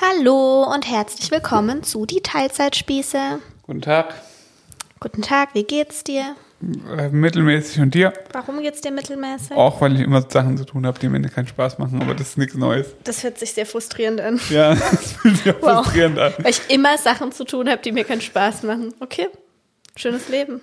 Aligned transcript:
Hallo 0.00 0.64
und 0.72 0.90
herzlich 0.90 1.30
willkommen 1.30 1.82
zu 1.82 2.04
die 2.06 2.20
Teilzeitspieße. 2.20 3.38
Guten 3.62 3.80
Tag. 3.80 4.14
Guten 5.00 5.22
Tag, 5.22 5.50
wie 5.54 5.64
geht's 5.64 6.02
dir? 6.04 6.34
Äh, 6.96 7.10
mittelmäßig 7.10 7.80
und 7.80 7.94
dir? 7.94 8.12
Warum 8.32 8.60
geht's 8.60 8.80
dir 8.80 8.90
mittelmäßig? 8.90 9.52
Auch 9.52 9.80
weil 9.80 9.94
ich 9.94 10.00
immer 10.00 10.22
Sachen 10.28 10.56
zu 10.56 10.64
tun 10.64 10.86
habe, 10.86 10.98
die 10.98 11.06
Ende 11.06 11.28
keinen 11.28 11.46
Spaß 11.46 11.78
machen, 11.78 12.00
aber 12.02 12.14
das 12.14 12.30
ist 12.30 12.38
nichts 12.38 12.54
Neues. 12.54 12.94
Das 13.04 13.22
hört 13.22 13.38
sich 13.38 13.52
sehr 13.52 13.66
frustrierend 13.66 14.20
an. 14.20 14.40
Ja, 14.50 14.74
das 14.74 15.12
fühlt 15.12 15.36
sich 15.38 15.52
auch 15.54 15.62
Wow. 15.62 15.84
frustrierend 15.84 16.18
an. 16.18 16.32
Weil 16.38 16.50
ich 16.50 16.62
immer 16.70 16.96
Sachen 16.98 17.32
zu 17.32 17.44
tun 17.44 17.68
habe, 17.68 17.80
die 17.82 17.92
mir 17.92 18.04
keinen 18.04 18.20
Spaß 18.22 18.62
machen. 18.64 18.94
Okay, 19.00 19.28
schönes 19.96 20.28
Leben. 20.28 20.60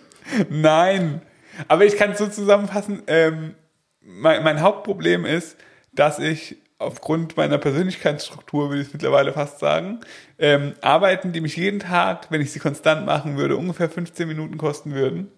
Nein, 0.50 1.21
aber 1.68 1.86
ich 1.86 1.95
kann 1.98 2.11
es 2.11 2.18
so 2.18 2.27
zusammenfassen. 2.27 3.04
Ähm, 3.07 3.55
mein, 4.02 4.43
mein 4.43 4.61
Hauptproblem 4.61 5.25
ist, 5.25 5.55
dass 5.93 6.20
ich 6.20 6.57
aufgrund 6.82 7.38
meiner 7.38 7.57
Persönlichkeitsstruktur, 7.57 8.70
würde 8.70 8.81
ich 8.81 8.88
es 8.88 8.93
mittlerweile 8.93 9.34
fast 9.34 9.59
sagen, 9.59 10.00
ähm, 10.39 10.73
Arbeiten, 10.81 11.31
die 11.31 11.41
mich 11.41 11.55
jeden 11.55 11.80
Tag, 11.80 12.27
wenn 12.30 12.41
ich 12.41 12.52
sie 12.52 12.59
konstant 12.59 13.05
machen 13.05 13.38
würde, 13.38 13.55
ungefähr 13.58 13.89
15 13.89 14.27
Minuten 14.27 14.58
kosten 14.58 14.94
würden, 14.94 15.31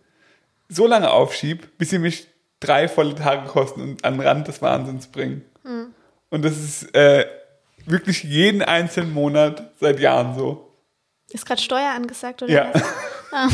so 0.70 0.88
lange 0.88 1.12
aufschieb, 1.12 1.78
bis 1.78 1.90
sie 1.92 2.00
mich 2.00 2.28
drei 2.60 2.88
volle 2.88 3.16
Tage 3.16 3.48
kosten 3.48 3.82
und 3.82 4.06
an 4.06 4.14
den 4.18 4.22
Rand 4.28 4.48
des 4.48 4.62
Wahnsinns 4.62 5.08
bringen. 5.08 5.44
Und 6.30 6.44
das 6.46 6.58
ist 6.58 6.96
äh, 6.96 7.26
wirklich 7.86 8.23
jeden 8.23 8.62
einzelnen 8.62 9.14
Monat 9.14 9.72
seit 9.80 10.00
Jahren 10.00 10.36
so. 10.38 10.70
Ist 11.30 11.46
gerade 11.46 11.62
Steuer 11.62 11.92
angesagt, 11.96 12.42
oder 12.44 12.52
Ja. 12.54 12.72
was? 12.73 13.52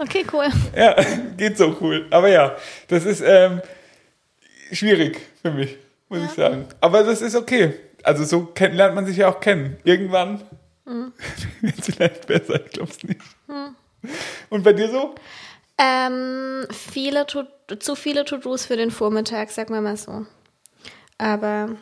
Okay, 0.00 0.24
cool. 0.32 0.46
Ja, 0.76 0.94
geht 1.36 1.58
so 1.58 1.76
cool. 1.80 2.06
Aber 2.10 2.28
ja, 2.28 2.56
das 2.86 3.04
ist 3.04 3.20
ähm, 3.20 3.60
schwierig 4.70 5.18
für 5.50 5.56
mich, 5.56 5.76
muss 6.08 6.20
ich 6.22 6.30
sagen. 6.30 6.66
Aber 6.80 7.02
das 7.02 7.22
ist 7.22 7.34
okay. 7.34 7.74
Also 8.02 8.24
so 8.24 8.46
kennt, 8.46 8.74
lernt 8.74 8.94
man 8.94 9.06
sich 9.06 9.16
ja 9.16 9.28
auch 9.28 9.40
kennen. 9.40 9.76
Irgendwann 9.84 10.42
wird 11.60 11.78
es 11.78 11.86
vielleicht 11.86 12.26
besser, 12.26 12.64
ich 12.64 12.72
glaube 12.72 12.90
es 12.90 13.02
nicht. 13.02 13.20
Und 14.50 14.62
bei 14.62 14.72
dir 14.72 14.88
so? 14.90 15.14
Ähm, 15.78 16.66
viele 16.70 17.26
to 17.26 17.44
zu 17.78 17.94
viele 17.94 18.24
To-Dos 18.24 18.66
für 18.66 18.76
den 18.76 18.90
Vormittag, 18.90 19.50
sagen 19.50 19.74
wir 19.74 19.80
mal 19.80 19.96
so. 19.96 20.26
Aber 21.18 21.76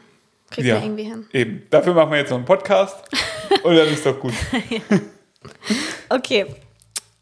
kriegt 0.51 0.69
man 0.69 0.83
irgendwie 0.83 1.05
hin. 1.05 1.27
Eben. 1.33 1.67
Dafür 1.71 1.95
machen 1.95 2.11
wir 2.11 2.19
jetzt 2.19 2.31
noch 2.31 2.39
einen 2.39 2.47
Podcast 2.47 3.05
und 3.63 3.77
dann 3.77 3.89
ist 3.89 4.05
doch 4.05 4.19
gut. 4.19 4.35
Okay. 6.09 6.47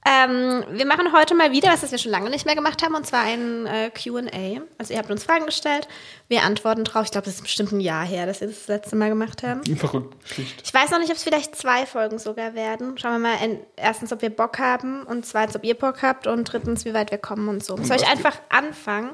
Ähm, 0.07 0.65
wir 0.71 0.85
machen 0.85 1.13
heute 1.15 1.35
mal 1.35 1.51
wieder 1.53 1.69
was, 1.71 1.81
das 1.81 1.91
wir 1.91 1.99
schon 1.99 2.11
lange 2.13 2.29
nicht 2.29 2.45
mehr 2.45 2.55
gemacht 2.55 2.83
haben, 2.83 2.95
und 2.95 3.07
zwar 3.07 3.23
ein 3.23 3.65
äh, 3.67 3.91
QA. 3.91 4.61
Also 4.77 4.93
ihr 4.93 4.99
habt 4.99 5.11
uns 5.11 5.25
Fragen 5.25 5.47
gestellt, 5.47 5.89
wir 6.29 6.43
antworten 6.43 6.85
drauf. 6.85 7.07
Ich 7.07 7.11
glaube, 7.11 7.25
das 7.25 7.37
ist 7.37 7.43
bestimmt 7.43 7.73
ein 7.73 7.81
Jahr 7.81 8.05
her, 8.05 8.27
dass 8.27 8.43
wir 8.43 8.49
das, 8.49 8.59
das 8.59 8.69
letzte 8.69 8.97
Mal 8.97 9.09
gemacht 9.09 9.43
haben. 9.43 9.63
Verrückt, 9.77 10.15
schlicht. 10.29 10.61
Ich 10.63 10.75
weiß 10.75 10.91
noch 10.91 10.99
nicht, 10.99 11.09
ob 11.11 11.17
es 11.17 11.23
vielleicht 11.25 11.57
zwei 11.57 11.87
Folgen 11.87 12.19
sogar 12.19 12.55
werden. 12.55 12.99
Schauen 12.99 13.13
wir 13.13 13.31
mal 13.31 13.37
en- 13.43 13.61
erstens, 13.77 14.13
ob 14.13 14.21
wir 14.21 14.29
Bock 14.29 14.59
haben 14.59 15.05
und 15.05 15.25
zweitens, 15.25 15.57
ob 15.57 15.65
ihr 15.65 15.75
Bock 15.75 16.03
habt 16.03 16.27
und 16.27 16.45
drittens, 16.45 16.85
wie 16.85 16.93
weit 16.93 17.11
wir 17.11 17.19
kommen 17.19 17.49
und 17.49 17.65
so. 17.65 17.77
Soll 17.83 17.97
ich 17.97 18.07
einfach 18.07 18.37
anfangen? 18.51 19.11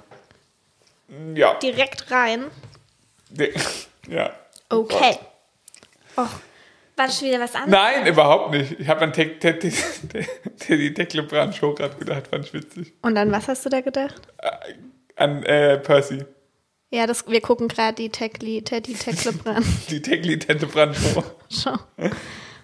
Ja. 1.34 1.54
Direkt 1.54 2.10
rein? 2.10 2.46
Ja. 4.08 4.32
Okay. 4.70 5.18
Oh, 6.16 6.26
war 7.00 7.06
das 7.06 7.18
schon 7.18 7.28
wieder 7.28 7.40
was 7.40 7.54
anderes? 7.54 7.72
Nein, 7.72 8.06
überhaupt 8.06 8.50
nicht. 8.52 8.78
Ich 8.78 8.86
habe 8.86 9.00
an 9.00 9.12
Te- 9.12 9.38
Te- 9.38 9.58
Te- 9.58 9.70
Te- 9.70 10.26
Teddy 10.58 10.92
Tecklebrand 10.94 11.54
Show 11.54 11.74
gerade 11.74 11.96
gedacht, 11.96 12.28
fand 12.28 12.44
ich 12.44 12.52
witzig. 12.52 12.92
Und 13.00 13.16
an 13.16 13.32
was 13.32 13.48
hast 13.48 13.64
du 13.64 13.70
da 13.70 13.80
gedacht? 13.80 14.20
An 15.16 15.42
äh, 15.44 15.78
Percy. 15.78 16.24
Ja, 16.90 17.06
das, 17.06 17.26
wir 17.26 17.40
gucken 17.40 17.68
gerade 17.68 17.94
die 17.94 18.10
Techli, 18.10 18.62
Teddy 18.62 18.94
Tecklebrand 18.94 19.64
Die 19.90 20.02
Teckli 20.02 20.38
Tente 20.38 20.66
Brand 20.66 20.94
Show. 20.96 21.24
Show. 21.48 21.76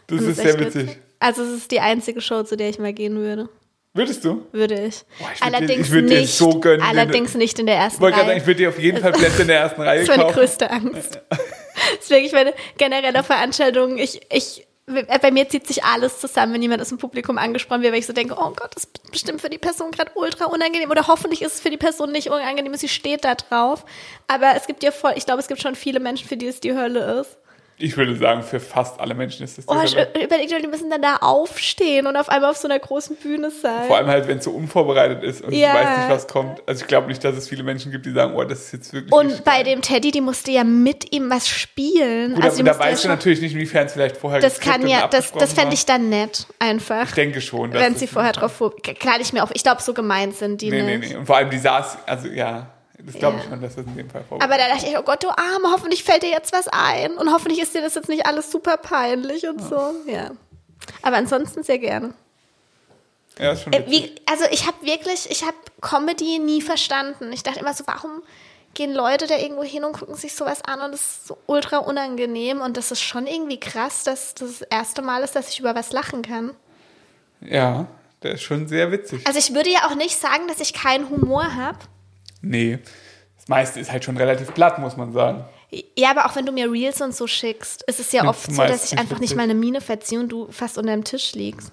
Das, 0.09 0.21
ist, 0.23 0.39
echt 0.39 0.51
sehr 0.51 0.61
witzig. 0.61 0.99
Also 1.19 1.43
es 1.43 1.51
ist 1.57 1.71
die 1.71 1.81
einzige 1.81 2.21
Show, 2.21 2.43
zu 2.43 2.57
der 2.57 2.69
ich 2.69 2.79
mal 2.79 2.93
gehen 2.93 3.17
würde. 3.17 3.49
Würdest 3.97 4.25
du? 4.25 4.47
Würde 4.53 4.75
ich. 4.87 5.03
Boah, 5.19 5.31
ich 5.35 5.41
würd 5.41 5.41
dir- 5.41 5.45
allerdings 5.57 5.89
ich 5.93 6.03
nicht. 6.03 6.35
so 6.37 6.61
gönnen, 6.61 6.81
wenn 6.87 6.95
du- 6.95 7.01
allerdings 7.01 7.35
nicht 7.35 7.59
in 7.59 7.67
der 7.67 7.77
ersten 7.77 7.97
Ich 7.97 8.01
gerade 8.01 8.17
sagen, 8.17 8.29
Reihe. 8.29 8.39
ich 8.39 8.47
würde 8.47 8.59
dir 8.59 8.69
auf 8.69 8.79
jeden 8.79 8.99
Fall 9.01 9.13
Plätze 9.13 9.43
in 9.43 9.49
der 9.49 9.61
ersten 9.61 9.81
Reihe 9.83 10.01
Das 10.01 10.03
ist 10.03 10.09
meine 10.09 10.23
kaufen. 10.25 10.35
größte 10.35 10.71
Angst. 10.71 11.21
Das 11.31 11.39
ist 12.01 12.11
wirklich 12.11 12.33
meine 12.33 12.55
generelle 12.79 13.23
Veranstaltung. 13.23 13.99
Ich, 13.99 14.21
ich, 14.33 14.67
bei 14.87 15.31
mir 15.31 15.49
zieht 15.49 15.67
sich 15.67 15.83
alles 15.85 16.21
zusammen, 16.21 16.55
wenn 16.55 16.63
jemand 16.63 16.81
aus 16.81 16.89
dem 16.91 16.99
Publikum 16.99 17.39
angesprochen 17.39 17.83
wird, 17.83 17.93
weil 17.93 17.99
ich 18.01 18.07
so 18.07 18.13
denke, 18.13 18.35
oh 18.39 18.51
Gott, 18.55 18.71
das 18.75 18.85
ist 18.85 19.11
bestimmt 19.11 19.41
für 19.41 19.51
die 19.51 19.59
Person 19.59 19.91
gerade 19.91 20.13
ultra 20.15 20.45
unangenehm 20.47 20.91
oder 20.91 21.07
hoffentlich 21.09 21.43
ist 21.43 21.55
es 21.55 21.61
für 21.61 21.71
die 21.71 21.77
Person 21.77 22.13
nicht 22.13 22.29
unangenehm, 22.29 22.75
sie 22.75 22.89
steht 22.89 23.25
da 23.25 23.35
drauf. 23.35 23.85
Aber 24.29 24.53
es 24.57 24.67
gibt 24.67 24.83
ja 24.85 24.91
voll, 24.93 25.13
ich 25.17 25.27
glaube, 25.27 25.41
es 25.41 25.49
gibt 25.49 25.61
schon 25.61 25.75
viele 25.75 26.01
Menschen, 26.01 26.29
für 26.29 26.37
die 26.37 26.47
es 26.47 26.61
die 26.61 26.75
Hölle 26.75 27.21
ist. 27.21 27.37
Ich 27.79 27.97
würde 27.99 28.17
sagen, 28.17 28.43
für 28.43 28.59
fast 28.59 28.99
alle 29.01 29.15
Menschen 29.15 29.45
ist 29.45 29.59
das 29.59 29.67
Oh, 29.69 29.75
überlege 29.75 30.49
dir, 30.49 30.61
die 30.61 30.67
müssen 30.67 30.89
dann 30.89 31.03
da 31.03 31.17
aufstehen 31.17 32.07
und 32.07 32.17
auf 32.17 32.31
einmal 32.31 32.51
auf 32.51 32.57
so 32.57 32.67
einer 32.69 32.79
großen 32.79 33.17
Bühne 33.17 33.51
sein. 33.51 33.87
Vor 33.87 33.99
allem 33.99 34.07
halt, 34.07 34.27
wenn 34.29 34.39
es 34.39 34.45
so 34.45 34.53
unvorbereitet 34.53 35.23
ist 35.23 35.43
und 35.43 35.53
Ja. 35.53 35.73
du 35.73 35.79
weißt 35.79 35.99
nicht, 35.99 36.09
was 36.09 36.27
kommt. 36.27 36.63
Also 36.67 36.83
ich 36.83 36.89
glaube 36.89 37.09
nicht, 37.09 37.23
dass 37.23 37.37
es 37.37 37.49
viele 37.49 37.63
Menschen 37.63 37.93
gibt, 37.93 38.07
die 38.07 38.13
sagen, 38.13 38.35
oh, 38.35 38.43
das 38.45 38.61
ist 38.67 38.73
jetzt 38.73 38.93
wirklich 38.95 39.13
Und 39.13 39.27
nicht 39.27 39.45
bei 39.45 39.63
dem 39.63 39.83
Teddy, 39.83 40.11
die 40.11 40.23
musste 40.23 40.51
ja 40.53 40.65
mit 40.65 41.13
ihm 41.13 41.29
was 41.29 41.49
spielen. 41.49 42.35
Gut, 42.35 42.45
also 42.45 42.63
da 42.63 42.71
musste 42.71 42.83
ja 42.85 42.91
weißt 42.93 43.05
du 43.05 43.09
natürlich 43.09 43.41
nicht, 43.43 43.53
inwiefern 43.53 43.87
es 43.87 43.93
vielleicht 43.93 44.17
vorher 44.17 44.41
Das 44.41 44.59
kann 44.59 44.87
ja, 44.87 45.07
das, 45.09 45.33
das 45.33 45.53
fände 45.53 45.75
ich 45.75 45.85
dann 45.85 46.09
nett, 46.09 46.47
einfach. 46.59 47.05
Ich 47.09 47.13
denke 47.15 47.43
schon. 47.43 47.73
dass 47.73 47.83
wenn 47.83 47.95
sie 47.95 48.07
vorher 48.07 48.33
drauf 48.33 48.53
vor. 48.53 48.75
Klar, 48.77 49.17
ich 49.21 49.35
mir 49.35 49.43
auf. 49.43 49.51
Ich 49.53 49.63
glaube, 49.63 49.83
so 49.83 49.93
gemeint 49.93 50.35
sind 50.35 50.63
die 50.63 50.71
Nee, 50.71 50.83
nee, 50.83 50.97
nicht. 50.99 51.11
nee. 51.11 51.17
Und 51.17 51.27
vor 51.27 51.37
allem 51.37 51.51
die 51.51 51.59
saß, 51.59 51.99
also 52.07 52.29
ja, 52.29 52.71
das 53.07 53.15
glaube 53.15 53.39
ich 53.39 53.45
Ja. 53.45 53.51
schon, 53.51 53.61
dass 53.63 53.77
das 53.77 53.87
in 53.87 53.97
dem 53.97 54.11
Fall 54.11 54.23
vorkommt. 54.25 54.43
Aber 54.43 54.59
da 54.61 54.69
dachte 54.69 54.87
ich, 54.87 54.99
oh 54.99 55.03
Gott, 55.03 55.23
du 55.23 55.29
Arme, 55.31 55.71
hoffentlich 55.73 56.05
fällt 56.05 56.23
dir 56.23 56.31
jetzt 56.31 56.53
was 56.53 56.69
ein. 56.69 57.13
Und 57.17 57.33
hoffentlich 57.33 57.61
ist 57.63 57.75
dir 57.75 57.81
das 57.83 57.95
jetzt 57.95 58.09
nicht 58.09 58.27
alles 58.27 58.51
super 58.51 58.77
peinlich 58.77 59.47
und 59.49 59.63
so. 59.63 59.95
Ja. 60.07 60.33
Aber 61.03 61.17
ansonsten 61.17 61.63
sehr 61.63 61.79
gerne. 61.79 62.13
ja, 63.39 63.53
ist 63.53 63.63
schon 63.63 63.73
Äh, 63.73 63.85
wie, 63.89 64.15
also 64.27 64.45
ich 64.51 64.67
habe 64.67 64.85
wirklich, 64.85 65.31
ich 65.31 65.43
habe 65.45 65.57
Comedy 65.81 66.39
nie 66.39 66.61
verstanden. 66.61 67.33
Ich 67.33 67.43
dachte 67.43 67.61
immer 67.61 67.75
so, 67.75 67.85
warum 67.87 68.23
gehen 68.75 68.93
Leute 68.93 69.27
da 69.27 69.37
irgendwo 69.39 69.63
hin 69.63 69.85
und 69.85 69.93
gucken 69.95 70.17
sich 70.17 70.35
sowas 70.35 70.63
an 70.63 70.81
und 70.83 70.93
das 70.93 71.01
ist 71.01 71.27
so 71.29 71.39
ultra 71.47 71.79
unangenehm. 71.79 72.61
Und 72.61 72.77
das 72.77 72.91
ist 72.91 73.01
schon 73.01 73.27
irgendwie 73.27 73.59
krass, 73.59 74.05
dass 74.05 74.35
das, 74.35 74.59
das 74.59 74.69
erste 74.69 75.01
Mal 75.03 75.23
ist, 75.23 75.35
dass 75.35 75.49
ich 75.51 75.61
über 75.61 75.75
was 75.75 75.93
lachen 75.93 76.21
kann. 76.23 76.55
Ja, 77.41 77.87
der 78.23 78.33
ist 78.33 78.43
schon 78.43 78.67
sehr 78.69 78.91
witzig. 78.93 79.27
Also 79.27 79.39
ich 79.39 79.55
würde 79.55 79.71
ja 79.71 79.87
auch 79.87 79.95
nicht 79.95 80.19
sagen, 80.19 80.47
dass 80.49 80.61
ich 80.61 80.73
keinen 80.75 81.09
Humor 81.09 81.55
habe. 81.55 81.79
Nee, 82.49 82.79
das 83.37 83.49
meiste 83.49 83.81
ist 83.81 83.93
halt 83.93 84.05
schon 84.05 84.17
relativ 84.17 84.53
platt, 84.55 84.79
muss 84.79 84.97
man 84.97 85.13
sagen. 85.13 85.45
Ja, 85.97 86.11
aber 86.11 86.27
auch 86.27 86.37
wenn 86.37 86.47
du 86.47 86.53
mir 86.53 86.71
Reels 86.71 87.01
und 87.01 87.15
so 87.15 87.27
schickst, 87.27 87.83
ist 87.85 88.01
es 88.01 88.13
ja 88.13 88.23
Findest 88.23 88.39
oft 88.39 88.51
du 88.51 88.55
so, 88.55 88.63
dass 88.63 88.93
ich 88.93 88.99
einfach 88.99 89.19
nicht 89.19 89.35
mal 89.35 89.43
eine 89.43 89.55
Miene 89.55 89.81
verziehe 89.81 90.21
und 90.21 90.29
du 90.29 90.51
fast 90.51 90.79
unter 90.79 90.93
dem 90.93 91.05
Tisch 91.05 91.35
liegst. 91.35 91.73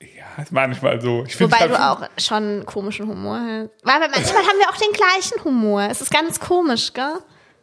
Ja, 0.00 0.42
ist 0.42 0.52
manchmal 0.52 1.00
so. 1.00 1.24
Ich 1.26 1.40
Wobei 1.40 1.64
ich 1.64 1.72
du 1.72 1.82
auch 1.82 2.02
schon 2.18 2.66
komischen 2.66 3.08
Humor 3.08 3.38
hast. 3.38 3.70
Aber 3.84 4.08
manchmal 4.08 4.42
haben 4.42 4.58
wir 4.58 4.68
auch 4.68 4.76
den 4.76 4.92
gleichen 4.92 5.42
Humor. 5.44 5.88
Es 5.90 6.02
ist 6.02 6.10
ganz 6.10 6.38
komisch, 6.38 6.92
gell? 6.92 7.14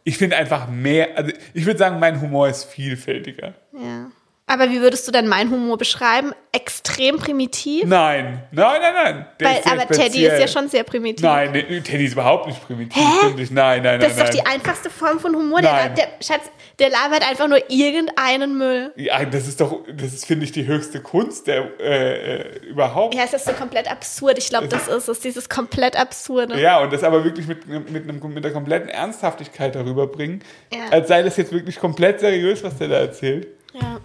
Ich 0.02 0.18
finde 0.18 0.36
einfach 0.36 0.68
mehr, 0.68 1.16
also 1.16 1.32
ich 1.54 1.64
würde 1.64 1.78
sagen, 1.78 1.98
mein 1.98 2.20
Humor 2.20 2.48
ist 2.48 2.64
vielfältiger. 2.64 3.54
Ja. 3.72 4.10
Aber 4.46 4.70
wie 4.70 4.82
würdest 4.82 5.08
du 5.08 5.12
denn 5.12 5.26
meinen 5.26 5.50
Humor 5.50 5.78
beschreiben? 5.78 6.32
Extrem 6.52 7.16
primitiv? 7.16 7.84
Nein, 7.86 8.42
nein, 8.52 8.80
nein, 8.82 8.94
nein. 8.94 9.26
Der 9.40 9.48
Weil, 9.48 9.60
aber 9.64 9.86
Teddy 9.88 10.02
speziell. 10.10 10.32
ist 10.34 10.40
ja 10.40 10.48
schon 10.48 10.68
sehr 10.68 10.84
primitiv. 10.84 11.24
Nein, 11.24 11.50
nee, 11.52 11.80
Teddy 11.80 12.04
ist 12.04 12.12
überhaupt 12.12 12.46
nicht 12.46 12.62
primitiv, 12.66 12.94
Hä? 13.02 13.28
Nein, 13.36 13.48
nein, 13.52 13.82
nein. 13.82 14.00
Das 14.00 14.10
ist 14.12 14.18
doch 14.20 14.24
nein. 14.26 14.34
die 14.34 14.46
einfachste 14.46 14.90
Form 14.90 15.18
von 15.18 15.34
Humor. 15.34 15.62
Der, 15.62 15.72
Nein. 15.72 15.94
der, 15.94 16.08
Schatz, 16.20 16.42
der 16.78 16.90
labert 16.90 17.26
einfach 17.26 17.48
nur 17.48 17.58
irgendeinen 17.70 18.58
Müll. 18.58 18.92
Ja, 18.96 19.24
das 19.24 19.48
ist 19.48 19.62
doch, 19.62 19.80
das 19.90 20.12
ist, 20.12 20.26
finde 20.26 20.44
ich, 20.44 20.52
die 20.52 20.66
höchste 20.66 21.00
Kunst 21.00 21.46
der 21.46 21.80
äh, 21.80 22.42
äh, 22.42 22.58
überhaupt. 22.66 23.14
Ja, 23.14 23.22
es 23.24 23.32
ist 23.32 23.46
so 23.46 23.52
komplett 23.52 23.90
absurd. 23.90 24.36
Ich 24.36 24.50
glaube, 24.50 24.68
das 24.68 24.88
ist 24.88 25.08
es, 25.08 25.20
dieses 25.20 25.48
komplett 25.48 25.96
absurde. 25.96 26.60
Ja, 26.60 26.80
und 26.80 26.92
das 26.92 27.02
aber 27.02 27.24
wirklich 27.24 27.46
mit, 27.46 27.66
mit, 27.66 28.08
einem, 28.08 28.20
mit 28.34 28.44
der 28.44 28.52
kompletten 28.52 28.90
Ernsthaftigkeit 28.90 29.74
darüber 29.74 30.06
bringen, 30.06 30.42
Ja. 30.70 30.80
als 30.90 31.08
sei 31.08 31.22
das 31.22 31.38
jetzt 31.38 31.50
wirklich 31.50 31.78
komplett 31.80 32.20
seriös, 32.20 32.62
was 32.62 32.76
der 32.76 32.88
da 32.88 32.96
erzählt. 32.98 33.48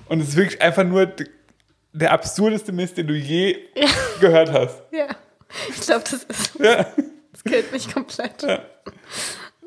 Ja. 0.09 0.13
Und 0.13 0.21
es 0.21 0.29
ist 0.29 0.35
wirklich 0.35 0.61
einfach 0.61 0.83
nur 0.83 1.11
der 1.93 2.11
absurdeste 2.11 2.71
Mist, 2.71 2.97
den 2.97 3.07
du 3.07 3.13
je 3.15 3.57
gehört 4.19 4.51
hast. 4.51 4.81
ja. 4.91 5.07
Ich 5.69 5.81
glaube, 5.81 6.03
das 6.03 6.23
ist, 6.23 6.51
Ja. 6.59 6.85
das 7.31 7.43
killt 7.43 7.71
mich 7.71 7.91
komplett. 7.91 8.43
Ja. 8.43 8.59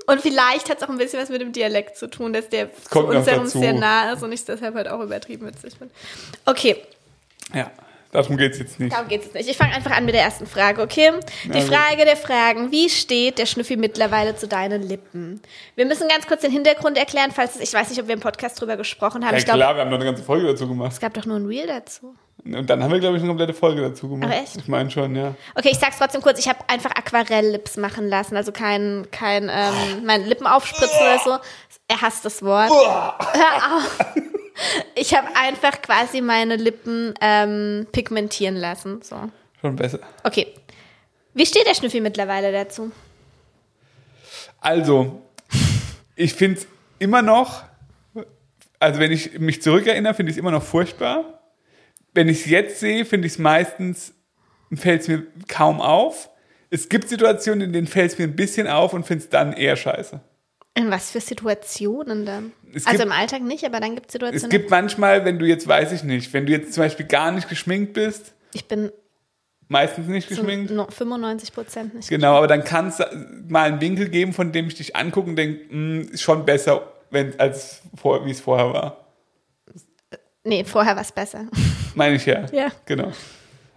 Und 0.06 0.20
vielleicht 0.20 0.68
hat 0.70 0.78
es 0.78 0.82
auch 0.84 0.88
ein 0.88 0.98
bisschen 0.98 1.20
was 1.20 1.28
mit 1.28 1.40
dem 1.40 1.52
Dialekt 1.52 1.96
zu 1.96 2.08
tun, 2.08 2.32
dass 2.32 2.48
der 2.48 2.72
zu 2.72 2.88
Kommt 2.90 3.08
noch 3.08 3.16
unserem 3.18 3.44
dazu. 3.44 3.58
sehr 3.58 3.72
nah 3.72 4.12
ist 4.12 4.22
und 4.22 4.30
ich 4.32 4.44
deshalb 4.44 4.74
halt 4.76 4.86
auch 4.88 5.00
übertrieben 5.00 5.46
witzig 5.46 5.74
finde. 5.76 5.92
Okay, 6.44 6.76
ja, 7.54 7.70
darum 8.12 8.36
geht 8.36 8.52
es 8.52 8.58
jetzt 8.60 8.78
nicht. 8.78 8.92
darum 8.94 9.08
geht 9.08 9.26
es 9.26 9.34
nicht. 9.34 9.48
Ich 9.50 9.56
fange 9.56 9.74
einfach 9.74 9.90
an 9.90 10.04
mit 10.04 10.14
der 10.14 10.22
ersten 10.22 10.46
Frage, 10.46 10.80
okay? 10.80 11.10
Die 11.44 11.52
Also- 11.52 11.66
Frage 11.72 12.04
der 12.04 12.16
Fragen. 12.16 12.70
Wie 12.70 12.88
steht 12.88 13.38
der 13.38 13.46
Schnüffi 13.46 13.76
mittlerweile 13.76 14.36
zu 14.36 14.46
deinen 14.46 14.82
Lippen? 14.82 15.40
Wir 15.74 15.86
müssen 15.86 16.06
ganz 16.08 16.26
kurz 16.28 16.42
den 16.42 16.52
Hintergrund 16.52 16.96
erklären, 16.96 17.32
falls 17.34 17.56
es, 17.56 17.60
ich 17.62 17.72
weiß 17.74 17.90
nicht, 17.90 18.00
ob 18.00 18.06
wir 18.06 18.14
im 18.14 18.20
Podcast 18.20 18.60
drüber 18.60 18.76
gesprochen 18.76 19.24
haben. 19.24 19.32
Ja 19.32 19.38
ich 19.38 19.44
klar, 19.44 19.58
wir 19.58 19.66
haben 19.66 19.90
noch 19.90 19.96
eine 19.96 20.04
ganze 20.04 20.22
Folge 20.22 20.46
dazu 20.46 20.68
gemacht. 20.68 20.92
es 20.92 21.00
gab 21.00 21.12
doch 21.14 21.24
nur 21.26 21.36
ein 21.38 21.46
Reel 21.46 21.66
dazu. 21.66 22.14
Und 22.44 22.68
dann 22.68 22.82
haben 22.82 22.90
wir, 22.90 22.98
glaube 22.98 23.16
ich, 23.16 23.22
eine 23.22 23.28
komplette 23.30 23.54
Folge 23.54 23.82
dazu 23.82 24.08
gemacht. 24.08 24.32
Ach, 24.34 24.42
echt? 24.42 24.56
Ich 24.56 24.66
meine 24.66 24.90
schon, 24.90 25.14
ja. 25.14 25.34
Okay, 25.54 25.68
ich 25.70 25.78
sag's 25.78 25.98
trotzdem 25.98 26.22
kurz. 26.22 26.40
Ich 26.40 26.48
habe 26.48 26.58
einfach 26.66 26.90
Aquarell-Lips 26.90 27.76
machen 27.76 28.08
lassen, 28.08 28.36
also 28.36 28.50
kein, 28.50 29.06
kein, 29.12 29.44
ähm, 29.48 30.04
mein 30.04 30.24
Lippen 30.26 30.46
aufspritzen 30.48 30.98
oder 31.00 31.18
so. 31.20 31.38
Er 31.86 32.00
hasse 32.00 32.24
das 32.24 32.42
Wort. 32.42 32.68
Hör 32.70 33.76
auf. 33.76 34.06
Ich 34.94 35.14
habe 35.14 35.28
einfach 35.34 35.80
quasi 35.82 36.20
meine 36.20 36.56
Lippen 36.56 37.14
ähm, 37.20 37.86
pigmentieren 37.92 38.56
lassen. 38.56 39.02
So. 39.02 39.16
Schon 39.60 39.76
besser. 39.76 40.00
Okay. 40.24 40.48
Wie 41.34 41.46
steht 41.46 41.66
der 41.66 41.74
Schnüffi 41.74 42.00
mittlerweile 42.00 42.52
dazu? 42.52 42.92
Also, 44.60 45.22
ich 46.14 46.34
finde 46.34 46.60
es 46.60 46.66
immer 46.98 47.22
noch, 47.22 47.64
also 48.78 49.00
wenn 49.00 49.12
ich 49.12 49.38
mich 49.38 49.62
zurückerinnere, 49.62 50.14
finde 50.14 50.30
ich 50.30 50.36
es 50.36 50.40
immer 50.40 50.50
noch 50.50 50.62
furchtbar. 50.62 51.40
Wenn 52.14 52.28
ich 52.28 52.40
es 52.40 52.46
jetzt 52.46 52.80
sehe, 52.80 53.04
finde 53.04 53.26
ich 53.26 53.34
es 53.34 53.38
meistens, 53.38 54.14
fällt 54.74 55.02
es 55.02 55.08
mir 55.08 55.26
kaum 55.48 55.80
auf. 55.80 56.28
Es 56.70 56.88
gibt 56.88 57.08
Situationen, 57.08 57.62
in 57.62 57.72
denen 57.72 57.86
fällt 57.86 58.12
es 58.12 58.18
mir 58.18 58.24
ein 58.24 58.36
bisschen 58.36 58.66
auf 58.66 58.92
und 58.92 59.06
finde 59.06 59.24
es 59.24 59.30
dann 59.30 59.52
eher 59.52 59.76
scheiße. 59.76 60.20
In 60.74 60.90
was 60.90 61.10
für 61.10 61.20
Situationen 61.20 62.24
dann? 62.24 62.52
Es 62.74 62.86
also 62.86 62.98
gibt- 62.98 63.06
im 63.06 63.12
Alltag 63.12 63.42
nicht, 63.42 63.64
aber 63.64 63.78
dann 63.80 63.94
gibt 63.94 64.06
es 64.08 64.14
Es 64.14 64.20
Situationen. 64.20 64.50
gibt 64.50 64.70
manchmal, 64.70 65.24
wenn 65.24 65.38
du 65.38 65.44
jetzt, 65.46 65.68
weiß 65.68 65.92
ich 65.92 66.02
nicht, 66.02 66.32
wenn 66.32 66.46
du 66.46 66.52
jetzt 66.52 66.72
zum 66.72 66.82
Beispiel 66.84 67.06
gar 67.06 67.30
nicht 67.30 67.48
geschminkt 67.48 67.92
bist, 67.92 68.32
ich 68.54 68.66
bin 68.68 68.90
meistens 69.68 70.06
nicht 70.08 70.28
geschminkt, 70.28 70.70
no- 70.70 70.86
95 70.90 71.52
Prozent 71.52 71.94
nicht. 71.94 72.08
genau, 72.08 72.36
aber 72.36 72.46
dann 72.46 72.64
kann 72.64 72.88
es 72.88 72.98
mal 73.48 73.64
einen 73.70 73.80
Winkel 73.82 74.08
geben, 74.08 74.32
von 74.32 74.52
dem 74.52 74.68
ich 74.68 74.74
dich 74.76 74.96
angucke 74.96 75.28
und 75.28 75.36
denke, 75.36 76.08
ist 76.10 76.22
schon 76.22 76.44
besser, 76.46 76.90
wenn, 77.10 77.38
als 77.38 77.82
vor, 77.94 78.24
wie 78.24 78.30
es 78.30 78.40
vorher 78.40 78.72
war. 78.72 79.06
Nee, 80.44 80.64
vorher 80.64 80.94
war 80.96 81.02
es 81.02 81.12
besser. 81.12 81.46
Meine 81.94 82.16
ich 82.16 82.24
ja. 82.26 82.46
Ja. 82.52 82.68
Genau. 82.86 83.12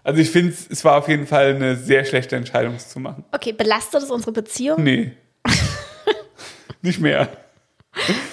Also 0.03 0.21
ich 0.21 0.29
finde, 0.31 0.53
es 0.69 0.83
war 0.85 0.97
auf 0.97 1.07
jeden 1.09 1.27
Fall 1.27 1.55
eine 1.55 1.75
sehr 1.75 2.05
schlechte 2.05 2.35
Entscheidung, 2.37 2.75
es 2.75 2.89
zu 2.89 2.99
machen. 2.99 3.25
Okay, 3.31 3.51
belastet 3.51 4.03
es 4.03 4.09
unsere 4.11 4.31
Beziehung? 4.31 4.81
Nee. 4.83 5.11
Nicht 6.85 6.99
mehr. 7.01 7.27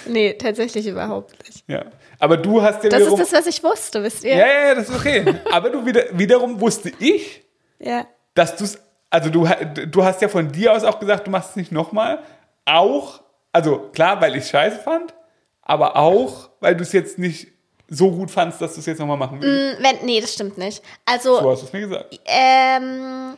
Nee, 0.05 0.33
tatsächlich 0.33 0.85
überhaupt 0.87 1.35
nicht. 1.47 1.63
Ja. 1.67 1.85
Aber 2.19 2.35
du 2.37 2.61
hast 2.61 2.83
ja 2.83 2.89
Das 2.89 2.99
ist 2.99 3.05
wiederum. 3.07 3.19
das, 3.19 3.31
was 3.33 3.47
ich 3.47 3.63
wusste, 3.63 4.03
wisst 4.03 4.23
ihr? 4.23 4.35
ja, 4.35 4.45
ja, 4.47 4.67
ja, 4.67 4.75
das 4.75 4.89
ist 4.89 4.95
okay. 4.95 5.23
Aber 5.51 5.69
du 5.69 5.85
wieder, 5.85 6.03
wiederum 6.11 6.59
wusste 6.59 6.91
ich, 6.99 7.41
Ja. 7.79 8.05
dass 8.35 8.55
du 8.57 8.65
es, 8.65 8.77
also 9.09 9.29
du, 9.29 9.47
du 9.87 10.03
hast 10.03 10.21
ja 10.21 10.27
von 10.27 10.51
dir 10.51 10.73
aus 10.73 10.83
auch 10.83 10.99
gesagt, 10.99 11.27
du 11.27 11.31
machst 11.31 11.51
es 11.51 11.55
nicht 11.55 11.71
nochmal. 11.71 12.19
Auch, 12.65 13.21
also 13.53 13.89
klar, 13.93 14.19
weil 14.21 14.35
ich 14.35 14.47
scheiße 14.47 14.79
fand, 14.79 15.13
aber 15.61 15.95
auch, 15.95 16.49
weil 16.59 16.75
du 16.75 16.83
es 16.83 16.91
jetzt 16.91 17.17
nicht 17.17 17.47
so 17.89 18.11
gut 18.11 18.31
fandst, 18.31 18.59
dass 18.61 18.73
du 18.73 18.79
es 18.81 18.85
jetzt 18.85 18.99
nochmal 18.99 19.17
machen 19.17 19.39
willst. 19.41 19.77
Hm, 19.77 19.83
Wenn, 19.85 20.05
nee, 20.05 20.19
das 20.19 20.33
stimmt 20.33 20.57
nicht. 20.57 20.81
Also, 21.05 21.39
So 21.39 21.51
hast 21.51 21.61
du 21.61 21.65
es 21.67 21.73
mir 21.73 21.81
gesagt. 21.81 22.19
ähm, 22.25 23.37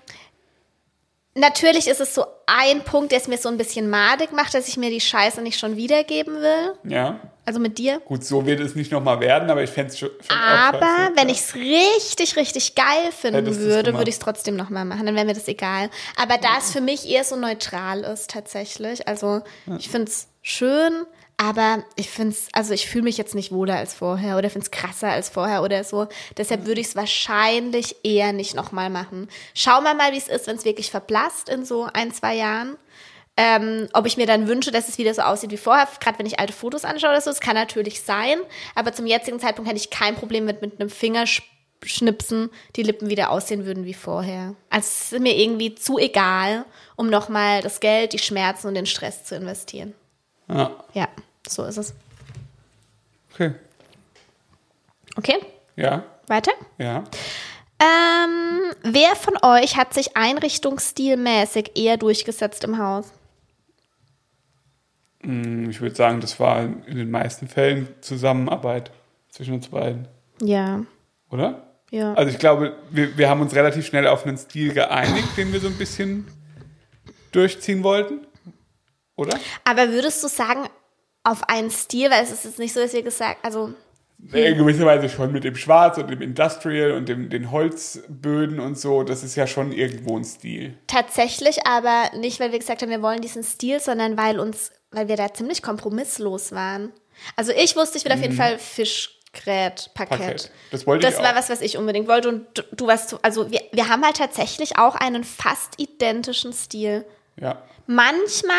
natürlich 1.36 1.88
ist 1.88 2.00
es 2.02 2.16
so 2.16 2.26
ein 2.48 2.82
Punkt, 2.82 3.12
der 3.12 3.20
es 3.20 3.28
mir 3.28 3.38
so 3.38 3.50
ein 3.50 3.58
bisschen 3.58 3.90
madig 3.90 4.32
macht, 4.32 4.54
dass 4.54 4.68
ich 4.68 4.78
mir 4.78 4.90
die 4.90 5.02
Scheiße 5.02 5.42
nicht 5.42 5.60
schon 5.60 5.76
wiedergeben 5.76 6.42
will. 6.42 6.74
Ja. 6.84 7.20
Also 7.48 7.60
mit 7.60 7.78
dir. 7.78 8.00
Gut, 8.06 8.24
so 8.24 8.46
wird 8.48 8.60
es 8.60 8.74
nicht 8.74 8.92
nochmal 8.92 9.20
werden, 9.20 9.52
aber 9.52 9.62
ich 9.62 9.70
fände 9.70 9.92
es 9.94 10.00
schon, 10.00 10.10
schon 10.28 10.36
Aber 10.36 10.80
scheiße. 10.80 11.12
wenn 11.16 11.28
Ja. 11.28 11.34
ich 11.34 11.42
es 11.42 11.54
richtig, 11.56 12.36
richtig 12.38 12.74
geil 12.74 13.12
finden 13.12 13.46
Hättest 13.46 13.60
würde, 13.60 13.94
würde 13.94 14.10
ich 14.10 14.16
es 14.16 14.20
trotzdem 14.20 14.56
nochmal 14.56 14.84
machen. 14.86 15.06
Dann 15.06 15.14
wäre 15.16 15.26
mir 15.26 15.36
das 15.36 15.48
egal. 15.48 15.92
Aber 16.16 16.38
da 16.38 16.58
es 16.58 16.72
für 16.72 16.82
mich 16.82 17.08
eher 17.08 17.24
so 17.24 17.36
neutral 17.36 18.00
ist, 18.02 18.32
tatsächlich. 18.32 19.08
Also 19.08 19.42
ich 19.78 19.90
finde 19.90 20.10
es 20.10 20.28
schön, 20.42 21.06
aber 21.38 21.84
ich 21.96 22.10
finde 22.10 22.32
es, 22.32 22.48
also 22.54 22.74
ich 22.74 22.88
fühle 22.88 23.04
mich 23.04 23.18
jetzt 23.18 23.36
nicht 23.36 23.52
wohler 23.52 23.76
als 23.76 23.94
vorher 23.94 24.38
oder 24.38 24.50
finde 24.50 24.66
es 24.66 24.72
krasser 24.72 25.10
als 25.10 25.30
vorher 25.30 25.64
oder 25.64 25.84
so. 25.84 26.08
Deshalb 26.38 26.66
würde 26.66 26.80
ich 26.80 26.88
es 26.88 26.96
wahrscheinlich 26.96 27.98
eher 28.04 28.32
nicht 28.32 28.56
nochmal 28.56 28.90
machen. 28.90 29.28
Schauen 29.54 29.84
wir 29.84 29.94
mal, 29.94 30.14
wie 30.14 30.18
es 30.18 30.30
ist, 30.30 30.48
wenn 30.48 30.56
es 30.56 30.66
wirklich 30.66 30.92
verblasst 30.92 31.50
in 31.50 31.66
so 31.66 31.88
ein, 31.94 32.14
zwei 32.14 32.36
Jahren. 32.36 32.78
Ähm, 33.38 33.90
ob 33.92 34.06
ich 34.06 34.16
mir 34.16 34.28
dann 34.28 34.48
wünsche, 34.48 34.72
dass 34.72 34.88
es 34.88 34.98
wieder 34.98 35.14
so 35.14 35.24
aussieht 35.24 35.52
wie 35.52 35.58
vorher, 35.58 35.90
gerade 36.00 36.18
wenn 36.20 36.26
ich 36.26 36.40
alte 36.40 36.54
Fotos 36.54 36.86
anschaue 36.86 37.10
oder 37.10 37.20
so, 37.20 37.30
das 37.30 37.42
kann 37.42 37.56
natürlich 37.56 38.02
sein, 38.02 38.38
aber 38.76 38.94
zum 38.94 39.06
jetzigen 39.06 39.42
Zeitpunkt 39.42 39.70
hätte 39.70 39.82
ich 39.82 39.90
kein 39.90 40.16
Problem 40.16 40.46
mit, 40.46 40.62
mit 40.62 40.80
einem 40.80 40.90
Fingerschnipsen 40.90 42.50
die 42.78 42.84
Lippen 42.84 43.10
wieder 43.10 43.32
aussehen 43.32 43.66
würden 43.66 43.84
wie 43.84 43.94
vorher. 43.94 44.56
Also 44.70 44.88
es 44.88 45.12
ist 45.12 45.20
mir 45.20 45.36
irgendwie 45.36 45.76
zu 45.76 45.98
egal, 45.98 46.64
um 46.96 47.10
nochmal 47.10 47.62
das 47.62 47.82
Geld, 47.82 48.14
die 48.14 48.20
Schmerzen 48.20 48.68
und 48.68 48.76
den 48.76 48.86
Stress 48.86 49.26
zu 49.26 49.36
investieren. 49.36 49.94
Ja, 50.48 50.72
Ja, 50.94 51.08
so 51.48 51.64
ist 51.66 51.78
es. 51.78 51.94
okay. 53.34 53.54
Okay, 55.18 55.38
Ja, 55.78 56.04
weiter. 56.28 56.52
ja. 56.78 57.04
Ähm, 57.80 58.72
wer 58.84 59.16
von 59.16 59.38
euch 59.42 59.76
hat 59.78 59.94
sich 59.94 60.16
einrichtungsstilmäßig 60.18 61.72
eher 61.76 61.98
durchgesetzt 61.98 62.64
im 62.64 62.78
Haus? 62.78 63.12
Hm, 65.22 65.70
Ich 65.70 65.82
würde 65.82 65.96
sagen, 65.96 66.22
das 66.22 66.40
war 66.40 66.64
in 66.64 66.98
den 66.98 67.12
meisten 67.12 67.48
Fällen 67.48 67.88
Zusammenarbeit 68.02 68.92
zwischen 69.30 69.54
uns 69.56 69.68
beiden, 69.70 70.08
Ja, 70.42 70.84
oder? 71.30 71.68
ja. 71.92 72.14
Also 72.14 72.32
ich 72.32 72.40
glaube, 72.40 72.76
wir, 72.92 73.18
wir 73.18 73.30
haben 73.30 73.42
uns 73.42 73.54
relativ 73.56 73.86
schnell 73.86 74.08
auf 74.08 74.26
einen 74.26 74.38
Stil 74.38 74.74
geeinigt, 74.74 75.36
den 75.38 75.52
wir 75.54 75.60
so 75.60 75.68
ein 75.68 75.78
bisschen 75.78 76.28
durchziehen 77.32 77.84
wollten, 77.84 78.26
oder? 79.16 79.38
Aber 79.66 79.90
würdest 79.92 80.24
du 80.24 80.28
sagen, 80.30 80.68
auf 81.26 81.50
einen 81.50 81.70
Stil, 81.72 82.10
weil 82.10 82.24
es 82.24 82.32
ist 82.32 82.46
jetzt 82.46 82.60
nicht 82.60 82.74
so, 82.74 82.80
dass 82.80 82.94
wir 82.94 83.04
gesagt, 83.04 83.44
also 83.44 83.74
In 84.32 84.58
gewisser 84.58 84.86
Weise 84.86 85.10
schon 85.10 85.32
mit 85.34 85.44
dem 85.44 85.56
Schwarz 85.56 85.98
und 85.98 86.10
dem 86.10 86.22
Industrial 86.22 86.92
und 86.94 87.10
dem, 87.10 87.30
den 87.30 87.52
Holzböden 87.52 88.60
und 88.60 88.80
so, 88.80 89.04
das 89.04 89.24
ist 89.24 89.36
ja 89.36 89.46
schon 89.48 89.72
irgendwo 89.72 90.18
ein 90.18 90.24
Stil. 90.24 90.78
tatsächlich, 90.88 91.66
aber 91.68 92.12
nicht, 92.18 92.40
weil 92.40 92.52
wir 92.52 92.60
gesagt 92.60 92.82
haben, 92.82 92.90
wir 92.90 93.02
wollen 93.02 93.22
diesen 93.22 93.44
Stil, 93.44 93.80
sondern 93.82 94.18
weil 94.18 94.40
uns, 94.40 94.72
weil 94.92 95.08
wir 95.10 95.18
da 95.18 95.34
ziemlich 95.34 95.62
kompromisslos 95.62 96.52
waren. 96.54 96.92
Also 97.36 97.52
ich 97.52 97.76
wusste, 97.76 97.98
ich 97.98 98.06
will 98.06 98.12
auf 98.14 98.22
jeden 98.22 98.36
Fall 98.36 98.58
Fischgrät, 98.60 99.90
Parkett. 99.94 100.52
Das 100.72 100.86
wollte 100.88 101.06
Das 101.06 101.16
ich 101.16 101.22
war 101.24 101.32
auch. 101.32 101.36
was, 101.38 101.50
was 101.50 101.62
ich 101.62 101.78
unbedingt 101.78 102.08
wollte 102.08 102.30
und 102.30 102.46
du, 102.54 102.62
du 102.72 102.88
warst 102.88 103.10
so, 103.10 103.20
also 103.22 103.52
wir, 103.52 103.62
wir 103.72 103.88
haben 103.90 104.04
halt 104.04 104.18
tatsächlich 104.18 104.78
auch 104.78 104.96
einen 104.96 105.24
fast 105.24 105.80
identischen 105.80 106.54
Stil. 106.54 107.06
Ja. 107.40 107.62
Manchmal 107.88 108.56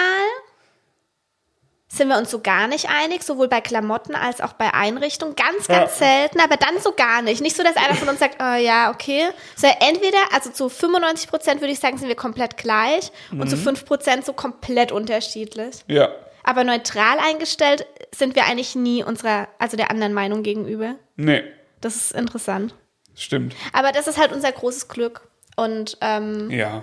sind 1.89 2.09
wir 2.09 2.19
uns 2.19 2.31
so 2.31 2.41
gar 2.41 2.67
nicht 2.67 2.89
einig, 2.91 3.23
sowohl 3.23 3.47
bei 3.49 3.61
Klamotten 3.61 4.15
als 4.17 4.41
auch 4.41 4.55
bei 4.55 4.75
Einrichtungen. 4.75 5.37
Ganz, 5.37 5.69
ganz 5.69 5.99
Ja. 6.01 6.07
selten, 6.07 6.41
aber 6.41 6.57
dann 6.57 6.81
so 6.81 6.93
gar 6.93 7.23
nicht. 7.23 7.41
Nicht 7.41 7.57
so, 7.57 7.63
dass 7.63 7.77
einer 7.77 7.95
von 7.95 8.09
uns 8.09 8.19
sagt, 8.19 8.39
oh, 8.41 8.55
ja, 8.57 8.91
okay. 8.91 9.29
So, 9.55 9.69
entweder, 9.81 10.19
also 10.33 10.51
zu 10.51 10.69
95 10.69 11.29
Prozent 11.31 11.61
würde 11.61 11.73
ich 11.73 11.79
sagen, 11.79 11.97
sind 11.97 12.09
wir 12.09 12.17
komplett 12.17 12.57
gleich 12.57 13.13
und 13.31 13.39
Mhm. 13.39 13.49
zu 13.49 13.57
5 13.57 13.85
Prozent 13.85 14.25
so 14.27 14.33
komplett 14.33 14.91
unterschiedlich. 14.91 15.77
Ja. 15.87 16.09
Aber 16.43 16.65
neutral 16.65 17.19
eingestellt 17.21 17.87
sind 18.15 18.35
wir 18.35 18.45
eigentlich 18.47 18.75
nie 18.75 19.03
unserer, 19.05 19.49
also 19.59 19.77
der 19.77 19.91
anderen 19.91 20.13
Meinung 20.13 20.43
gegenüber. 20.43 20.97
Nee, 21.17 21.45
Das 21.81 21.95
ist 21.97 22.13
interessant. 22.13 22.75
stimmt. 23.15 23.55
Aber 23.73 23.93
das 23.93 24.07
ist 24.09 24.19
halt 24.19 24.33
unser 24.33 24.51
großes 24.53 24.89
Glück. 24.89 25.29
Und 25.57 25.99
ähm, 26.01 26.51
Ja. 26.51 26.83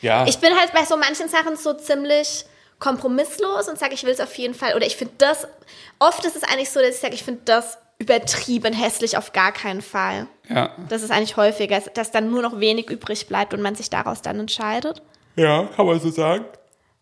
Ja. 0.00 0.26
ich 0.26 0.38
bin 0.38 0.58
halt 0.58 0.72
bei 0.72 0.84
so 0.84 0.96
manchen 0.96 1.28
Sachen 1.28 1.56
so 1.56 1.74
ziemlich 1.74 2.44
kompromisslos 2.82 3.68
und 3.68 3.78
sage, 3.78 3.94
ich 3.94 4.02
will 4.02 4.10
es 4.10 4.20
auf 4.20 4.34
jeden 4.34 4.54
Fall. 4.54 4.74
Oder 4.74 4.86
ich 4.86 4.96
finde 4.96 5.14
das, 5.18 5.46
oft 6.00 6.24
ist 6.24 6.34
es 6.34 6.42
eigentlich 6.42 6.70
so, 6.70 6.80
dass 6.80 6.96
ich 6.96 7.00
sage, 7.00 7.14
ich 7.14 7.22
finde 7.22 7.42
das 7.44 7.78
übertrieben 7.98 8.74
hässlich 8.74 9.16
auf 9.16 9.32
gar 9.32 9.52
keinen 9.52 9.82
Fall. 9.82 10.26
ja. 10.48 10.70
Das 10.88 11.02
ist 11.04 11.12
eigentlich 11.12 11.36
häufiger, 11.36 11.80
dass 11.94 12.10
dann 12.10 12.30
nur 12.30 12.42
noch 12.42 12.58
wenig 12.58 12.90
übrig 12.90 13.28
bleibt 13.28 13.54
und 13.54 13.62
man 13.62 13.76
sich 13.76 13.88
daraus 13.88 14.20
dann 14.20 14.40
entscheidet. 14.40 15.00
Ja, 15.36 15.68
kann 15.76 15.86
man 15.86 16.00
so 16.00 16.10
sagen. 16.10 16.44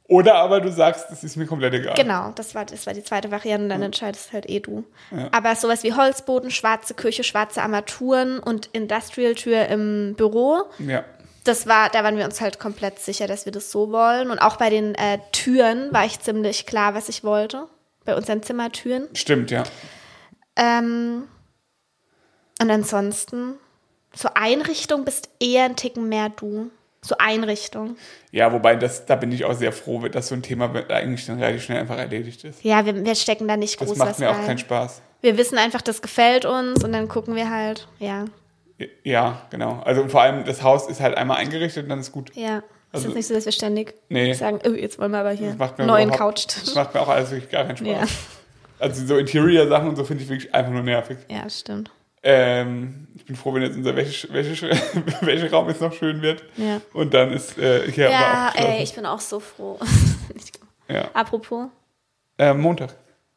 Oder 0.06 0.34
aber 0.34 0.60
du 0.60 0.70
sagst, 0.70 1.06
das 1.10 1.24
ist 1.24 1.36
mir 1.36 1.46
komplett 1.46 1.72
egal. 1.72 1.94
Genau, 1.94 2.32
das 2.34 2.54
war, 2.54 2.66
das 2.66 2.84
war 2.86 2.92
die 2.92 3.02
zweite 3.02 3.30
Variante 3.30 3.68
dann 3.68 3.80
entscheidest 3.80 4.32
halt 4.32 4.50
eh 4.50 4.60
du. 4.60 4.84
Aber 5.32 5.54
sowas 5.54 5.82
wie 5.84 5.94
Holzboden, 5.94 6.50
schwarze 6.50 6.94
Küche, 6.94 7.24
schwarze 7.24 7.62
Armaturen 7.62 8.38
und 8.40 8.66
Industrial-Tür 8.72 9.68
im 9.68 10.14
Büro, 10.16 10.64
Ja. 10.78 11.04
Das 11.50 11.66
war, 11.66 11.90
da 11.90 12.04
waren 12.04 12.16
wir 12.16 12.24
uns 12.24 12.40
halt 12.40 12.58
komplett 12.58 12.98
sicher, 13.00 13.26
dass 13.26 13.44
wir 13.44 13.52
das 13.52 13.70
so 13.70 13.90
wollen. 13.90 14.30
Und 14.30 14.38
auch 14.38 14.56
bei 14.56 14.70
den 14.70 14.94
äh, 14.94 15.18
Türen 15.32 15.92
war 15.92 16.04
ich 16.04 16.20
ziemlich 16.20 16.64
klar, 16.64 16.94
was 16.94 17.08
ich 17.08 17.24
wollte. 17.24 17.66
Bei 18.04 18.16
unseren 18.16 18.42
Zimmertüren. 18.42 19.08
Stimmt, 19.14 19.50
ja. 19.50 19.64
Ähm, 20.56 21.24
und 22.60 22.70
ansonsten, 22.70 23.54
so 24.14 24.28
Einrichtung 24.34 25.04
bist 25.04 25.28
eher 25.40 25.64
ein 25.64 25.76
Ticken 25.76 26.08
mehr 26.08 26.30
du. 26.30 26.70
So 27.02 27.16
Einrichtung. 27.18 27.96
Ja, 28.30 28.52
wobei 28.52 28.76
das, 28.76 29.06
da 29.06 29.16
bin 29.16 29.32
ich 29.32 29.44
auch 29.46 29.54
sehr 29.54 29.72
froh, 29.72 30.06
dass 30.08 30.28
so 30.28 30.34
ein 30.34 30.42
Thema 30.42 30.70
eigentlich 30.90 31.26
dann 31.26 31.38
relativ 31.38 31.64
schnell 31.64 31.78
einfach 31.78 31.96
erledigt 31.96 32.44
ist. 32.44 32.62
Ja, 32.62 32.84
wir, 32.84 33.04
wir 33.04 33.14
stecken 33.14 33.48
da 33.48 33.56
nicht 33.56 33.80
Das 33.80 33.88
groß 33.88 33.96
macht 33.98 34.10
was 34.10 34.18
mir 34.18 34.30
auch 34.30 34.34
rein. 34.36 34.46
keinen 34.46 34.58
Spaß. 34.58 35.00
Wir 35.22 35.38
wissen 35.38 35.56
einfach, 35.58 35.80
das 35.82 36.02
gefällt 36.02 36.44
uns 36.44 36.84
und 36.84 36.92
dann 36.92 37.08
gucken 37.08 37.34
wir 37.34 37.48
halt, 37.50 37.88
ja, 37.98 38.26
Ja, 39.04 39.42
genau. 39.50 39.80
Also 39.84 40.08
vor 40.08 40.22
allem, 40.22 40.44
das 40.44 40.62
Haus 40.62 40.88
ist 40.88 41.00
halt 41.00 41.16
einmal 41.16 41.38
eingerichtet 41.38 41.84
und 41.84 41.88
dann 41.90 42.00
ist 42.00 42.12
gut. 42.12 42.34
ja. 42.34 42.58
Ist 42.92 42.94
Also- 42.96 43.06
jetzt 43.08 43.16
nicht 43.18 43.26
so, 43.28 43.34
dass 43.34 43.44
wir 43.44 43.52
ständig 43.52 43.94
Nee. 44.08 44.32
sagen, 44.32 44.58
oh, 44.66 44.70
jetzt 44.70 44.98
wollen 44.98 45.12
wir 45.12 45.18
aber 45.20 45.30
hier 45.30 45.50
einen 45.50 45.86
neuen 45.86 46.08
überhaupt- 46.08 46.56
Das 46.60 46.74
macht 46.74 46.92
mir 46.92 47.00
auch 47.00 47.08
alles 47.08 47.30
wirklich 47.30 47.48
gar 47.50 47.64
keinen 47.64 47.76
Spaß. 47.76 47.86
Ja. 47.86 48.02
Also 48.80 49.06
so 49.06 49.16
Interior-Sachen 49.16 49.88
und 49.90 49.94
so 49.96 50.02
finde 50.04 50.24
ich 50.24 50.28
wirklich 50.28 50.52
einfach 50.52 50.72
nur 50.72 50.82
nervig. 50.82 51.18
ja, 51.28 51.48
stimmt. 51.48 51.90
Ähm, 52.24 53.06
ich 53.14 53.24
bin 53.24 53.36
froh, 53.36 53.54
wenn 53.54 53.62
jetzt 53.62 53.76
unser 53.76 53.94
Wäsche, 53.96 54.30
Wäsche, 54.32 54.70
Wäscheraum 55.20 55.68
jetzt 55.68 55.80
noch 55.80 55.92
schön 55.94 56.20
wird. 56.20 56.42
Ja. 56.56 56.80
Und 56.92 57.14
dann 57.14 57.32
ist 57.32 57.56
äh, 57.58 57.90
hier 57.90 58.10
Ja, 58.10 58.50
aber 58.54 58.58
auch 58.58 58.70
ey, 58.72 58.82
ich 58.82 58.92
bin 58.94 59.06
auch 59.06 59.20
so 59.20 59.38
froh. 59.40 59.78
ja. 60.88 61.08
Apropos, 61.14 61.66
Äh, 62.38 62.52
Montag. 62.54 62.94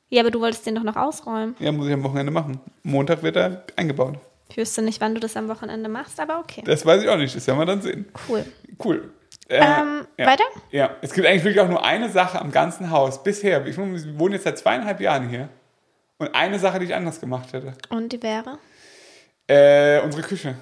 Ja, 0.10 0.22
aber 0.22 0.32
du 0.32 0.40
wolltest 0.42 0.66
den 0.66 0.76
doch 0.76 0.84
noch 0.84 0.96
ausräumen. 0.96 1.56
Ja, 1.60 1.72
muss 1.72 1.88
ich 1.88 1.94
am 1.94 2.04
Wochenende 2.04 2.32
machen. 2.32 2.60
Montag 2.84 3.22
wird 3.24 3.36
er 3.36 3.64
eingebaut. 3.76 4.18
Ich 4.54 4.58
wüsste 4.58 4.84
nicht, 4.84 5.02
wann 5.02 5.16
du 5.16 5.20
das 5.20 5.36
am 5.36 5.48
Wochenende 5.50 5.90
machst, 5.90 6.20
aber 6.20 6.38
okay. 6.38 6.62
Das 6.64 6.86
weiß 6.86 7.02
ich 7.02 7.10
auch 7.10 7.18
nicht, 7.18 7.36
das 7.36 7.48
werden 7.48 7.58
wir 7.58 7.66
dann 7.66 7.82
sehen. 7.82 8.06
Cool. 8.30 8.46
Cool. 8.84 9.12
Äh, 9.50 9.58
Ähm, 9.58 10.06
ja. 10.16 10.28
weiter? 10.28 10.44
Ja, 10.70 10.92
es 11.02 11.12
gibt 11.12 11.26
eigentlich 11.26 11.44
wirklich 11.44 11.60
auch 11.60 11.68
nur 11.68 11.84
eine 11.84 12.08
Sache 12.10 12.40
am 12.40 12.52
ganzen 12.52 12.92
Haus 12.92 13.24
bisher. 13.24 13.66
Ich 13.66 13.76
wohne 13.80 14.36
jetzt 14.36 14.44
seit 14.44 14.60
zweieinhalb 14.60 15.02
Jahren 15.02 15.28
hier. 15.28 15.50
Und 16.20 16.36
eine 16.36 16.60
Sache, 16.60 16.78
die 16.78 16.86
ich 16.86 16.94
anders 16.94 17.20
gemacht 17.20 17.52
hätte. 17.52 17.74
Und 17.90 18.14
die 18.14 18.22
wäre? 18.22 18.60
Äh, 19.48 20.02
unsere 20.02 20.22
Küche. 20.22 20.54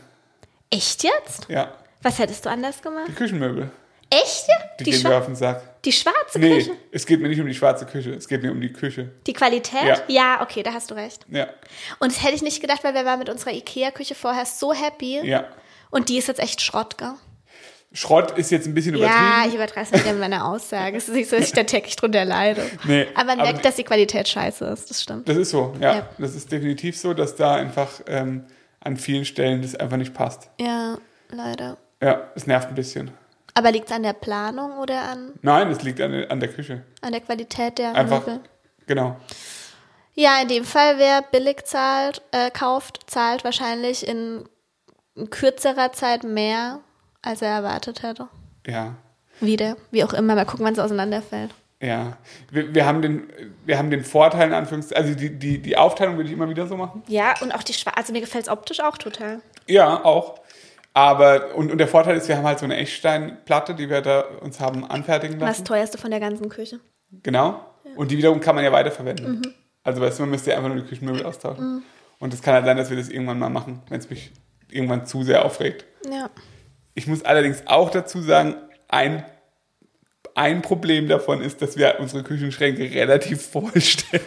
Echt 0.70 1.04
jetzt? 1.04 1.48
Ja, 1.50 1.74
Was 2.02 2.18
hättest 2.18 2.46
du 2.46 2.50
anders 2.50 2.82
gemacht? 2.82 3.10
die 3.10 3.14
Küchenmöbel. 3.14 3.72
Echt? 4.12 4.46
Die, 4.80 4.84
Die, 4.84 4.92
gehen 4.92 5.04
mir 5.04 5.16
auf 5.18 5.26
den 5.26 5.36
Sack. 5.36 5.82
die 5.84 5.92
schwarze 5.92 6.38
Nee, 6.38 6.58
Küche? 6.58 6.72
es 6.92 7.06
geht 7.06 7.22
mir 7.22 7.30
nicht 7.30 7.40
um 7.40 7.48
die 7.48 7.54
schwarze 7.54 7.86
Küche, 7.86 8.12
es 8.14 8.28
geht 8.28 8.44
mir 8.44 8.52
um 8.52 8.60
die 8.60 8.74
Küche. 8.74 9.10
Die 9.26 9.34
Qualität? 9.34 9.86
Ja. 9.86 9.98
ja, 10.08 10.42
okay, 10.42 10.64
da 10.64 10.74
hast 10.74 10.92
du 10.92 10.96
recht. 10.96 11.26
Ja, 11.30 11.48
Und 12.00 12.12
das 12.12 12.22
hätte 12.24 12.36
ich 12.36 12.42
nicht 12.42 12.60
gedacht, 12.62 12.84
weil 12.84 12.94
wir 12.94 13.06
waren 13.06 13.20
mit 13.20 13.30
unserer 13.30 13.52
Ikea-Küche 13.54 14.14
vorher 14.16 14.46
so 14.46 14.74
happy. 14.74 15.22
ja. 15.26 15.46
Und 15.90 16.08
die 16.10 16.18
ist 16.18 16.28
jetzt 16.30 16.40
echt 16.40 16.62
Schrott, 16.62 16.98
gell? 16.98 17.14
Schrott 17.94 18.38
ist 18.38 18.50
jetzt 18.52 18.66
ein 18.66 18.74
bisschen 18.74 18.96
Ja, 18.96 19.06
übertrieben. 19.08 19.50
ich 19.50 19.56
übertreibe 19.56 19.88
es 19.92 20.06
mit 20.06 20.20
meiner 20.20 20.46
Aussage. 20.48 20.96
Es 20.96 21.10
ist 21.10 21.16
nicht 21.16 21.30
so, 21.30 21.36
dass 21.36 21.48
ich 21.48 21.52
da 21.52 21.64
täglich 21.64 21.98
drunter 21.98 22.24
leide. 22.24 22.66
Nee, 22.86 23.08
aber 23.16 23.26
man 23.26 23.40
aber- 23.42 23.52
merkt, 23.52 23.66
dass 23.66 23.76
die 23.76 23.84
Qualität 23.84 24.30
scheiße 24.30 24.64
ist, 24.68 24.90
das 24.90 25.02
stimmt. 25.02 25.28
Das 25.28 25.36
ist 25.36 25.50
so, 25.50 25.74
ja. 25.82 25.96
Ja. 25.96 26.10
Das 26.18 26.34
ist 26.36 26.50
definitiv 26.50 26.98
so, 26.98 27.14
dass 27.14 27.36
da 27.36 27.56
einfach 27.56 27.90
ähm, 28.08 28.46
an 28.80 28.96
vielen 28.96 29.26
Stellen 29.26 29.62
das 29.62 29.76
einfach 29.76 29.98
nicht 29.98 30.14
passt. 30.14 30.50
Ja, 30.62 30.98
leider. 31.30 31.78
Ja, 32.02 32.30
es 32.36 32.48
nervt 32.48 32.70
ein 32.70 32.76
bisschen. 32.76 33.12
Aber 33.54 33.72
liegt 33.72 33.90
es 33.90 33.96
an 33.96 34.04
der 34.04 34.14
Planung 34.14 34.78
oder 34.80 35.02
an, 35.02 35.34
Nein, 35.42 35.70
es 35.72 35.82
liegt 35.84 36.00
an, 36.02 36.12
der- 36.12 36.32
an 36.32 36.40
der 36.40 36.50
Küche. 36.50 36.84
an 37.02 37.12
der 37.12 37.22
Qualität 37.22 37.78
der 37.80 37.94
Einfach, 37.96 38.20
Möbel? 38.26 38.40
genau. 38.88 39.18
Ja, 40.14 40.42
in 40.42 40.48
dem 40.50 40.64
Fall, 40.66 40.98
wer 40.98 41.22
billig 41.22 41.64
zahlt, 41.66 42.22
äh, 42.32 42.50
kauft, 42.52 43.00
zahlt 43.10 43.44
wahrscheinlich 43.44 44.08
in 44.08 44.48
kürzerer 45.30 45.92
Zeit 45.94 46.24
mehr, 46.24 46.80
als 47.22 47.42
er 47.42 47.50
erwartet 47.50 48.04
hätte. 48.04 48.28
Ja, 48.68 48.96
Wieder, 49.40 49.76
wie 49.90 50.04
auch 50.04 50.14
immer. 50.14 50.36
Mal 50.36 50.46
gucken, 50.46 50.66
wann 50.66 50.74
es 50.74 50.80
auseinanderfällt. 50.80 51.52
ja. 51.82 52.18
Wir, 52.52 52.76
wir, 52.76 52.86
haben 52.86 53.02
den, 53.02 53.28
wir 53.66 53.78
haben 53.78 53.90
den 53.90 54.04
Vorteil, 54.04 54.48
in 54.50 54.54
Anführungszeichen, 54.54 55.04
also 55.04 55.18
die, 55.18 55.38
die, 55.40 55.60
die 55.60 55.78
Aufteilung 55.78 56.16
würde 56.18 56.30
ich 56.30 56.36
immer 56.36 56.48
wieder 56.50 56.68
so 56.68 56.78
machen. 56.78 57.02
Ja, 57.08 57.34
und 57.42 57.52
auch 57.56 57.64
die 57.64 57.74
Schwarze, 57.74 57.98
also 57.98 58.14
mir 58.14 58.22
gefällt 58.22 58.46
es 58.46 58.50
optisch 58.52 58.82
auch 58.82 58.98
total. 59.00 59.42
Ja, 59.68 60.04
auch. 60.06 60.41
Aber, 60.94 61.56
und, 61.56 61.72
und 61.72 61.78
der 61.78 61.88
Vorteil 61.88 62.18
ist, 62.18 62.28
wir 62.28 62.38
haben 62.38 62.46
halt 62.46 62.60
so 62.60 62.66
eine 62.66 62.76
Echtsteinplatte, 62.76 63.76
die 63.76 63.90
wir 63.90 64.02
da 64.02 64.22
uns 64.42 64.60
haben 64.60 64.84
anfertigen 64.86 65.40
lassen. 65.40 65.64
teuerste 65.64 65.98
von 65.98 66.12
der 66.12 66.20
ganzen 66.20 66.50
Küche. 66.50 66.80
Genau. 67.24 67.66
Und 67.96 68.12
die 68.12 68.18
wiederum 68.18 68.40
kann 68.40 68.56
man 68.56 68.64
ja 68.64 68.72
weiterverwenden. 68.72 69.42
Also 69.84 70.02
weißt 70.02 70.20
du, 70.20 70.24
man 70.24 70.32
müsste 70.32 70.52
ja 70.52 70.58
einfach 70.58 70.70
nur 70.70 70.82
die 70.82 70.88
Küchenmöbel 70.88 71.26
austauschen. 71.26 71.84
Und 72.20 72.34
es 72.34 72.42
kann 72.42 72.54
halt 72.54 72.66
sein, 72.66 72.78
dass 72.78 72.90
wir 72.90 72.98
das 72.98 73.10
irgendwann 73.10 73.40
mal 73.40 73.50
machen, 73.50 73.82
wenn 73.90 74.00
es 74.00 74.10
mich 74.10 74.32
irgendwann 74.70 75.06
zu 75.06 75.24
sehr 75.24 75.44
aufregt. 75.46 75.86
Ja. 76.10 76.30
Ich 76.94 77.08
muss 77.08 77.24
allerdings 77.24 77.64
auch 77.66 77.90
dazu 77.90 78.22
sagen, 78.22 78.56
ein, 78.88 79.26
ein 80.36 80.62
Problem 80.62 81.08
davon 81.08 81.42
ist, 81.42 81.62
dass 81.62 81.78
wir 81.78 81.98
unsere 82.00 82.24
Küchenschränke 82.24 82.84
relativ 82.94 83.42
vollstellen. 83.42 84.24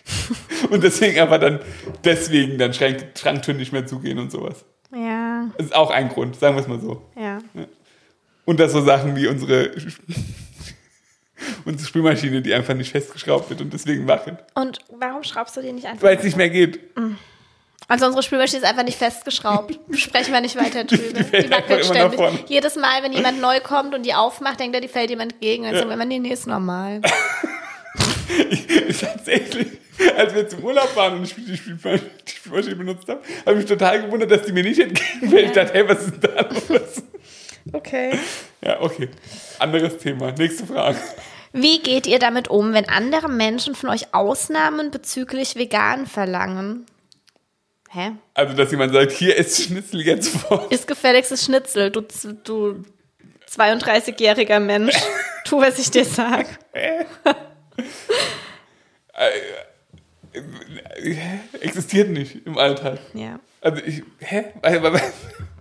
und 0.70 0.84
deswegen 0.84 1.20
aber 1.20 1.38
dann, 1.38 1.60
deswegen 2.04 2.58
dann 2.58 2.72
Schrank, 2.72 3.04
Schranktüren 3.18 3.58
nicht 3.58 3.72
mehr 3.72 3.86
zugehen 3.86 4.18
und 4.18 4.30
sowas. 4.30 4.64
Ja, 4.92 5.25
Das 5.56 5.66
ist 5.66 5.74
auch 5.74 5.90
ein 5.90 6.08
Grund, 6.08 6.36
sagen 6.36 6.56
wir 6.56 6.62
es 6.62 6.68
mal 6.68 6.80
so. 6.80 7.02
ja. 7.16 7.38
Und 8.44 8.60
das 8.60 8.70
so 8.70 8.80
Sachen 8.80 9.16
wie 9.16 9.26
unsere, 9.26 9.72
unsere 11.64 11.88
Spülmaschine, 11.88 12.42
die 12.42 12.54
einfach 12.54 12.74
nicht 12.74 12.92
festgeschraubt 12.92 13.50
wird 13.50 13.60
und 13.60 13.72
deswegen 13.72 14.06
wackelt. 14.06 14.38
Und 14.54 14.78
warum 14.98 15.24
schraubst 15.24 15.56
du 15.56 15.62
die 15.62 15.72
nicht 15.72 15.86
einfach? 15.86 16.04
Weil 16.04 16.16
es 16.16 16.22
nicht 16.22 16.36
mehr 16.36 16.48
geht. 16.48 16.78
Also 17.88 18.06
unsere 18.06 18.22
Spülmaschine 18.22 18.62
ist 18.62 18.68
einfach 18.68 18.84
nicht 18.84 18.98
festgeschraubt. 18.98 19.78
Sprechen 19.92 20.32
wir 20.32 20.40
nicht 20.40 20.56
weiter 20.56 20.84
drüber. 20.84 21.24
fällt 21.24 21.46
Die 21.46 21.50
wackelt 21.50 21.84
ständig. 21.86 22.20
Jedes 22.48 22.76
Mal, 22.76 23.02
wenn 23.02 23.12
jemand 23.12 23.40
neu 23.40 23.60
kommt 23.60 23.94
und 23.94 24.04
die 24.06 24.14
aufmacht, 24.14 24.60
denkt 24.60 24.76
er, 24.76 24.80
die 24.80 24.88
fällt 24.88 25.10
jemand 25.10 25.32
entgegen. 25.32 25.64
Dann 25.64 25.74
sagen 25.74 25.88
wir 25.88 25.94
immer, 25.94 26.04
nee, 26.04 26.20
nee, 26.20 26.32
ist 26.32 26.46
normal. 26.46 27.00
Tatsächlich, 29.00 29.68
als 30.16 30.34
wir 30.34 30.48
zum 30.48 30.64
Urlaub 30.64 30.94
waren 30.96 31.18
und 31.18 31.24
ich 31.24 31.34
die 31.34 31.56
Spülmaschine 31.56 32.76
benutzt 32.76 33.08
habe, 33.08 33.20
habe 33.44 33.52
ich 33.52 33.56
mich 33.56 33.66
total 33.66 34.02
gewundert, 34.02 34.30
dass 34.30 34.42
die 34.42 34.52
mir 34.52 34.62
nicht 34.62 34.80
entgegenfällt. 34.80 35.46
Ich 35.46 35.52
dachte, 35.52 35.74
hey, 35.74 35.88
was 35.88 36.02
ist 36.04 36.22
denn 36.22 36.30
da 36.34 36.48
los? 36.68 37.02
Okay. 37.72 38.18
Ja, 38.62 38.80
okay. 38.80 39.08
Anderes 39.58 39.98
Thema. 39.98 40.32
Nächste 40.32 40.66
Frage. 40.66 40.98
Wie 41.52 41.80
geht 41.80 42.06
ihr 42.06 42.18
damit 42.18 42.48
um, 42.48 42.72
wenn 42.72 42.88
andere 42.88 43.28
Menschen 43.28 43.74
von 43.74 43.90
euch 43.90 44.12
Ausnahmen 44.14 44.90
bezüglich 44.90 45.56
vegan 45.56 46.06
verlangen? 46.06 46.86
Hä? 47.90 48.12
Also, 48.34 48.54
dass 48.54 48.70
jemand 48.70 48.92
sagt, 48.92 49.12
hier 49.12 49.36
ist 49.36 49.62
Schnitzel 49.62 50.02
jetzt 50.02 50.28
vor. 50.28 50.66
Ist 50.70 50.86
gefälligstes 50.86 51.44
Schnitzel, 51.44 51.90
du, 51.90 52.02
du 52.44 52.84
32-jähriger 53.50 54.60
Mensch. 54.60 54.94
Tu, 55.44 55.60
was 55.60 55.78
ich 55.78 55.92
dir 55.92 56.04
sag. 56.04 56.46
Existiert 61.60 62.10
nicht 62.10 62.46
im 62.46 62.58
Alltag. 62.58 62.98
Ja. 63.14 63.40
Also, 63.60 63.82
ich, 63.84 64.02
hä? 64.20 64.44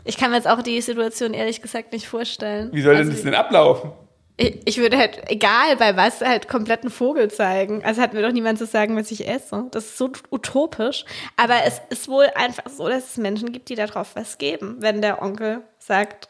Ich 0.04 0.18
kann 0.18 0.32
mir 0.32 0.38
jetzt 0.38 0.48
auch 0.48 0.62
die 0.62 0.82
Situation 0.82 1.34
ehrlich 1.34 1.62
gesagt 1.62 1.94
nicht 1.94 2.08
vorstellen. 2.08 2.70
Wie 2.74 2.82
soll 2.82 2.94
denn 2.94 3.02
Also, 3.04 3.12
das 3.14 3.24
denn 3.24 3.34
ablaufen? 3.34 3.92
Ich, 4.38 4.60
ich 4.66 4.78
würde 4.78 4.98
halt, 4.98 5.22
egal 5.30 5.78
bei 5.78 5.96
was, 5.96 6.20
halt 6.20 6.50
komplett 6.50 6.82
einen 6.82 6.92
Vogel 6.92 7.32
zeigen. 7.32 7.84
Also 7.86 8.02
hat 8.02 8.14
mir 8.14 8.22
doch 8.22 8.34
niemand 8.34 8.58
zu 8.58 8.66
sagen, 8.66 8.98
was 8.98 9.10
ich 9.12 9.28
esse. 9.28 9.68
Das 9.72 9.86
ist 9.86 9.98
so 9.98 10.12
utopisch. 10.30 11.06
Aber 11.38 11.56
es 11.66 11.82
ist 11.90 12.10
wohl 12.10 12.26
einfach 12.36 12.70
so, 12.70 12.90
dass 12.90 13.12
es 13.12 13.18
Menschen 13.18 13.54
gibt, 13.54 13.70
die 13.70 13.76
darauf 13.76 14.16
was 14.16 14.38
geben. 14.38 14.76
Wenn 14.80 15.02
der 15.02 15.22
Onkel 15.22 15.62
sagt, 15.80 16.28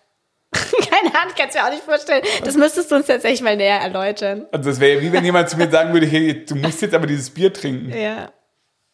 keine 0.89 1.15
Ahnung, 1.19 1.33
kannst 1.37 1.55
du 1.55 1.59
mir 1.59 1.65
auch 1.65 1.71
nicht 1.71 1.83
vorstellen. 1.83 2.23
Das 2.43 2.55
müsstest 2.55 2.91
du 2.91 2.95
uns 2.95 3.07
tatsächlich 3.07 3.41
mal 3.41 3.55
näher 3.55 3.79
erläutern. 3.79 4.45
Also, 4.51 4.69
das 4.69 4.79
wäre 4.79 4.95
ja 4.95 5.01
wie 5.01 5.11
wenn 5.11 5.25
jemand 5.25 5.49
zu 5.49 5.57
mir 5.57 5.69
sagen 5.69 5.93
würde, 5.93 6.05
hey, 6.05 6.45
du 6.45 6.55
musst 6.55 6.81
jetzt 6.81 6.93
aber 6.93 7.07
dieses 7.07 7.29
Bier 7.29 7.51
trinken. 7.53 7.95
Ja. 7.97 8.29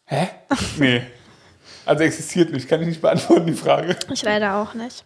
Hä? 0.06 0.28
Nee. 0.78 1.02
Also 1.84 2.04
existiert 2.04 2.52
nicht. 2.52 2.68
Kann 2.68 2.80
ich 2.82 2.88
nicht 2.88 3.02
beantworten, 3.02 3.46
die 3.46 3.54
Frage. 3.54 3.96
Ich 4.12 4.22
leider 4.22 4.56
auch 4.56 4.74
nicht. 4.74 5.04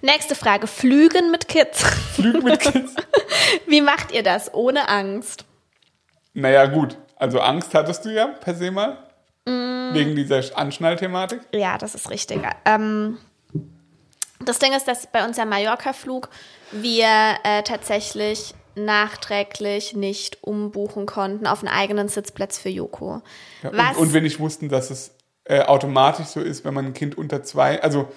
Nächste 0.00 0.34
Frage. 0.34 0.66
Flügen 0.66 1.30
mit 1.30 1.48
Kids. 1.48 1.82
Flügen 2.14 2.44
mit 2.44 2.60
Kids. 2.60 2.94
Wie 3.66 3.80
macht 3.80 4.12
ihr 4.12 4.22
das 4.22 4.52
ohne 4.54 4.88
Angst? 4.88 5.44
Naja, 6.34 6.66
gut. 6.66 6.96
Also 7.16 7.40
Angst 7.40 7.74
hattest 7.74 8.04
du 8.04 8.10
ja 8.10 8.26
per 8.26 8.54
se 8.54 8.70
mal. 8.70 8.98
Mm. 9.44 9.94
Wegen 9.94 10.16
dieser 10.16 10.40
Anschnallthematik. 10.56 11.40
Ja, 11.52 11.78
das 11.78 11.94
ist 11.94 12.10
richtig. 12.10 12.40
Ähm, 12.64 13.18
das 14.44 14.58
Ding 14.58 14.72
ist, 14.72 14.86
dass 14.86 15.06
bei 15.06 15.24
unserem 15.24 15.48
Mallorca-Flug 15.48 16.28
wir 16.72 17.36
äh, 17.44 17.62
tatsächlich 17.62 18.54
nachträglich 18.74 19.94
nicht 19.94 20.42
umbuchen 20.42 21.06
konnten 21.06 21.46
auf 21.46 21.60
einen 21.60 21.74
eigenen 21.74 22.08
Sitzplatz 22.08 22.58
für 22.58 22.68
Joko. 22.68 23.22
Ja, 23.62 23.70
Was? 23.72 23.96
Und, 23.96 24.08
und 24.08 24.14
wir 24.14 24.20
nicht 24.20 24.38
wussten, 24.38 24.68
dass 24.68 24.90
es 24.90 25.14
äh, 25.44 25.62
automatisch 25.62 26.26
so 26.26 26.40
ist, 26.40 26.64
wenn 26.64 26.74
man 26.74 26.86
ein 26.86 26.94
Kind 26.94 27.18
unter 27.18 27.42
zwei, 27.42 27.82
also 27.82 28.08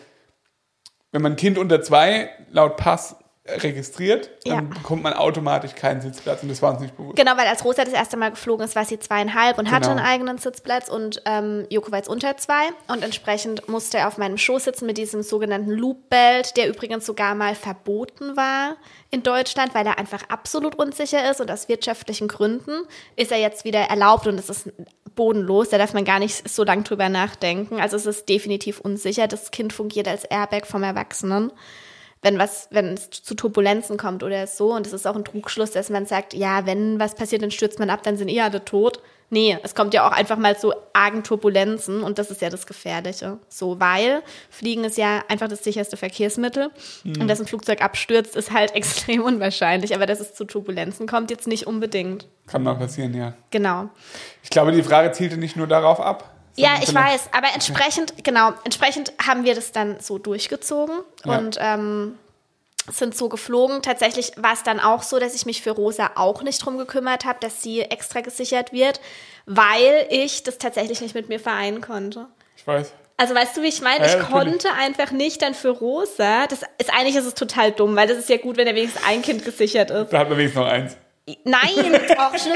wenn 1.12 1.22
man 1.22 1.34
ein 1.34 1.38
Kind 1.38 1.58
unter 1.58 1.82
zwei 1.82 2.30
laut 2.52 2.78
Pass 2.78 3.16
registriert, 3.48 4.30
dann 4.46 4.54
Ja. 4.54 4.62
bekommt 4.62 5.02
man 5.02 5.14
automatisch 5.14 5.74
keinen 5.74 6.00
Sitzplatz 6.02 6.44
und 6.44 6.50
das 6.50 6.62
war 6.62 6.72
uns 6.74 6.82
nicht 6.82 6.96
bewusst. 6.96 7.16
Genau, 7.16 7.32
weil 7.38 7.48
als 7.48 7.66
Rosa 7.66 7.84
das 7.84 7.94
erste 7.94 8.16
Mal 8.16 8.30
geflogen 8.30 8.64
ist, 8.64 8.76
war 8.76 8.86
sie 8.86 9.00
zweieinhalb 9.00 9.58
und 9.58 9.72
hatte 9.72 9.90
Genau. 9.90 9.98
einen 9.98 10.06
eigenen 10.06 10.38
Sitzplatz 10.38 10.90
und 10.90 11.22
ähm, 11.26 11.66
Joko 11.70 11.92
war 11.92 11.98
jetzt 11.98 12.08
unter 12.10 12.38
zwei 12.38 12.70
und 12.88 13.04
entsprechend 13.04 13.68
musste 13.68 13.98
er 13.98 14.08
auf 14.08 14.18
meinem 14.20 14.38
Schoß 14.38 14.66
sitzen 14.66 14.86
mit 14.86 14.98
diesem 15.00 15.24
sogenannten 15.24 15.72
Loop-Belt, 15.72 16.56
der 16.56 16.70
übrigens 16.70 17.06
sogar 17.06 17.34
mal 17.34 17.56
verboten 17.56 18.38
war 18.38 18.76
in 19.10 19.24
Deutschland, 19.24 19.74
weil 19.74 19.88
er 19.88 19.98
einfach 19.98 20.22
absolut 20.30 20.76
unsicher 20.76 21.30
ist 21.30 21.42
und 21.42 21.50
aus 21.50 21.68
wirtschaftlichen 21.68 22.28
Gründen 22.28 22.84
ist 23.16 23.32
er 23.32 23.40
jetzt 23.40 23.66
wieder 23.66 23.80
erlaubt 23.80 24.28
und 24.28 24.38
es 24.38 24.50
ist 24.50 24.70
bodenlos, 25.16 25.70
da 25.70 25.78
darf 25.80 25.94
man 25.94 26.06
gar 26.06 26.20
nicht 26.20 26.48
so 26.48 26.64
lange 26.64 26.84
drüber 26.84 27.10
nachdenken. 27.10 27.82
Also 27.82 27.98
es 27.98 28.06
ist 28.06 28.30
definitiv 28.30 28.80
unsicher. 28.80 29.28
Das 29.28 29.52
Kind 29.52 29.74
fungiert 29.74 30.08
als 30.08 30.24
Airbag 30.26 30.66
vom 30.68 30.84
Erwachsenen 30.84 31.52
wenn 32.22 32.38
was, 32.38 32.68
wenn 32.72 32.94
es 32.94 33.10
zu 33.10 33.36
Turbulenzen 33.36 33.98
kommt 33.98 34.24
oder 34.24 34.46
so. 34.48 34.74
Und 34.74 34.86
es 34.86 34.94
ist 34.94 35.08
auch 35.08 35.16
ein 35.16 35.26
Trugschluss, 35.26 35.72
dass 35.72 35.90
man 35.90 36.06
sagt, 36.06 36.34
ja, 36.34 36.66
wenn 36.66 37.00
was 37.00 37.16
passiert, 37.16 37.42
dann 37.42 37.52
stürzt 37.52 37.80
man 37.80 37.90
ab, 37.90 38.04
dann 38.04 38.18
sind 38.18 38.30
eh 38.30 38.42
alle 38.42 38.64
tot. 38.64 39.02
Nee, 39.34 39.58
es 39.64 39.76
kommt 39.76 39.94
ja 39.94 40.06
auch 40.06 40.12
einfach 40.12 40.38
mal 40.38 40.58
zu 40.58 40.74
argen 40.92 41.24
Turbulenzen 41.24 42.04
und 42.04 42.20
das 42.20 42.32
ist 42.32 42.42
ja 42.42 42.50
das 42.50 42.68
Gefährliche. 42.68 43.38
So, 43.48 43.80
weil 43.80 44.24
Fliegen 44.50 44.84
ist 44.84 44.98
ja 44.98 45.24
einfach 45.30 45.48
das 45.48 45.64
sicherste 45.64 45.96
Verkehrsmittel 45.96 46.70
und 47.06 47.30
dass 47.30 47.40
ein 47.40 47.48
Flugzeug 47.48 47.82
abstürzt, 47.82 48.36
ist 48.36 48.52
halt 48.52 48.72
extrem 48.76 49.22
unwahrscheinlich. 49.22 49.96
Aber 49.96 50.06
dass 50.06 50.20
es 50.20 50.34
zu 50.34 50.44
Turbulenzen 50.44 51.08
kommt, 51.08 51.32
jetzt 51.32 51.48
nicht 51.48 51.66
unbedingt. 51.66 52.28
Kann 52.46 52.64
mal 52.64 52.76
passieren, 52.76 53.14
ja. 53.14 53.34
Genau. 53.52 53.90
Ich 54.44 54.50
glaube, 54.50 54.74
die 54.74 54.84
Frage 54.84 55.14
zielte 55.14 55.38
nicht 55.38 55.56
nur 55.56 55.68
darauf 55.68 56.02
ab. 56.02 56.30
Ja, 56.56 56.76
ich 56.82 56.94
weiß, 56.94 57.30
aber 57.32 57.48
entsprechend, 57.54 58.24
genau, 58.24 58.54
entsprechend 58.64 59.14
haben 59.26 59.44
wir 59.46 59.56
das 59.56 59.72
dann 59.72 60.00
so 60.00 60.18
durchgezogen 60.18 60.96
Ja. 61.26 61.38
und 61.38 61.58
ähm, 61.60 62.18
sind 62.92 63.16
so 63.16 63.30
geflogen. 63.30 63.82
Tatsächlich 63.82 64.34
war 64.38 64.54
es 64.54 64.64
dann 64.64 64.80
auch 64.80 65.04
so, 65.04 65.20
dass 65.20 65.34
ich 65.36 65.46
mich 65.46 65.62
für 65.62 65.72
Rosa 65.72 66.12
auch 66.16 66.42
nicht 66.44 66.64
drum 66.66 66.78
gekümmert 66.78 67.26
habe, 67.26 67.40
dass 67.40 67.62
sie 67.62 67.82
extra 67.82 68.22
gesichert 68.22 68.74
wird, 68.74 69.00
weil 69.46 70.08
ich 70.10 70.44
das 70.44 70.58
tatsächlich 70.58 71.02
nicht 71.02 71.16
mit 71.16 71.30
mir 71.30 71.40
vereinen 71.40 71.82
konnte. 71.82 72.28
Ich 72.58 72.66
weiß. 72.68 72.94
Also 73.18 73.36
weißt 73.36 73.56
du, 73.56 73.62
wie 73.62 73.68
ich 73.68 73.82
meine? 73.82 74.00
Ja, 74.00 74.06
ich 74.08 74.18
natürlich. 74.18 74.32
konnte 74.32 74.74
einfach 74.74 75.12
nicht 75.12 75.44
dann 75.44 75.54
für 75.54 75.70
Rosa. 75.70 76.48
Das 76.48 76.64
ist 76.80 76.92
eigentlich 76.92 77.16
ist 77.16 77.26
es 77.26 77.36
total 77.36 77.72
dumm, 77.72 77.96
weil 77.96 78.08
das 78.08 78.18
ist 78.18 78.30
ja 78.30 78.38
gut, 78.38 78.58
wenn 78.58 78.66
er 78.66 78.74
wenigstens 78.74 79.04
ein 79.06 79.22
Kind 79.22 79.46
gesichert 79.46 79.92
ist. 79.92 80.12
Da 80.12 80.20
hat 80.20 80.30
man 80.30 80.40
wenigstens 80.40 80.60
noch 80.60 80.68
eins. 80.68 80.98
Nein, 81.44 81.96
auch 82.18 82.36
schon. 82.38 82.52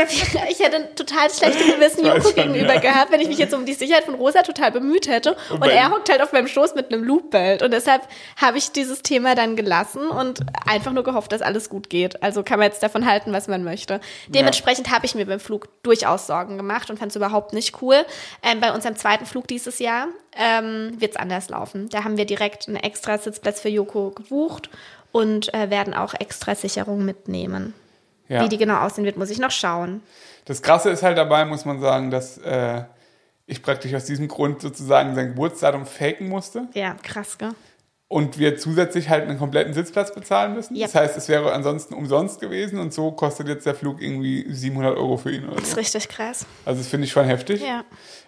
Ich 0.49 0.59
hätte 0.59 0.77
ein 0.77 0.95
total 0.95 1.29
schlechtes 1.29 1.75
Gewissen 1.75 2.03
Joko 2.05 2.31
gegenüber 2.33 2.73
ja. 2.73 2.79
gehabt, 2.79 3.11
wenn 3.11 3.21
ich 3.21 3.27
mich 3.27 3.37
jetzt 3.37 3.53
um 3.53 3.63
die 3.63 3.73
Sicherheit 3.73 4.05
von 4.05 4.15
Rosa 4.15 4.41
total 4.41 4.71
bemüht 4.71 5.07
hätte. 5.07 5.37
Und, 5.51 5.59
bei- 5.59 5.69
er 5.69 5.91
hockt 5.91 6.09
halt 6.09 6.21
auf 6.21 6.33
meinem 6.33 6.47
Schoß 6.47 6.73
mit 6.73 6.91
einem 6.91 7.03
Loopbelt. 7.03 7.61
Und 7.61 7.71
deshalb 7.71 8.01
habe 8.37 8.57
ich 8.57 8.71
dieses 8.71 9.03
Thema 9.03 9.35
dann 9.35 9.55
gelassen 9.55 10.07
und 10.07 10.39
einfach 10.67 10.91
nur 10.93 11.03
gehofft, 11.03 11.31
dass 11.31 11.43
alles 11.43 11.69
gut 11.69 11.91
geht. 11.91 12.23
Also 12.23 12.41
kann 12.41 12.57
man 12.57 12.67
jetzt 12.69 12.81
davon 12.81 13.05
halten, 13.05 13.31
was 13.33 13.47
man 13.47 13.63
möchte. 13.63 14.01
Dementsprechend 14.29 14.89
habe 14.91 15.05
ich 15.05 15.13
mir 15.13 15.27
beim 15.27 15.39
Flug 15.39 15.67
durchaus 15.83 16.25
Sorgen 16.25 16.57
gemacht 16.57 16.89
und 16.89 16.97
fand 16.97 17.11
es 17.11 17.15
überhaupt 17.15 17.53
nicht 17.53 17.81
cool. 17.83 18.03
Ähm, 18.41 18.61
bei 18.61 18.73
unserem 18.73 18.95
zweiten 18.95 19.27
Flug 19.27 19.47
dieses 19.47 19.77
Jahr 19.77 20.07
ähm, 20.35 20.93
wird 20.99 21.11
es 21.11 21.17
anders 21.17 21.49
laufen. 21.49 21.87
Da 21.89 22.03
haben 22.03 22.17
wir 22.17 22.25
direkt 22.25 22.67
einen 22.67 22.77
extra 22.77 23.19
Sitzplatz 23.19 23.61
für 23.61 23.69
Joko 23.69 24.09
gebucht 24.09 24.69
und 25.11 25.53
äh, 25.53 25.69
werden 25.69 25.93
auch 25.93 26.15
extra 26.15 26.55
Sicherung 26.55 27.05
mitnehmen. 27.05 27.73
Ja. 28.27 28.43
Wie 28.43 28.49
die 28.49 28.57
genau 28.57 28.79
aussehen 28.79 29.05
wird, 29.05 29.17
muss 29.17 29.29
ich 29.29 29.39
noch 29.39 29.51
schauen. 29.51 30.01
Das 30.45 30.61
Krasse 30.61 30.89
ist 30.89 31.03
halt 31.03 31.17
dabei, 31.17 31.45
muss 31.45 31.65
man 31.65 31.79
sagen, 31.79 32.09
dass 32.11 32.37
äh, 32.39 32.83
ich 33.47 33.61
praktisch 33.61 33.93
aus 33.93 34.05
diesem 34.05 34.27
Grund 34.27 34.61
sozusagen 34.61 35.13
sein 35.15 35.27
Geburtsdatum 35.29 35.85
faken 35.85 36.27
musste 36.29 36.67
Ja, 36.73 36.95
krass, 37.03 37.37
gell? 37.37 37.51
und 38.07 38.37
wir 38.37 38.57
zusätzlich 38.57 39.09
halt 39.09 39.27
einen 39.27 39.37
kompletten 39.39 39.73
Sitzplatz 39.73 40.13
bezahlen 40.13 40.53
müssen. 40.53 40.75
Ja. 40.75 40.85
Das 40.85 40.95
heißt, 40.95 41.17
es 41.17 41.27
wäre 41.27 41.51
ansonsten 41.53 41.93
umsonst 41.95 42.39
gewesen 42.39 42.79
und 42.79 42.93
so 42.93 43.11
kostet 43.11 43.47
jetzt 43.47 43.65
der 43.65 43.73
Flug 43.75 44.01
irgendwie 44.01 44.45
700 44.47 44.95
Euro 44.95 45.17
für 45.17 45.31
ihn 45.31 45.45
oder 45.45 45.55
Das 45.55 45.65
ist 45.65 45.71
so. 45.71 45.77
richtig 45.77 46.07
krass. 46.09 46.45
Also 46.65 46.79
das 46.79 46.87
finde 46.87 47.05
ich 47.05 47.11
schon 47.11 47.25
heftig. 47.25 47.61
Ja. 47.61 47.83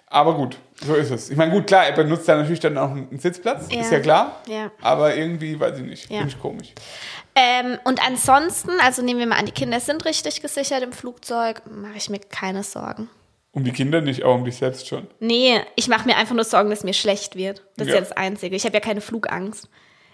Aber 0.10 0.36
gut, 0.36 0.58
so 0.86 0.96
ist 0.96 1.12
es. 1.12 1.30
Ich 1.30 1.38
meine, 1.38 1.52
gut, 1.52 1.68
klar, 1.68 1.86
er 1.86 1.92
benutzt 1.92 2.28
da 2.30 2.38
natürlich 2.38 2.60
dann 2.62 2.78
auch 2.78 2.92
einen 2.92 3.20
Sitzplatz, 3.20 3.68
Ja. 3.72 3.82
ist 3.82 3.92
ja 3.92 4.00
klar. 4.00 4.42
Ja. 4.48 4.72
Aber 4.82 5.16
irgendwie, 5.16 5.60
weiß 5.60 5.78
ich 5.80 5.84
nicht, 5.86 6.10
Ja. 6.10 6.20
finde 6.20 6.34
ich 6.34 6.40
komisch. 6.42 6.74
Ähm, 7.40 7.78
und 7.84 8.04
ansonsten, 8.06 8.72
also 8.84 9.04
nehmen 9.04 9.20
wir 9.20 9.28
mal 9.28 9.38
an, 9.38 9.46
die 9.46 9.52
Kinder 9.52 9.80
sind 9.80 10.06
richtig 10.06 10.42
gesichert 10.42 10.82
im 10.82 10.92
Flugzeug, 10.92 11.62
mache 11.70 11.96
ich 11.98 12.10
mir 12.10 12.20
keine 12.20 12.64
Sorgen. 12.64 13.10
Um 13.52 13.64
die 13.64 13.72
Kinder 13.72 14.02
nicht, 14.02 14.24
aber 14.24 14.34
um 14.34 14.44
dich 14.44 14.58
selbst 14.58 14.88
schon. 14.88 15.08
Nee, 15.20 15.62
ich 15.76 15.88
mache 15.88 16.08
mir 16.08 16.18
einfach 16.18 16.34
nur 16.34 16.44
Sorgen, 16.44 16.72
dass 16.72 16.84
mir 16.84 16.94
schlecht 16.94 17.36
wird. 17.36 17.64
Das 17.78 17.88
ist 17.88 17.94
Ja. 17.94 18.00
ja 18.00 18.02
das 18.02 18.12
Einzige. 18.12 18.56
Ich 18.56 18.66
habe 18.66 18.74
ja 18.74 18.80
keine 18.80 19.02
Flugangst. 19.02 19.70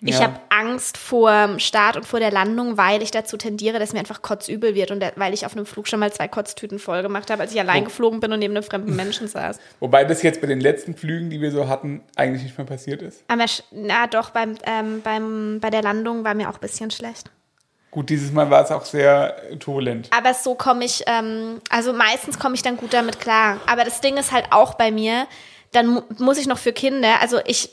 Ich 0.05 0.15
Ja. 0.19 0.23
habe 0.23 0.39
Angst 0.49 0.97
vor 0.97 1.57
Start 1.59 1.95
und 1.95 2.05
vor 2.05 2.19
der 2.19 2.31
Landung, 2.31 2.77
weil 2.77 3.01
ich 3.01 3.11
dazu 3.11 3.37
tendiere, 3.37 3.79
dass 3.79 3.93
mir 3.93 3.99
einfach 3.99 4.21
kotzübel 4.21 4.75
wird 4.75 4.91
und 4.91 5.01
weil 5.15 5.33
ich 5.33 5.45
auf 5.45 5.53
einem 5.55 5.65
Flug 5.65 5.87
schon 5.87 5.99
mal 6.01 6.11
zwei 6.11 6.27
Kotztüten 6.27 6.77
voll 6.77 7.01
gemacht 7.03 7.29
habe, 7.31 7.41
als 7.41 7.53
ich 7.53 7.59
allein 7.59 7.83
Oh. 7.83 7.85
geflogen 7.85 8.19
bin 8.19 8.31
und 8.33 8.39
neben 8.39 8.53
einem 8.55 8.63
fremden 8.65 8.95
Menschen 8.95 9.27
saß. 9.29 9.59
Wobei 9.79 10.03
das 10.03 10.21
jetzt 10.21 10.41
bei 10.41 10.47
den 10.47 10.59
letzten 10.59 10.95
Flügen, 10.95 11.29
die 11.29 11.39
wir 11.39 11.51
so 11.51 11.69
hatten, 11.69 12.01
eigentlich 12.17 12.43
nicht 12.43 12.57
mehr 12.57 12.67
passiert 12.67 13.01
ist. 13.01 13.23
Aber 13.29 13.45
na 13.71 14.07
doch, 14.07 14.31
beim, 14.31 14.55
ähm, 14.65 15.01
beim, 15.01 15.59
bei 15.61 15.69
der 15.69 15.81
Landung 15.83 16.23
war 16.25 16.33
mir 16.33 16.49
auch 16.49 16.55
ein 16.55 16.59
bisschen 16.61 16.91
schlecht. 16.91 17.29
Gut, 17.91 18.09
dieses 18.09 18.31
Mal 18.31 18.49
war 18.49 18.63
es 18.63 18.71
auch 18.71 18.85
sehr 18.85 19.51
äh, 19.51 19.55
turbulent. 19.57 20.09
Aber 20.17 20.33
so 20.33 20.55
komme 20.55 20.83
ich, 20.83 21.03
ähm, 21.05 21.61
also 21.69 21.93
meistens 21.93 22.39
komme 22.39 22.55
ich 22.55 22.61
dann 22.63 22.75
gut 22.75 22.93
damit 22.93 23.19
klar. 23.19 23.61
Aber 23.67 23.83
das 23.85 24.01
Ding 24.01 24.17
ist 24.17 24.31
halt 24.31 24.47
auch 24.51 24.73
bei 24.73 24.91
mir, 24.91 25.27
dann 25.71 25.87
mu 25.87 26.01
muss 26.17 26.37
ich 26.39 26.47
noch 26.47 26.57
für 26.57 26.73
Kinder, 26.73 27.21
also 27.21 27.39
ich 27.45 27.69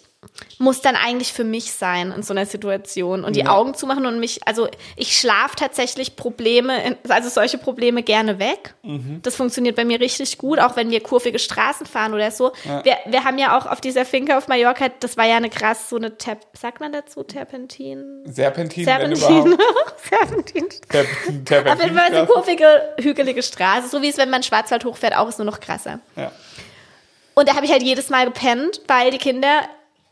muss 0.58 0.82
dann 0.82 0.96
eigentlich 0.96 1.32
für 1.32 1.44
mich 1.44 1.72
sein 1.72 2.12
in 2.12 2.22
so 2.22 2.34
einer 2.34 2.44
Situation 2.44 3.24
und 3.24 3.36
die 3.36 3.40
Ja. 3.40 3.56
Augen 3.56 3.72
zumachen 3.74 4.04
und 4.04 4.20
mich, 4.20 4.46
also 4.46 4.68
ich 4.94 5.16
schlafe 5.18 5.56
tatsächlich 5.56 6.16
Probleme, 6.16 6.98
also 7.08 7.30
solche 7.30 7.56
Probleme 7.56 8.02
gerne 8.02 8.38
weg. 8.38 8.74
Mhm. 8.82 9.20
Das 9.22 9.36
funktioniert 9.36 9.76
bei 9.76 9.86
mir 9.86 9.98
richtig 9.98 10.36
gut, 10.36 10.58
auch 10.58 10.76
wenn 10.76 10.90
wir 10.90 11.02
kurvige 11.02 11.38
Straßen 11.38 11.86
fahren 11.86 12.12
oder 12.12 12.30
so. 12.30 12.52
Wir, 12.84 12.98
wir 13.06 13.24
haben 13.24 13.38
ja 13.38 13.56
auch 13.58 13.64
auf 13.64 13.80
dieser 13.80 14.04
Finca 14.04 14.36
auf 14.36 14.48
Mallorca, 14.48 14.88
das 15.00 15.16
war 15.16 15.26
ja 15.26 15.36
eine 15.36 15.48
krass, 15.48 15.88
so 15.88 15.96
eine, 15.96 16.18
Tap, 16.18 16.40
sagt 16.52 16.80
man 16.80 16.92
dazu, 16.92 17.22
Terpentin? 17.22 18.22
Serpentin, 18.26 18.84
Serpentin. 18.84 19.22
Serpentin. 20.10 20.68
Terpentin, 20.90 21.44
Terpentin 21.46 21.72
Auf 21.72 21.82
jeden 21.82 21.96
Fall 21.96 22.14
eine 22.14 22.26
kurvige, 22.26 22.94
hügelige 23.00 23.42
Straße, 23.42 23.88
so 23.88 24.02
wie 24.02 24.10
es, 24.10 24.18
wenn 24.18 24.28
man 24.28 24.42
Schwarzwald 24.42 24.84
hochfährt, 24.84 25.16
auch 25.16 25.28
ist 25.28 25.38
nur 25.38 25.46
noch 25.46 25.60
krasser. 25.60 26.00
Ja. 26.16 26.30
Und 27.34 27.48
da 27.48 27.54
habe 27.54 27.64
ich 27.64 27.72
halt 27.72 27.82
jedes 27.82 28.10
Mal 28.10 28.26
gepennt, 28.26 28.82
weil 28.86 29.10
die 29.10 29.18
Kinder 29.18 29.62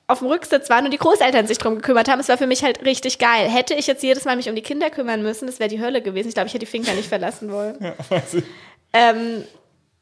auf 0.09 0.19
dem 0.21 0.29
Rücksitz 0.29 0.69
waren 0.71 0.85
und 0.87 0.91
die 0.91 0.99
Großeltern 0.99 1.47
sich 1.47 1.59
drum 1.59 1.77
gekümmert 1.77 2.09
haben. 2.09 2.19
Es 2.19 2.29
war 2.29 2.39
für 2.39 2.47
mich 2.47 2.65
halt 2.65 2.85
richtig 2.85 3.19
geil. 3.19 3.49
Hätte 3.49 3.75
ich 3.75 3.87
jetzt 3.87 4.03
jedes 4.03 4.25
Mal 4.25 4.37
mich 4.37 4.49
um 4.49 4.55
die 4.57 4.63
Kinder 4.63 4.91
kümmern 4.91 5.23
müssen, 5.23 5.47
das 5.47 5.61
wäre 5.61 5.69
die 5.69 5.81
Hölle 5.81 6.03
gewesen. 6.03 6.29
Ich 6.29 6.35
glaube, 6.35 6.47
ich 6.49 6.55
hätte 6.55 6.65
die 6.65 6.71
Finca 6.71 6.93
nicht 6.95 7.09
verlassen 7.09 7.53
wollen. 7.53 7.77
ja, 7.81 7.95
weiß 8.09 8.35
ich. 8.35 8.45
Ähm, 8.95 9.45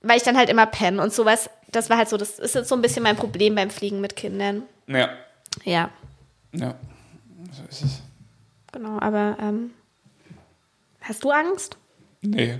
weil 0.02 0.16
ich 0.16 0.22
dann 0.22 0.38
halt 0.38 0.48
immer 0.48 0.66
penne 0.66 1.02
und 1.02 1.12
sowas. 1.12 1.50
Das 1.72 1.90
war 1.90 1.96
halt 1.98 2.08
so, 2.08 2.16
das 2.16 2.38
ist 2.38 2.54
jetzt 2.54 2.68
so 2.68 2.76
ein 2.76 2.82
bisschen 2.82 3.02
mein 3.02 3.16
Problem 3.16 3.56
beim 3.56 3.68
Fliegen 3.70 4.00
mit 4.00 4.14
Kindern. 4.14 4.62
Ja, 4.86 5.10
Ja, 5.64 5.90
ja. 6.52 6.74
So 7.52 7.62
ist 7.68 7.82
es. 7.82 8.02
genau. 8.72 8.98
Aber 9.00 9.36
ähm, 9.40 9.72
hast 11.00 11.24
du 11.24 11.30
Angst? 11.30 11.76
Nee. 12.22 12.58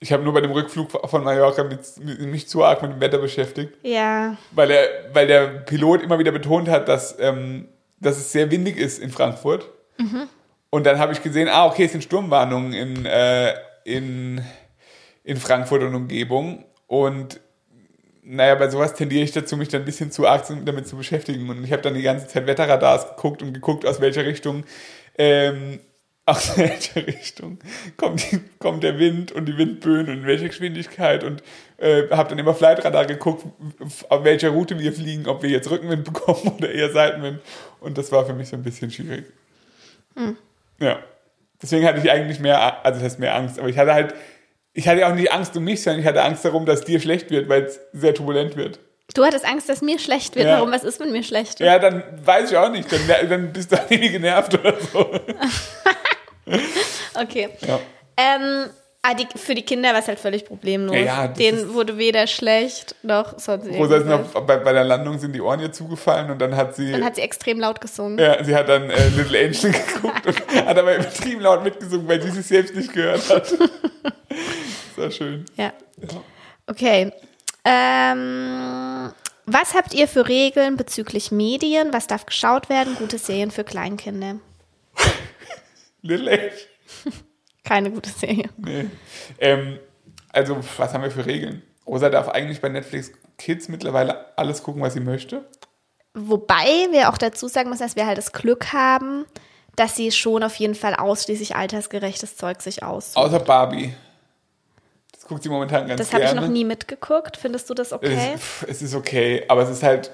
Ich 0.00 0.12
habe 0.12 0.22
nur 0.22 0.32
bei 0.32 0.40
dem 0.40 0.52
Rückflug 0.52 0.90
von 1.08 1.24
Mallorca 1.24 1.64
mit, 1.64 1.80
mit, 2.04 2.20
mich 2.20 2.48
zu 2.48 2.64
arg 2.64 2.82
mit 2.82 2.92
dem 2.92 3.00
Wetter 3.00 3.18
beschäftigt, 3.18 3.74
Ja, 3.82 4.36
weil 4.52 4.68
der, 4.68 4.88
weil 5.12 5.26
der 5.26 5.46
Pilot 5.46 6.02
immer 6.02 6.18
wieder 6.18 6.30
betont 6.30 6.68
hat, 6.68 6.88
dass, 6.88 7.16
ähm, 7.18 7.68
dass 7.98 8.16
es 8.16 8.30
sehr 8.30 8.50
windig 8.50 8.76
ist 8.76 9.00
in 9.00 9.10
Frankfurt. 9.10 9.68
Und 10.70 10.86
dann 10.86 10.98
habe 10.98 11.12
ich 11.12 11.22
gesehen, 11.22 11.48
ah, 11.48 11.66
okay, 11.66 11.84
es 11.86 11.92
sind 11.92 12.04
Sturmwarnungen 12.04 12.72
in, 12.72 13.06
äh, 13.06 13.54
in, 13.84 14.40
in 15.24 15.36
Frankfurt 15.36 15.82
und 15.82 15.94
Umgebung. 15.94 16.64
Und 16.86 17.40
naja, 18.22 18.54
bei 18.54 18.68
sowas 18.68 18.94
tendiere 18.94 19.24
ich 19.24 19.32
dazu, 19.32 19.56
mich 19.56 19.68
dann 19.68 19.82
ein 19.82 19.86
bisschen 19.86 20.12
zu 20.12 20.26
arg 20.26 20.44
damit 20.64 20.86
zu 20.86 20.96
beschäftigen. 20.96 21.48
Und 21.48 21.64
ich 21.64 21.72
habe 21.72 21.82
dann 21.82 21.94
die 21.94 22.02
ganze 22.02 22.28
Zeit 22.28 22.46
Wetterradars 22.46 23.16
geguckt 23.16 23.42
und 23.42 23.54
geguckt, 23.54 23.86
aus 23.86 24.00
welcher 24.00 24.26
Richtung, 24.26 24.64
ähm, 25.16 25.80
aus 26.28 26.56
welcher 26.58 27.06
Richtung 27.06 27.58
kommt, 27.96 28.30
die, 28.30 28.40
kommt 28.58 28.82
der 28.82 28.98
Wind 28.98 29.32
und 29.32 29.46
die 29.46 29.56
Windböen 29.56 30.08
und 30.08 30.18
in 30.18 30.26
welcher 30.26 30.48
Geschwindigkeit. 30.48 31.24
Und 31.24 31.42
äh, 31.78 32.08
habe 32.10 32.28
dann 32.28 32.38
immer 32.38 32.54
Flightradar 32.54 33.06
geguckt, 33.06 33.44
auf 34.08 34.24
welcher 34.24 34.50
Route 34.50 34.78
wir 34.78 34.92
fliegen, 34.92 35.26
ob 35.26 35.42
wir 35.42 35.50
jetzt 35.50 35.70
Rückenwind 35.70 36.04
bekommen 36.12 36.54
oder 36.58 36.70
eher 36.70 36.90
Seitenwind. 36.90 37.40
Und 37.80 37.98
das 37.98 38.12
war 38.12 38.26
für 38.26 38.34
mich 38.34 38.48
so 38.48 38.56
ein 38.56 38.62
bisschen 38.62 38.90
schwierig. 38.90 39.24
Ja. 40.80 40.98
Deswegen 41.60 41.86
hatte 41.86 41.98
ich 41.98 42.10
eigentlich 42.10 42.40
mehr, 42.40 42.84
also 42.84 43.00
das 43.00 43.04
heißt 43.12 43.18
mehr 43.18 43.34
Angst, 43.34 43.58
aber 43.58 43.68
ich 43.68 43.78
hatte 43.78 43.92
halt, 43.92 44.14
ich 44.74 44.86
hatte 44.86 45.06
auch 45.06 45.14
nicht 45.14 45.32
Angst 45.32 45.56
um 45.56 45.64
mich, 45.64 45.82
sondern 45.82 46.00
ich 46.00 46.06
hatte 46.06 46.22
Angst 46.22 46.44
darum, 46.44 46.66
dass 46.66 46.84
dir 46.84 47.00
schlecht 47.00 47.30
wird, 47.30 47.48
weil 47.48 47.64
es 47.64 47.80
sehr 47.92 48.14
turbulent 48.14 48.56
wird. 48.56 48.78
du 49.14 49.24
hattest 49.24 49.44
Angst, 49.44 49.68
dass 49.68 49.82
mir 49.82 49.98
schlecht 49.98 50.36
wird. 50.36 50.46
Ja. 50.46 50.58
Warum? 50.58 50.70
Was 50.70 50.84
ist, 50.84 51.00
wenn 51.00 51.10
mir 51.10 51.24
schlecht 51.24 51.58
wird? 51.58 51.68
Ja, 51.68 51.78
dann 51.80 52.04
weiß 52.24 52.52
ich 52.52 52.56
auch 52.56 52.70
nicht, 52.70 52.88
dann, 52.92 53.00
dann 53.28 53.52
bist 53.52 53.72
du 53.72 53.76
irgendwie 53.88 54.10
genervt 54.10 54.54
oder 54.54 54.74
so. 54.80 55.10
Okay. 57.14 57.48
Ja. 57.66 57.80
Ähm, 58.16 58.66
ah, 59.02 59.14
die, 59.14 59.26
für 59.36 59.54
die 59.54 59.62
Kinder 59.62 59.92
war 59.92 60.00
es 60.00 60.08
halt 60.08 60.20
völlig 60.20 60.44
problemlos. 60.44 60.94
Ja, 60.94 61.02
ja, 61.02 61.28
Denen 61.28 61.74
wurde 61.74 61.98
weder 61.98 62.26
schlecht 62.26 62.94
noch 63.02 63.38
sonst 63.38 63.66
Rosa 63.68 63.96
ist 63.96 64.06
noch, 64.06 64.32
bei, 64.44 64.58
bei 64.58 64.72
der 64.72 64.84
Landung 64.84 65.18
sind 65.18 65.32
die 65.34 65.40
Ohren 65.40 65.60
ihr 65.60 65.72
zugefallen 65.72 66.30
und 66.30 66.38
dann 66.38 66.54
hat 66.54 66.76
sie, 66.76 66.92
Dann 66.92 67.04
hat 67.04 67.16
sie 67.16 67.22
extrem 67.22 67.58
laut 67.58 67.80
gesungen. 67.80 68.18
ja, 68.18 68.42
sie 68.44 68.54
hat 68.54 68.68
dann 68.68 68.88
äh, 68.90 69.08
Little 69.08 69.38
Angel 69.38 69.72
geguckt 69.94 70.26
und 70.26 70.66
hat 70.66 70.78
aber 70.78 70.94
übertrieben 70.96 71.40
laut 71.40 71.64
mitgesungen, 71.64 72.06
weil 72.06 72.22
sie 72.22 72.30
sich 72.30 72.46
selbst 72.46 72.74
nicht 72.74 72.92
gehört 72.92 73.28
hat. 73.30 73.52
Das 74.30 75.04
war 75.04 75.10
schön. 75.12 75.44
Ja. 75.56 75.72
Okay. 76.66 77.12
Ähm, 77.64 79.12
was 79.46 79.74
habt 79.74 79.94
ihr 79.94 80.08
für 80.08 80.28
Regeln 80.28 80.76
bezüglich 80.76 81.30
Medien? 81.30 81.92
Was 81.92 82.06
darf 82.06 82.26
geschaut 82.26 82.68
werden? 82.68 82.96
Gute 82.98 83.16
Serien 83.18 83.50
für 83.50 83.64
Kleinkinder. 83.64 84.36
Little 86.08 86.30
Angel. 86.32 86.52
Keine 87.64 87.90
gute 87.90 88.10
Serie. 88.10 88.48
Nee. 88.56 88.86
Ähm, 89.38 89.78
also, 90.30 90.58
was 90.76 90.92
haben 90.94 91.02
wir 91.02 91.10
für 91.10 91.26
Regeln? 91.26 91.62
Rosa 91.86 92.08
darf 92.10 92.28
eigentlich 92.28 92.60
bei 92.60 92.68
Netflix 92.68 93.12
Kids 93.36 93.68
mittlerweile 93.68 94.36
alles 94.36 94.62
gucken, 94.62 94.82
was 94.82 94.94
sie 94.94 95.00
möchte. 95.00 95.44
Wobei 96.14 96.88
wir 96.90 97.10
auch 97.10 97.18
dazu 97.18 97.46
sagen 97.48 97.70
müssen, 97.70 97.82
dass 97.82 97.94
wir 97.96 98.06
halt 98.06 98.18
das 98.18 98.32
Glück 98.32 98.72
haben, 98.72 99.26
dass 99.76 99.94
sie 99.96 100.10
schon 100.10 100.42
auf 100.42 100.56
jeden 100.56 100.74
Fall 100.74 100.94
ausschließlich 100.94 101.54
altersgerechtes 101.54 102.36
Zeug 102.36 102.60
sich 102.62 102.82
aus. 102.82 103.14
Außer 103.14 103.38
Barbie. 103.38 103.94
Das 105.12 105.24
guckt 105.24 105.42
sie 105.42 105.48
momentan 105.48 105.86
ganz 105.86 105.98
Das 105.98 106.12
habe 106.12 106.24
gerne. 106.24 106.40
ich 106.40 106.46
noch 106.46 106.52
nie 106.52 106.64
mitgeguckt. 106.64 107.36
Findest 107.36 107.70
du 107.70 107.74
das 107.74 107.92
okay? 107.92 108.32
Es, 108.34 108.64
es 108.68 108.82
ist 108.82 108.94
okay, 108.94 109.44
aber 109.48 109.62
es 109.62 109.70
ist 109.70 109.82
halt, 109.82 110.10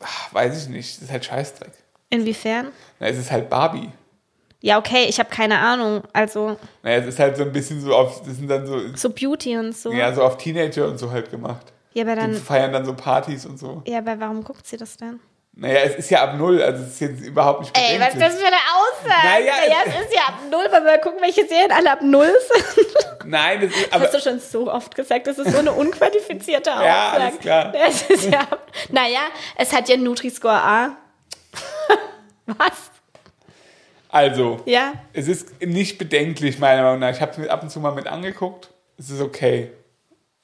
ach, 0.00 0.34
weiß 0.34 0.62
ich 0.64 0.68
nicht, 0.68 0.96
es 0.96 1.02
ist 1.02 1.10
halt 1.12 1.24
Scheißdreck. 1.24 1.72
Inwiefern? 2.08 2.72
Na, 2.98 3.06
es 3.06 3.18
ist 3.18 3.30
halt 3.30 3.48
Barbie. 3.48 3.90
Ja, 4.62 4.78
okay, 4.78 5.06
ich 5.08 5.18
habe 5.18 5.30
keine 5.30 5.58
Ahnung. 5.58 6.02
Also 6.12 6.56
Naja, 6.82 6.98
es 6.98 7.06
ist 7.06 7.18
halt 7.18 7.36
so 7.36 7.42
ein 7.44 7.52
bisschen 7.52 7.80
so 7.80 7.94
auf, 7.94 8.22
das 8.22 8.36
sind 8.36 8.48
dann 8.48 8.66
so, 8.66 8.78
so 8.94 9.10
Beauty 9.10 9.56
und 9.56 9.74
so. 9.76 9.90
ja, 9.92 10.12
so 10.12 10.22
auf 10.22 10.36
Teenager 10.36 10.86
und 10.86 10.98
so 10.98 11.10
halt 11.10 11.30
gemacht. 11.30 11.72
Ja, 11.94 12.02
aber 12.04 12.14
Die 12.14 12.20
dann. 12.20 12.34
feiern 12.34 12.72
dann 12.72 12.84
so 12.84 12.94
Partys 12.94 13.46
und 13.46 13.58
so. 13.58 13.82
Ja, 13.86 13.98
aber 13.98 14.20
warum 14.20 14.44
guckt 14.44 14.66
sie 14.66 14.76
das 14.76 14.96
denn? 14.96 15.18
Naja, 15.56 15.80
es 15.80 15.96
ist 15.96 16.10
ja 16.10 16.22
ab 16.22 16.34
null, 16.38 16.62
also 16.62 16.82
es 16.84 16.90
ist 16.90 17.00
jetzt 17.00 17.20
überhaupt 17.22 17.60
nicht 17.62 17.76
Ey, 17.76 17.98
was 18.00 18.14
ist 18.14 18.20
das 18.22 18.34
für 18.34 18.46
eine 18.46 18.56
Aussage? 18.56 19.26
Naja, 19.26 19.52
Naja, 19.66 19.76
es- 19.86 19.94
es 19.94 20.00
ist 20.06 20.14
ja 20.14 20.22
ab 20.28 20.34
null, 20.50 20.64
weil 20.70 20.84
wir 20.84 20.90
mal 20.92 21.00
gucken, 21.00 21.20
welche 21.20 21.46
Serien 21.46 21.72
alle 21.72 21.90
ab 21.90 21.98
null 22.02 22.32
sind. 22.76 22.86
Nein, 23.24 23.60
das 23.62 23.70
ist, 23.70 23.86
Das 23.86 23.92
aber 23.92 24.04
hast 24.04 24.14
du 24.14 24.20
schon 24.20 24.38
so 24.40 24.70
oft 24.72 24.94
gesagt, 24.94 25.26
das 25.26 25.38
ist 25.38 25.50
so 25.52 25.58
eine 25.58 25.72
unqualifizierte 25.72 26.70
Aussage. 26.72 26.86
Ja, 26.86 27.10
alles 27.12 27.38
klar. 27.40 27.72
Es 27.74 28.02
ist 28.02 28.24
ja, 28.30 28.46
naja, 28.90 29.20
es 29.56 29.72
hat 29.72 29.88
ja 29.88 29.96
Nutri-Score 29.96 30.52
A. 30.54 30.96
Was? 32.46 32.89
Also, 34.10 34.60
Ja. 34.66 34.94
es 35.12 35.28
ist 35.28 35.62
nicht 35.64 35.98
bedenklich, 35.98 36.58
meiner 36.58 36.82
Meinung 36.82 37.00
nach. 37.00 37.10
Ich 37.10 37.20
habe 37.20 37.32
es 37.32 37.38
mir 37.38 37.50
ab 37.50 37.62
und 37.62 37.70
zu 37.70 37.80
mal 37.80 37.92
mit 37.92 38.06
angeguckt. 38.06 38.70
Es 38.98 39.10
ist 39.10 39.20
okay. 39.20 39.70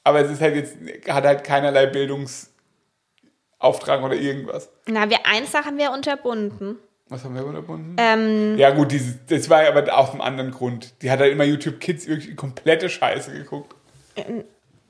Aber 0.05 0.20
es 0.20 0.31
ist 0.31 0.40
halt 0.40 0.55
jetzt, 0.55 0.76
hat 1.09 1.24
halt 1.24 1.44
keinerlei 1.44 1.87
Bildungsauftrag 1.87 4.02
oder 4.02 4.14
irgendwas. 4.14 4.68
Na, 4.87 5.09
wir, 5.11 5.18
Sache 5.46 5.66
haben 5.66 5.79
wir 5.79 5.90
unterbunden. 5.90 6.79
Was 7.09 7.24
haben 7.24 7.35
wir 7.35 7.44
unterbunden? 7.46 7.96
Ähm, 7.98 8.57
Ja, 8.59 8.70
gut, 8.70 8.92
dieses, 8.92 9.16
das 9.26 9.48
war 9.50 9.66
aber 9.66 9.96
aus 9.96 10.11
einem 10.11 10.20
anderen 10.20 10.50
Grund. 10.50 10.94
Die 11.02 11.11
hat 11.11 11.20
halt 11.20 11.33
immer 11.33 11.44
YouTube 11.44 11.81
Kids 11.81 12.07
wirklich 12.07 12.37
komplette 12.37 12.88
Scheiße 12.88 13.33
geguckt. 13.33 13.74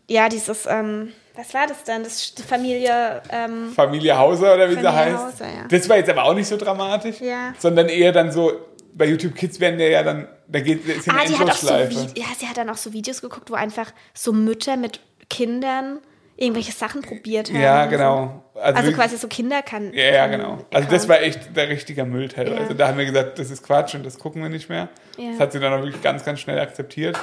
ja, 0.08 0.28
dieses, 0.28 0.66
ähm, 0.66 1.12
was 1.36 1.54
war 1.54 1.66
das 1.66 1.84
denn? 1.84 2.02
Das 2.02 2.34
die 2.34 2.42
Familie, 2.42 3.22
ähm, 3.30 3.72
Familie 3.74 4.16
Hauser 4.16 4.54
oder 4.54 4.68
wie 4.68 4.74
sie 4.74 4.82
Familie 4.82 4.94
heißt. 4.94 5.24
Hauser, 5.24 5.46
ja. 5.46 5.68
Das 5.68 5.88
war 5.88 5.96
jetzt 5.96 6.10
aber 6.10 6.24
auch 6.24 6.34
nicht 6.34 6.48
so 6.48 6.56
dramatisch. 6.56 7.20
Ja. 7.20 7.52
Sondern 7.58 7.88
eher 7.88 8.12
dann 8.12 8.32
so, 8.32 8.52
bei 8.94 9.06
YouTube 9.06 9.34
Kids 9.34 9.60
werden 9.60 9.78
der 9.78 9.90
ja 9.90 10.02
dann, 10.02 10.28
da 10.48 10.60
geht 10.60 10.86
ist 10.86 11.06
ja 11.06 11.12
ah, 11.14 11.24
die 11.26 11.38
hat 11.38 11.50
auch 11.50 11.54
so, 11.54 11.74
ja, 11.74 12.26
sie 12.38 12.46
hat 12.48 12.56
dann 12.56 12.70
auch 12.70 12.76
so 12.76 12.92
Videos 12.92 13.20
geguckt, 13.20 13.50
wo 13.50 13.54
einfach 13.54 13.92
so 14.14 14.32
Mütter 14.32 14.76
mit 14.76 15.00
Kindern 15.28 15.98
irgendwelche 16.36 16.72
Sachen 16.72 17.02
probiert 17.02 17.48
haben. 17.48 17.60
Ja, 17.60 17.86
genau. 17.86 18.42
Also 18.54 18.76
wirklich- 18.78 18.96
quasi 18.96 19.16
so 19.16 19.28
Kinder 19.28 19.62
kann. 19.62 19.92
Ja, 19.92 20.12
ja, 20.12 20.26
genau. 20.26 20.64
Also 20.72 20.88
das 20.88 21.08
war 21.08 21.20
echt 21.20 21.56
der 21.56 21.68
richtige 21.68 22.04
Müll 22.04 22.28
teilweise. 22.28 22.68
Ja. 22.68 22.74
Da 22.74 22.88
haben 22.88 22.98
wir 22.98 23.06
gesagt, 23.06 23.38
das 23.38 23.50
ist 23.50 23.62
Quatsch 23.62 23.94
und 23.94 24.04
das 24.04 24.18
gucken 24.18 24.42
wir 24.42 24.48
nicht 24.48 24.68
mehr. 24.68 24.88
Ja. 25.18 25.30
Das 25.32 25.40
hat 25.40 25.52
sie 25.52 25.60
dann 25.60 25.72
auch 25.72 25.82
wirklich 25.82 26.02
ganz, 26.02 26.24
ganz 26.24 26.40
schnell 26.40 26.58
akzeptiert. 26.58 27.18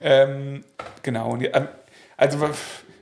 Ähm, 0.00 0.64
genau. 1.02 1.36
Die, 1.36 1.50
also 2.16 2.50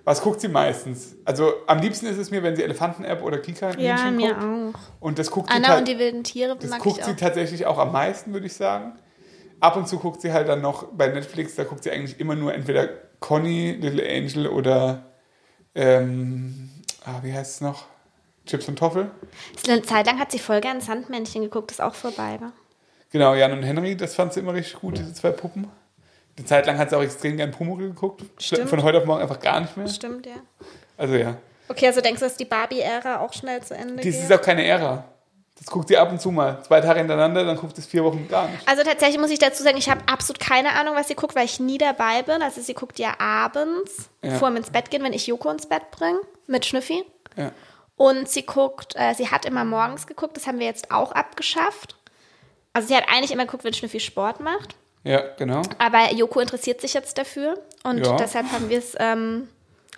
was, 0.06 0.22
guckt 0.22 0.40
sie 0.40 0.46
meistens? 0.48 1.16
Also 1.24 1.52
am 1.66 1.78
liebsten 1.80 2.06
ist 2.06 2.16
es 2.16 2.30
mir, 2.30 2.42
wenn 2.44 2.54
sie 2.54 2.62
Elefanten-App 2.62 3.22
oder 3.22 3.38
Kika 3.38 3.72
Ja, 3.72 3.96
Hähnchen 3.98 4.16
mir 4.16 4.34
guckt. 4.34 4.76
auch. 4.76 4.80
Und 5.00 5.18
das 5.18 5.30
guckt 5.32 5.50
sie 5.50 5.56
Anna 5.56 5.68
ta- 5.68 5.78
und 5.78 5.88
die 5.88 5.98
wilden 5.98 6.22
Tiere 6.22 6.56
das 6.56 6.70
mag 6.70 6.80
guckt 6.80 6.98
ich 6.98 7.04
sie 7.04 7.10
auch. 7.10 7.16
tatsächlich 7.16 7.66
auch 7.66 7.78
am 7.78 7.90
meisten, 7.90 8.32
würde 8.32 8.46
ich 8.46 8.54
sagen. 8.54 8.92
Ab 9.58 9.76
und 9.76 9.88
zu 9.88 9.98
guckt 9.98 10.20
sie 10.20 10.32
halt 10.32 10.48
dann 10.48 10.60
noch 10.60 10.84
bei 10.92 11.08
Netflix, 11.08 11.56
da 11.56 11.64
guckt 11.64 11.82
sie 11.82 11.90
eigentlich 11.90 12.20
immer 12.20 12.36
nur 12.36 12.54
entweder 12.54 12.88
Conny, 13.18 13.72
Little 13.72 14.08
Angel 14.08 14.46
oder 14.46 15.06
ähm, 15.74 16.70
ah, 17.04 17.18
wie 17.22 17.32
heißt 17.32 17.56
es 17.56 17.60
noch? 17.60 17.86
Chips 18.46 18.68
und 18.68 18.78
Toffel. 18.78 19.10
Eine 19.66 19.82
Zeit 19.82 20.06
lang 20.06 20.20
hat 20.20 20.30
sie 20.30 20.38
voll 20.38 20.60
gern 20.60 20.80
Sandmännchen 20.80 21.42
geguckt, 21.42 21.72
das 21.72 21.80
auch 21.80 21.94
vorbei 21.94 22.36
war. 22.40 22.52
Genau, 23.10 23.34
Jan 23.34 23.52
und 23.52 23.64
Henry, 23.64 23.96
das 23.96 24.14
fand 24.14 24.32
sie 24.32 24.40
immer 24.40 24.54
richtig 24.54 24.80
gut, 24.80 24.98
diese 24.98 25.12
zwei 25.14 25.30
Puppen. 25.30 25.66
Eine 26.36 26.46
Zeit 26.46 26.66
lang 26.66 26.76
hat 26.78 26.90
sie 26.90 26.96
auch 26.98 27.02
extrem 27.02 27.36
gern 27.36 27.50
Pumuckl 27.50 27.88
geguckt. 27.88 28.22
Stimmt. 28.38 28.68
Von 28.68 28.82
heute 28.82 28.98
auf 28.98 29.04
morgen 29.06 29.22
einfach 29.22 29.40
gar 29.40 29.60
nicht 29.60 29.76
mehr. 29.76 29.88
Stimmt, 29.88 30.26
ja. 30.26 30.34
Also 30.98 31.14
ja. 31.14 31.36
Okay, 31.68 31.86
also 31.86 32.00
denkst 32.00 32.20
du, 32.20 32.26
dass 32.26 32.36
die 32.36 32.44
Barbie-Ära 32.44 33.20
auch 33.20 33.32
schnell 33.32 33.62
zu 33.62 33.74
Ende 33.74 33.96
Das 33.96 34.04
geht? 34.04 34.14
ist 34.14 34.32
auch 34.32 34.40
keine 34.42 34.64
Ära. 34.64 35.04
Das 35.58 35.66
guckt 35.68 35.88
sie 35.88 35.96
ab 35.96 36.12
und 36.12 36.20
zu 36.20 36.30
mal. 36.30 36.62
Zwei 36.64 36.82
Tage 36.82 36.98
hintereinander, 36.98 37.42
dann 37.44 37.56
guckt 37.56 37.76
es 37.78 37.86
vier 37.86 38.04
Wochen 38.04 38.28
gar 38.28 38.46
nicht. 38.48 38.68
Also 38.68 38.82
tatsächlich 38.82 39.18
muss 39.18 39.30
ich 39.30 39.38
dazu 39.38 39.62
sagen, 39.62 39.78
ich 39.78 39.88
habe 39.88 40.02
absolut 40.06 40.38
keine 40.38 40.72
Ahnung, 40.74 40.94
was 40.94 41.08
sie 41.08 41.14
guckt, 41.14 41.34
weil 41.34 41.46
ich 41.46 41.58
nie 41.58 41.78
dabei 41.78 42.22
bin. 42.22 42.42
Also 42.42 42.60
sie 42.60 42.74
guckt 42.74 42.98
ja 42.98 43.18
abends, 43.18 44.10
Ja. 44.22 44.32
vor 44.34 44.50
dem 44.50 44.56
ins 44.58 44.68
Bett 44.70 44.90
gehen, 44.90 45.02
wenn 45.02 45.14
ich 45.14 45.26
Joko 45.26 45.50
ins 45.50 45.66
Bett 45.66 45.90
bringe, 45.90 46.20
mit 46.46 46.66
Schnüffi. 46.66 47.04
Ja. 47.36 47.52
Und 47.96 48.28
sie 48.28 48.44
guckt, 48.44 48.92
äh, 48.96 49.14
sie 49.14 49.30
hat 49.30 49.46
immer 49.46 49.64
morgens 49.64 50.06
geguckt, 50.06 50.36
das 50.36 50.46
haben 50.46 50.58
wir 50.58 50.66
jetzt 50.66 50.90
auch 50.90 51.12
abgeschafft. 51.12 51.96
Also 52.74 52.88
sie 52.88 52.94
hat 52.96 53.04
eigentlich 53.08 53.32
immer 53.32 53.46
geguckt, 53.46 53.64
wenn 53.64 53.72
Schnüffi 53.72 53.98
Sport 54.00 54.40
macht. 54.40 54.76
Ja, 55.06 55.22
genau. 55.38 55.62
Aber 55.78 56.12
Joko 56.12 56.40
interessiert 56.40 56.80
sich 56.80 56.94
jetzt 56.94 57.16
dafür. 57.18 57.58
Und 57.84 58.04
Ja. 58.04 58.16
deshalb 58.16 58.50
haben 58.52 58.68
wir 58.68 58.78
es, 58.78 58.94
ähm, 58.98 59.48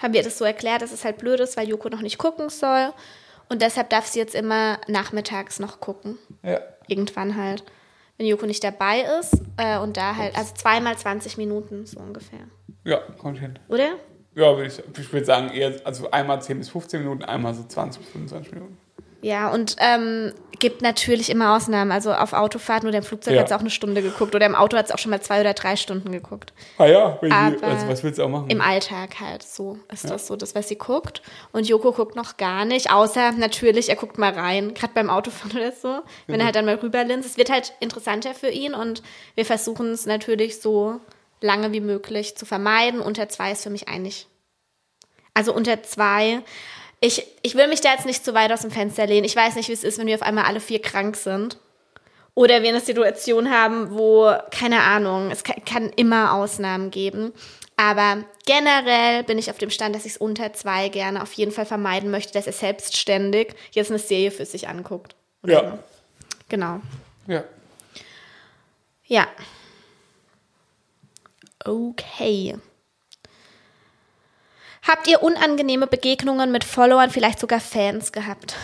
haben 0.00 0.12
wir 0.12 0.22
das 0.22 0.38
so 0.38 0.44
erklärt, 0.44 0.82
dass 0.82 0.92
es 0.92 1.04
halt 1.04 1.18
blöd 1.18 1.40
ist, 1.40 1.56
weil 1.56 1.68
Joko 1.68 1.88
noch 1.88 2.02
nicht 2.02 2.18
gucken 2.18 2.48
soll. 2.50 2.92
Und 3.48 3.62
deshalb 3.62 3.88
darf 3.90 4.06
sie 4.06 4.18
jetzt 4.18 4.34
immer 4.34 4.78
nachmittags 4.86 5.58
noch 5.58 5.80
gucken. 5.80 6.18
Ja. 6.42 6.60
Irgendwann 6.86 7.36
halt. 7.36 7.64
Wenn 8.18 8.26
Joko 8.26 8.46
nicht 8.46 8.62
dabei 8.62 9.00
ist. 9.20 9.32
Äh, 9.56 9.78
und 9.78 9.96
da 9.96 10.16
halt, 10.16 10.36
also 10.36 10.52
zweimal 10.54 10.96
20 10.98 11.38
Minuten 11.38 11.86
so 11.86 11.98
ungefähr. 12.00 12.40
Ja, 12.84 12.98
kommt 13.18 13.38
hin. 13.38 13.58
Oder? 13.68 13.94
Ja, 14.34 14.56
würde 14.56 14.66
ich, 14.66 14.78
ich 14.98 15.12
würde 15.12 15.24
sagen, 15.26 15.50
eher, 15.50 15.74
also 15.84 16.10
einmal 16.10 16.42
10 16.42 16.58
bis 16.58 16.68
15 16.68 17.00
Minuten, 17.00 17.24
einmal 17.24 17.54
so 17.54 17.64
20 17.64 18.02
bis 18.02 18.10
25 18.12 18.52
Minuten. 18.52 18.78
Ja, 19.20 19.48
und 19.50 19.76
ähm, 19.80 20.32
gibt 20.58 20.82
natürlich 20.82 21.30
immer 21.30 21.56
Ausnahmen. 21.56 21.90
Also 21.90 22.12
auf 22.12 22.32
Autofahrten 22.32 22.88
oder 22.88 22.98
im 22.98 23.04
Flugzeug 23.04 23.34
Ja. 23.34 23.40
hat 23.40 23.48
es 23.48 23.52
auch 23.52 23.60
eine 23.60 23.70
Stunde 23.70 24.02
geguckt. 24.02 24.34
Oder 24.34 24.46
im 24.46 24.54
Auto 24.54 24.76
hat 24.76 24.86
es 24.86 24.92
auch 24.92 24.98
schon 24.98 25.10
mal 25.10 25.20
zwei 25.20 25.40
oder 25.40 25.54
drei 25.54 25.76
Stunden 25.76 26.12
geguckt. 26.12 26.52
Ah 26.78 26.86
ja, 26.86 27.18
die, 27.22 27.30
also 27.32 27.88
was 27.88 28.02
willst 28.04 28.18
du 28.18 28.24
auch 28.24 28.28
machen? 28.28 28.48
Im 28.48 28.60
Alltag 28.60 29.20
halt 29.20 29.42
so 29.42 29.78
ist 29.92 30.08
das 30.08 30.26
so, 30.26 30.36
das, 30.36 30.54
was 30.54 30.68
sie 30.68 30.76
guckt. 30.76 31.22
Und 31.52 31.68
Joko 31.68 31.92
guckt 31.92 32.16
noch 32.16 32.36
gar 32.36 32.64
nicht, 32.64 32.92
außer 32.92 33.32
natürlich, 33.32 33.88
er 33.88 33.96
guckt 33.96 34.18
mal 34.18 34.32
rein, 34.32 34.74
gerade 34.74 34.92
beim 34.94 35.10
Autofahren 35.10 35.52
oder 35.56 35.72
so, 35.72 36.00
wenn 36.26 36.40
er 36.40 36.46
halt 36.46 36.56
dann 36.56 36.64
mal 36.64 36.76
rüberlinst. 36.76 37.28
Es 37.28 37.36
wird 37.38 37.50
halt 37.50 37.72
interessanter 37.80 38.34
für 38.34 38.50
ihn 38.50 38.74
und 38.74 39.02
wir 39.34 39.44
versuchen 39.44 39.90
es 39.90 40.06
natürlich 40.06 40.60
so 40.60 41.00
lange 41.40 41.72
wie 41.72 41.80
möglich 41.80 42.36
zu 42.36 42.46
vermeiden. 42.46 43.00
Unter 43.00 43.28
zwei 43.28 43.52
ist 43.52 43.62
für 43.62 43.70
mich 43.70 43.88
eigentlich. 43.88 44.26
Also 45.34 45.52
unter 45.52 45.82
zwei. 45.82 46.42
Ich, 47.00 47.26
ich 47.42 47.54
will 47.54 47.68
mich 47.68 47.80
da 47.80 47.92
jetzt 47.92 48.06
nicht 48.06 48.24
zu 48.24 48.34
weit 48.34 48.52
aus 48.52 48.62
dem 48.62 48.70
Fenster 48.70 49.06
lehnen. 49.06 49.24
Ich 49.24 49.36
weiß 49.36 49.54
nicht, 49.54 49.68
wie 49.68 49.72
es 49.72 49.84
ist, 49.84 49.98
wenn 49.98 50.06
wir 50.06 50.16
auf 50.16 50.22
einmal 50.22 50.44
alle 50.44 50.60
vier 50.60 50.82
krank 50.82 51.16
sind. 51.16 51.58
Oder 52.34 52.62
wir 52.62 52.68
eine 52.68 52.80
Situation 52.80 53.50
haben, 53.50 53.96
wo, 53.96 54.32
keine 54.50 54.82
Ahnung, 54.82 55.30
es 55.30 55.42
kann, 55.42 55.64
kann 55.64 55.90
immer 55.96 56.34
Ausnahmen 56.34 56.90
geben. 56.90 57.32
Aber 57.76 58.24
generell 58.46 59.22
bin 59.24 59.38
ich 59.38 59.50
auf 59.50 59.58
dem 59.58 59.70
Stand, 59.70 59.94
dass 59.94 60.04
ich 60.04 60.12
es 60.12 60.18
unter 60.18 60.52
zwei 60.52 60.88
gerne 60.88 61.22
auf 61.22 61.32
jeden 61.34 61.52
Fall 61.52 61.66
vermeiden 61.66 62.10
möchte, 62.10 62.32
dass 62.32 62.46
er 62.46 62.52
selbstständig 62.52 63.54
jetzt 63.72 63.90
eine 63.90 64.00
Serie 64.00 64.30
für 64.30 64.44
sich 64.44 64.68
anguckt. 64.68 65.14
Ja. 65.44 65.70
so. 65.70 65.78
Genau. 66.48 66.80
Ja. 67.26 67.44
Ja. 69.04 69.26
Okay. 71.64 72.56
Habt 74.88 75.06
ihr 75.06 75.22
unangenehme 75.22 75.86
Begegnungen 75.86 76.50
mit 76.50 76.64
Followern, 76.64 77.10
vielleicht 77.10 77.38
sogar 77.38 77.60
Fans 77.60 78.10
gehabt? 78.12 78.56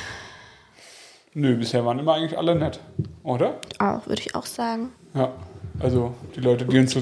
Nö, 1.35 1.57
bisher 1.57 1.85
waren 1.85 1.99
immer 1.99 2.15
eigentlich 2.15 2.39
alle 2.39 2.55
nett, 2.55 2.81
oder? 3.23 3.59
Auch, 3.79 4.07
würde 4.07 4.23
ich 4.23 4.35
auch 4.35 4.47
sagen. 4.47 4.93
Ja. 5.15 5.33
Also 5.81 6.15
die 6.37 6.41
Leute, 6.41 6.65
die 6.65 6.79
uns 6.79 6.97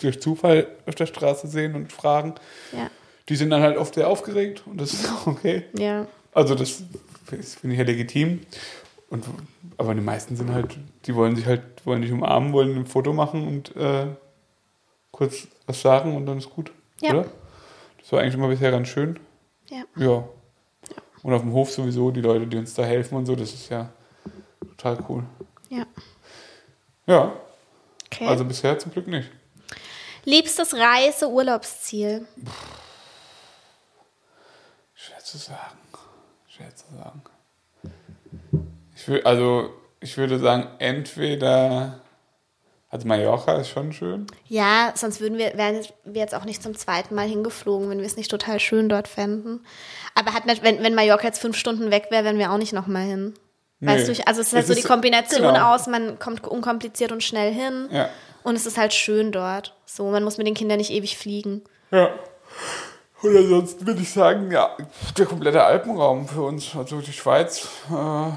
durch 0.00 0.20
Zufall 0.20 0.66
auf 0.86 0.94
der 0.94 1.06
Straße 1.06 1.46
sehen 1.48 1.74
und 1.74 1.92
fragen, 1.92 2.34
Ja. 2.72 2.90
die 3.28 3.36
sind 3.36 3.50
dann 3.50 3.60
halt 3.62 3.76
oft 3.76 3.94
sehr 3.94 4.08
aufgeregt 4.08 4.62
und 4.66 4.80
das 4.80 4.94
ist 4.94 5.08
auch 5.10 5.26
okay. 5.26 5.64
Ja. 5.78 6.06
Also 6.32 6.54
das, 6.54 6.82
das 7.30 7.54
finde 7.56 7.74
ich 7.74 7.78
ja 7.78 7.84
legitim. 7.86 8.40
Und, 9.10 9.24
aber 9.76 9.94
die 9.94 10.00
meisten 10.00 10.36
sind 10.36 10.52
halt, 10.52 10.76
die 11.04 11.14
wollen 11.14 11.36
sich 11.36 11.46
halt, 11.46 11.62
wollen 11.84 12.02
dich 12.02 12.10
umarmen, 12.10 12.52
wollen 12.52 12.74
ein 12.74 12.86
Foto 12.86 13.12
machen 13.12 13.46
und 13.46 13.76
äh, 13.76 14.06
kurz 15.12 15.46
was 15.66 15.80
sagen 15.82 16.16
und 16.16 16.26
dann 16.26 16.38
ist 16.38 16.50
gut. 16.50 16.72
Ja. 17.00 17.10
Oder? 17.10 17.26
Das 18.06 18.12
war 18.12 18.20
eigentlich 18.20 18.34
immer 18.34 18.46
bisher 18.46 18.70
ganz 18.70 18.86
schön. 18.86 19.18
Ja. 19.68 19.82
Ja. 19.96 20.28
Und 21.24 21.34
auf 21.34 21.42
dem 21.42 21.52
Hof 21.52 21.72
sowieso, 21.72 22.12
die 22.12 22.20
Leute, 22.20 22.46
die 22.46 22.56
uns 22.56 22.72
da 22.72 22.84
helfen 22.84 23.16
und 23.16 23.26
so, 23.26 23.34
das 23.34 23.52
ist 23.52 23.68
ja 23.68 23.88
total 24.60 25.04
cool. 25.08 25.24
Ja. 25.70 25.84
Ja, 27.06 27.32
Okay. 28.04 28.28
also 28.28 28.44
bisher 28.44 28.78
zum 28.78 28.92
Glück 28.92 29.08
nicht. 29.08 29.28
Liebstes 30.24 30.72
Reise-Urlaubsziel? 30.74 32.28
Schwer 34.94 35.18
zu 35.18 35.38
sagen. 35.38 35.78
Schwer 36.46 36.76
zu 36.76 36.84
sagen. 36.96 37.22
Ich 38.94 39.08
will, 39.08 39.22
also, 39.24 39.70
ich 39.98 40.16
würde 40.16 40.38
sagen, 40.38 40.68
entweder. 40.78 42.00
Also 42.88 43.06
Mallorca 43.08 43.54
ist 43.54 43.68
schon 43.68 43.92
schön. 43.92 44.26
Ja, 44.46 44.92
sonst 44.94 45.20
würden 45.20 45.38
wir, 45.38 45.56
wären 45.56 45.84
wir 46.04 46.20
jetzt 46.20 46.34
auch 46.34 46.44
nicht 46.44 46.62
zum 46.62 46.76
zweiten 46.76 47.14
Mal 47.16 47.26
hingeflogen, 47.28 47.90
wenn 47.90 47.98
wir 47.98 48.06
es 48.06 48.16
nicht 48.16 48.30
total 48.30 48.60
schön 48.60 48.88
dort 48.88 49.08
fänden. 49.08 49.66
Aber 50.14 50.32
hat 50.32 50.46
nicht, 50.46 50.62
wenn, 50.62 50.82
wenn 50.82 50.94
Mallorca 50.94 51.26
jetzt 51.26 51.40
fünf 51.40 51.56
Stunden 51.56 51.90
weg 51.90 52.06
wäre, 52.10 52.24
wären 52.24 52.38
wir 52.38 52.52
auch 52.52 52.58
nicht 52.58 52.72
nochmal 52.72 53.02
hin. 53.04 53.34
Weißt 53.80 54.08
Nee. 54.08 54.14
du, 54.14 54.26
also 54.26 54.40
es 54.40 54.46
ist 54.48 54.52
halt 54.54 54.62
Es 54.62 54.68
so 54.68 54.72
ist- 54.74 54.82
die 54.84 54.88
Kombination 54.88 55.42
genau. 55.42 55.74
aus, 55.74 55.86
man 55.88 56.18
kommt 56.18 56.46
unkompliziert 56.46 57.10
und 57.12 57.22
schnell 57.22 57.52
hin. 57.52 57.88
Ja. 57.90 58.08
Und 58.44 58.54
es 58.54 58.64
ist 58.66 58.78
halt 58.78 58.94
schön 58.94 59.32
dort. 59.32 59.74
So, 59.84 60.08
man 60.10 60.22
muss 60.22 60.38
mit 60.38 60.46
den 60.46 60.54
Kindern 60.54 60.78
nicht 60.78 60.92
ewig 60.92 61.18
fliegen. 61.18 61.62
Ja. 61.90 62.10
Und 63.22 63.36
ansonsten 63.36 63.86
würde 63.86 64.00
ich 64.00 64.12
sagen, 64.12 64.50
ja, 64.52 64.76
der 65.18 65.26
komplette 65.26 65.64
Alpenraum 65.64 66.28
für 66.28 66.42
uns, 66.42 66.74
also 66.76 67.00
die 67.00 67.12
Schweiz, 67.12 67.66
äh, 67.90 68.30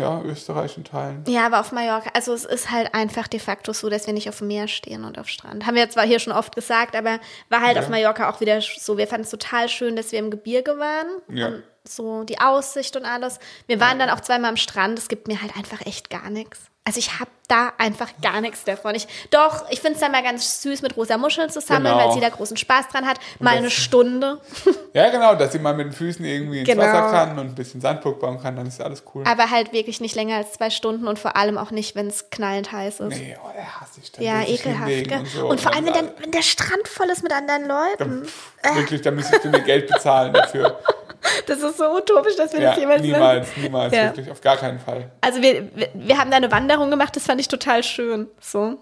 ja, 0.00 0.22
Österreich 0.22 0.76
in 0.76 0.84
Teilen. 0.84 1.24
Ja, 1.28 1.46
aber 1.46 1.60
auf 1.60 1.72
Mallorca, 1.72 2.10
also 2.14 2.32
es 2.34 2.44
ist 2.44 2.70
halt 2.70 2.94
einfach 2.94 3.28
de 3.28 3.38
facto 3.38 3.72
so, 3.72 3.88
dass 3.88 4.06
wir 4.06 4.14
nicht 4.14 4.28
auf 4.28 4.38
dem 4.38 4.48
Meer 4.48 4.66
stehen 4.68 5.04
und 5.04 5.18
auf 5.18 5.28
Strand. 5.28 5.66
Haben 5.66 5.74
wir 5.76 5.88
zwar 5.90 6.04
hier 6.06 6.18
schon 6.18 6.32
oft 6.32 6.54
gesagt, 6.54 6.96
aber 6.96 7.20
war 7.48 7.60
halt 7.60 7.76
Ja. 7.76 7.82
auf 7.82 7.88
Mallorca 7.88 8.28
auch 8.30 8.40
wieder 8.40 8.60
so. 8.60 8.96
Wir 8.98 9.06
fanden 9.06 9.24
es 9.24 9.30
total 9.30 9.68
schön, 9.68 9.96
dass 9.96 10.12
wir 10.12 10.18
im 10.18 10.30
Gebirge 10.30 10.78
waren. 10.78 11.06
Ja. 11.28 11.46
Und 11.48 11.62
so 11.84 12.24
die 12.24 12.40
Aussicht 12.40 12.96
und 12.96 13.04
alles. 13.04 13.38
Wir 13.66 13.80
waren 13.80 13.98
dann 13.98 14.10
auch 14.10 14.20
zweimal 14.20 14.50
am 14.50 14.56
Strand. 14.56 14.98
Es 14.98 15.08
gibt 15.08 15.28
mir 15.28 15.40
halt 15.40 15.56
einfach 15.56 15.80
echt 15.86 16.10
gar 16.10 16.28
nichts. 16.30 16.60
Also 16.90 16.98
ich 16.98 17.20
habe 17.20 17.30
da 17.46 17.72
einfach 17.78 18.08
gar 18.20 18.40
nichts 18.40 18.64
davon. 18.64 18.96
Ich, 18.96 19.06
doch, 19.30 19.64
ich 19.70 19.78
finde 19.80 19.94
es 19.94 20.00
dann 20.00 20.10
mal 20.10 20.24
ganz 20.24 20.60
süß, 20.62 20.82
mit 20.82 20.96
rosa 20.96 21.18
Muscheln 21.18 21.48
zu 21.48 21.60
sammeln, 21.60 21.94
Genau. 21.94 22.08
weil 22.08 22.14
sie 22.14 22.20
da 22.20 22.28
großen 22.30 22.56
Spaß 22.56 22.88
dran 22.88 23.06
hat. 23.06 23.20
Mal 23.38 23.58
eine 23.58 23.70
Stunde. 23.70 24.40
Ja, 24.92 25.08
genau, 25.08 25.36
dass 25.36 25.52
sie 25.52 25.60
mal 25.60 25.72
mit 25.72 25.86
den 25.86 25.92
Füßen 25.92 26.24
irgendwie 26.24 26.58
ins 26.58 26.68
Genau. 26.68 26.82
Wasser 26.82 27.12
kann 27.12 27.38
und 27.38 27.46
ein 27.46 27.54
bisschen 27.54 27.80
Sandburg 27.80 28.18
bauen 28.18 28.42
kann, 28.42 28.56
dann 28.56 28.66
ist 28.66 28.80
alles 28.82 29.04
cool. 29.14 29.22
Aber 29.24 29.48
halt 29.48 29.72
wirklich 29.72 30.00
nicht 30.00 30.16
länger 30.16 30.34
als 30.38 30.54
zwei 30.54 30.68
Stunden 30.68 31.06
und 31.06 31.16
vor 31.16 31.36
allem 31.36 31.58
auch 31.58 31.70
nicht, 31.70 31.94
wenn 31.94 32.08
es 32.08 32.28
knallend 32.30 32.72
heiß 32.72 32.98
ist. 32.98 33.16
nee, 33.16 33.36
oh, 33.40 33.50
der 33.54 33.80
hasse 33.80 34.00
ich 34.02 34.10
dann. 34.10 34.24
Ja, 34.24 34.42
ekelhaft. 34.42 34.90
Und, 35.12 35.26
so. 35.28 35.46
Und 35.48 35.60
vor 35.60 35.72
allem, 35.72 35.86
wenn 35.86 35.92
dann- 35.92 36.06
der, 36.16 36.24
wenn 36.24 36.32
der 36.32 36.42
Strand 36.42 36.88
voll 36.88 37.06
ist 37.08 37.22
mit 37.22 37.32
anderen 37.32 37.68
Leuten. 37.68 37.98
dann, 37.98 38.24
pff, 38.24 38.52
Wirklich, 38.74 39.00
da 39.02 39.12
müsstest 39.12 39.44
du 39.44 39.48
mir 39.50 39.60
Geld 39.60 39.86
bezahlen 39.86 40.32
dafür. 40.32 40.76
Das 41.46 41.58
ist 41.62 41.76
so 41.78 41.84
utopisch, 41.96 42.36
dass 42.36 42.52
wir 42.52 42.60
Ja, 42.60 42.70
das 42.70 42.78
jemals 42.78 43.00
machen. 43.02 43.10
niemals, 43.12 43.48
niemals, 43.56 43.94
Ja. 43.94 44.04
wirklich, 44.04 44.30
auf 44.30 44.40
gar 44.40 44.56
keinen 44.56 44.78
Fall. 44.78 45.10
Also 45.20 45.42
wir, 45.42 45.68
wir, 45.76 45.88
wir 45.94 46.18
haben 46.18 46.30
da 46.30 46.36
eine 46.38 46.50
Wanderung 46.50 46.90
gemacht, 46.90 47.14
das 47.16 47.24
fand 47.26 47.40
ich 47.40 47.48
total 47.48 47.82
schön. 47.84 48.26
So. 48.40 48.78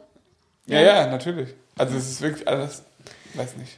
Ja, 0.67 0.81
ja, 0.81 1.07
natürlich. 1.07 1.55
Also 1.77 1.97
es 1.97 2.09
ist 2.11 2.21
wirklich 2.23 2.47
alles, 2.47 2.83
weiß 3.35 3.57
nicht. 3.57 3.77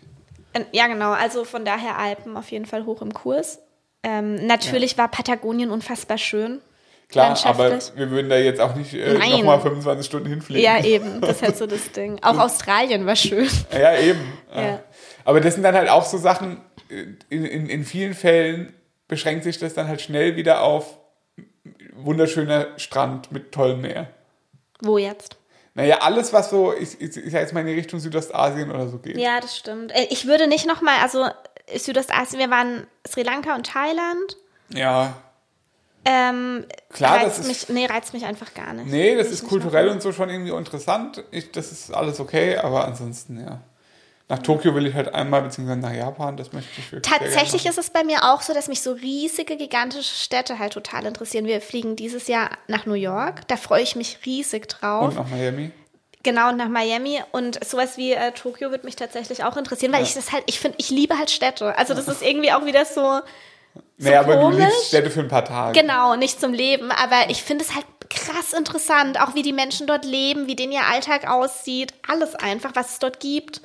Ja, 0.72 0.88
genau. 0.88 1.12
Also 1.12 1.44
von 1.44 1.64
daher 1.64 1.96
Alpen 1.98 2.36
auf 2.36 2.50
jeden 2.50 2.66
Fall 2.66 2.84
hoch 2.84 3.02
im 3.02 3.14
Kurs. 3.14 3.60
Ähm, 4.02 4.46
natürlich 4.46 4.98
war 4.98 5.08
Patagonien 5.08 5.70
unfassbar 5.70 6.18
schön. 6.18 6.60
Klar, 7.08 7.36
aber 7.44 7.78
wir 7.96 8.10
würden 8.10 8.28
da 8.30 8.36
jetzt 8.36 8.60
auch 8.60 8.74
nicht 8.76 8.94
äh, 8.94 9.14
nochmal 9.14 9.60
25 9.60 10.06
Stunden 10.06 10.28
hinfliegen. 10.28 10.62
Ja, 10.62 10.82
eben. 10.84 11.20
Das 11.20 11.36
ist 11.36 11.42
halt 11.42 11.56
so 11.56 11.66
das 11.66 11.90
Ding. 11.96 12.18
Auch 12.22 12.38
Australien 12.38 13.04
war 13.04 13.16
schön. 13.16 13.48
Ja, 13.72 13.96
eben. 13.98 14.20
Ja. 14.54 14.60
Ja. 14.62 14.80
Aber 15.24 15.40
das 15.40 15.54
sind 15.54 15.64
dann 15.64 15.74
halt 15.74 15.88
auch 15.90 16.04
so 16.04 16.18
Sachen, 16.18 16.60
in, 16.90 17.44
in, 17.44 17.68
in 17.68 17.85
vielen 17.85 18.14
Fällen 18.14 18.74
beschränkt 19.09 19.44
sich 19.44 19.59
das 19.59 19.74
dann 19.74 19.88
halt 19.88 20.00
schnell 20.00 20.37
wieder 20.37 20.62
auf 20.62 20.98
wunderschöner 21.94 22.79
Strand 22.79 23.33
mit 23.33 23.53
tollem 23.53 23.83
Meer. 23.83 24.09
Wo 24.81 24.98
jetzt? 24.98 25.37
Naja, 25.74 25.98
alles, 26.00 26.33
was 26.33 26.50
so, 26.50 26.74
ich, 26.74 27.00
ich, 27.00 27.16
ich 27.16 27.33
sag 27.33 27.40
jetzt 27.42 27.53
mal 27.53 27.61
in 27.61 27.66
die 27.68 27.74
Richtung 27.74 28.00
Südostasien 28.00 28.70
oder 28.70 28.88
so 28.88 28.98
geht. 28.98 29.16
Ja, 29.16 29.40
das 29.40 29.57
stimmt. 29.57 29.92
Äh, 29.92 30.07
Ich 30.11 30.26
würde 30.26 30.46
nicht 30.48 30.66
nochmal, 30.66 30.96
also 31.03 31.26
Südostasien, 31.74 32.40
wir 32.40 32.50
waren 32.50 32.87
Sri 33.07 33.22
Lanka 33.22 33.55
und 33.55 33.66
Thailand. 33.66 34.37
Ja. 34.70 35.16
Ähm, 36.05 36.64
Klar, 36.92 37.16
reizt 37.18 37.38
das 37.38 37.46
ist- 37.46 37.68
mich, 37.68 37.68
nee, 37.68 37.87
reizt 37.87 38.14
mich 38.14 38.24
einfach 38.24 38.55
gar 38.55 38.72
nicht. 38.72 38.87
Nee, 38.90 39.14
das 39.16 39.29
ist 39.31 39.46
kulturell 39.46 39.88
und 39.88 40.00
so 40.03 40.12
schon 40.12 40.31
irgendwie 40.31 40.50
interessant. 40.53 41.22
Ich, 41.31 41.53
das 41.53 41.70
ist 41.72 41.92
alles 41.92 42.20
okay, 42.20 42.57
aber 42.57 42.87
ansonsten, 42.87 43.38
ja. 43.38 43.61
Nach 44.30 44.38
Tokio 44.38 44.74
will 44.74 44.86
ich 44.86 44.94
halt 44.94 45.12
einmal, 45.12 45.42
beziehungsweise 45.42 45.80
nach 45.80 45.92
Japan, 45.92 46.36
das 46.36 46.52
möchte 46.52 46.70
ich 46.78 46.92
wirklich. 46.92 47.12
Tatsächlich 47.12 47.66
ist 47.66 47.78
es 47.78 47.90
bei 47.90 48.04
mir 48.04 48.32
auch 48.32 48.40
so, 48.42 48.54
dass 48.54 48.68
mich 48.68 48.80
so 48.80 48.92
riesige, 48.92 49.56
gigantische 49.56 50.14
Städte 50.14 50.58
halt 50.58 50.72
total 50.72 51.04
interessieren. 51.04 51.46
Wir 51.46 51.60
fliegen 51.60 51.96
dieses 51.96 52.28
Jahr 52.28 52.50
nach 52.68 52.86
New 52.86 52.94
York. 52.94 53.46
Da 53.48 53.56
freue 53.56 53.82
ich 53.82 53.96
mich 53.96 54.18
riesig 54.24 54.68
drauf. 54.68 55.08
Und 55.08 55.16
nach 55.16 55.28
Miami. 55.28 55.72
Genau, 56.22 56.50
und 56.50 56.58
nach 56.58 56.68
Miami. 56.68 57.20
Und 57.32 57.62
sowas 57.64 57.96
wie 57.96 58.12
äh, 58.12 58.30
Tokio 58.32 58.70
wird 58.70 58.84
mich 58.84 58.94
tatsächlich 58.94 59.42
auch 59.42 59.56
interessieren, 59.56 59.92
weil 59.92 60.00
Ja. 60.02 60.06
ich 60.06 60.14
das 60.14 60.32
halt, 60.32 60.44
ich 60.46 60.60
finde, 60.60 60.76
ich 60.78 60.90
liebe 60.90 61.18
halt 61.18 61.30
Städte. 61.30 61.76
Also 61.76 61.94
das 61.94 62.06
ist 62.08 62.22
irgendwie 62.22 62.52
auch 62.52 62.64
wieder 62.64 62.84
so, 62.84 63.20
naja, 63.98 64.20
aber 64.20 64.34
du 64.36 64.40
komisch. 64.42 64.58
liebst 64.64 64.86
Städte 64.88 65.10
für 65.10 65.20
ein 65.20 65.28
paar 65.28 65.44
Tage. 65.44 65.80
genau, 65.80 66.14
nicht 66.16 66.40
zum 66.40 66.52
Leben. 66.52 66.90
Aber 66.92 67.28
ich 67.30 67.42
finde 67.42 67.64
es 67.64 67.74
halt 67.74 67.86
krass 68.10 68.52
interessant, 68.52 69.20
auch 69.20 69.34
wie 69.34 69.42
die 69.42 69.52
Menschen 69.52 69.86
dort 69.86 70.04
leben, 70.04 70.46
wie 70.46 70.56
denen 70.56 70.72
ihr 70.72 70.84
Alltag 70.84 71.28
aussieht. 71.28 71.94
Alles 72.06 72.34
einfach, 72.34 72.72
was 72.74 72.92
es 72.92 72.98
dort 73.00 73.18
gibt. 73.20 73.60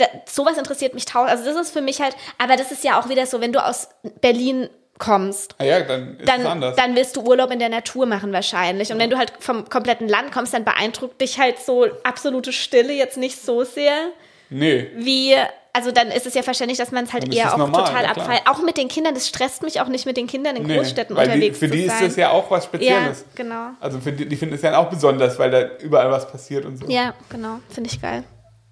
Da, 0.00 0.06
sowas 0.26 0.56
interessiert 0.56 0.94
mich 0.94 1.04
tausend. 1.04 1.30
Also 1.30 1.44
das 1.44 1.68
ist 1.68 1.72
für 1.72 1.82
mich 1.82 2.00
halt, 2.00 2.16
aber 2.38 2.56
das 2.56 2.72
ist 2.72 2.84
ja 2.84 2.98
auch 2.98 3.08
wieder 3.08 3.26
so, 3.26 3.40
wenn 3.40 3.52
du 3.52 3.64
aus 3.64 3.88
Berlin 4.20 4.68
kommst, 5.00 5.56
Ah 5.58 5.64
ja, 5.64 5.80
dann 5.80 6.14
ist 6.14 6.20
es 6.20 6.26
dann, 6.26 6.46
anders. 6.46 6.76
dann 6.76 6.94
willst 6.94 7.16
du 7.16 7.22
Urlaub 7.22 7.50
in 7.50 7.58
der 7.58 7.70
Natur 7.70 8.06
machen 8.06 8.32
wahrscheinlich. 8.32 8.92
Und 8.92 8.98
wenn 8.98 9.10
du 9.10 9.18
halt 9.18 9.32
vom 9.40 9.68
kompletten 9.68 10.08
Land 10.08 10.30
kommst, 10.30 10.54
dann 10.54 10.64
beeindruckt 10.64 11.20
dich 11.20 11.40
halt 11.40 11.58
so 11.58 11.86
absolute 12.04 12.52
Stille 12.52 12.92
jetzt 12.92 13.16
nicht 13.16 13.42
so 13.42 13.64
sehr, 13.64 14.10
nee. 14.50 14.88
wie, 14.96 15.34
also 15.72 15.90
dann 15.90 16.08
ist 16.08 16.26
es 16.26 16.34
ja 16.34 16.42
verständlich, 16.42 16.78
dass 16.78 16.92
man 16.92 17.04
es 17.04 17.12
halt 17.12 17.24
Dann 17.24 17.30
ist 17.30 17.38
eher 17.38 17.46
es 17.46 17.52
auch 17.54 17.58
normal, 17.58 17.84
total 17.86 18.04
ja, 18.04 18.10
abfeiert. 18.10 18.42
Auch 18.46 18.62
mit 18.62 18.76
den 18.76 18.88
Kindern, 18.88 19.14
das 19.14 19.26
stresst 19.26 19.62
mich 19.62 19.80
auch 19.80 19.88
nicht 19.88 20.04
mit 20.06 20.16
den 20.16 20.26
Kindern 20.26 20.56
in 20.56 20.64
nee. 20.66 20.76
Großstädten 20.76 21.16
Weil 21.16 21.28
die, 21.28 21.32
unterwegs 21.34 21.58
für 21.58 21.68
zu 21.68 21.74
die 21.74 21.86
sein. 21.86 21.96
ist 21.96 22.10
das 22.10 22.16
ja 22.16 22.30
auch 22.30 22.50
was 22.50 22.64
ja, 22.64 22.68
Spezielles. 22.68 23.24
genau. 23.34 23.70
Also 23.80 24.00
für 24.00 24.12
die, 24.12 24.26
die 24.26 24.36
finden 24.36 24.54
es 24.54 24.62
ja 24.62 24.76
auch 24.76 24.90
besonders, 24.90 25.38
weil 25.38 25.50
da 25.50 25.62
überall 25.78 26.10
was 26.10 26.30
passiert 26.30 26.66
und 26.66 26.76
so. 26.76 26.86
Ja, 26.88 27.14
genau. 27.30 27.60
Finde 27.70 27.88
ich 27.90 28.00
geil. 28.00 28.24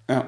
Ja. 0.07 0.25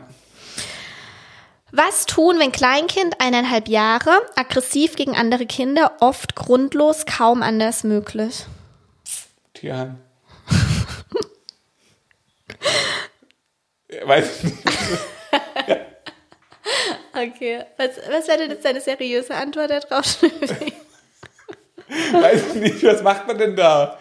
Was 1.72 2.06
tun, 2.06 2.38
wenn 2.40 2.52
Kleinkind 2.52 3.22
eineinhalb 3.22 3.68
Jahre 3.68 4.22
aggressiv 4.36 4.96
gegen 4.96 5.16
andere 5.16 5.46
Kinder, 5.46 5.94
oft 6.02 6.36
grundlos, 6.36 7.06
kaum 7.06 7.42
anders 7.42 7.84
möglich? 7.84 8.46
Tierheim. 9.54 9.98
Weiß 14.06 14.38
ich 14.38 14.44
nicht. 14.44 14.58
Okay. 17.14 17.66
Was, 17.78 17.98
was 18.10 18.28
wäre 18.28 18.38
denn 18.40 18.52
jetzt 18.52 18.66
deine 18.66 18.82
seriöse 18.82 19.36
Antwort 19.36 19.70
darauf? 19.70 20.24
Weiß 22.14 22.56
ich 22.56 22.62
nicht, 22.62 22.84
was 22.84 23.04
macht 23.04 23.28
man 23.28 23.38
denn 23.38 23.56
da? 23.56 24.00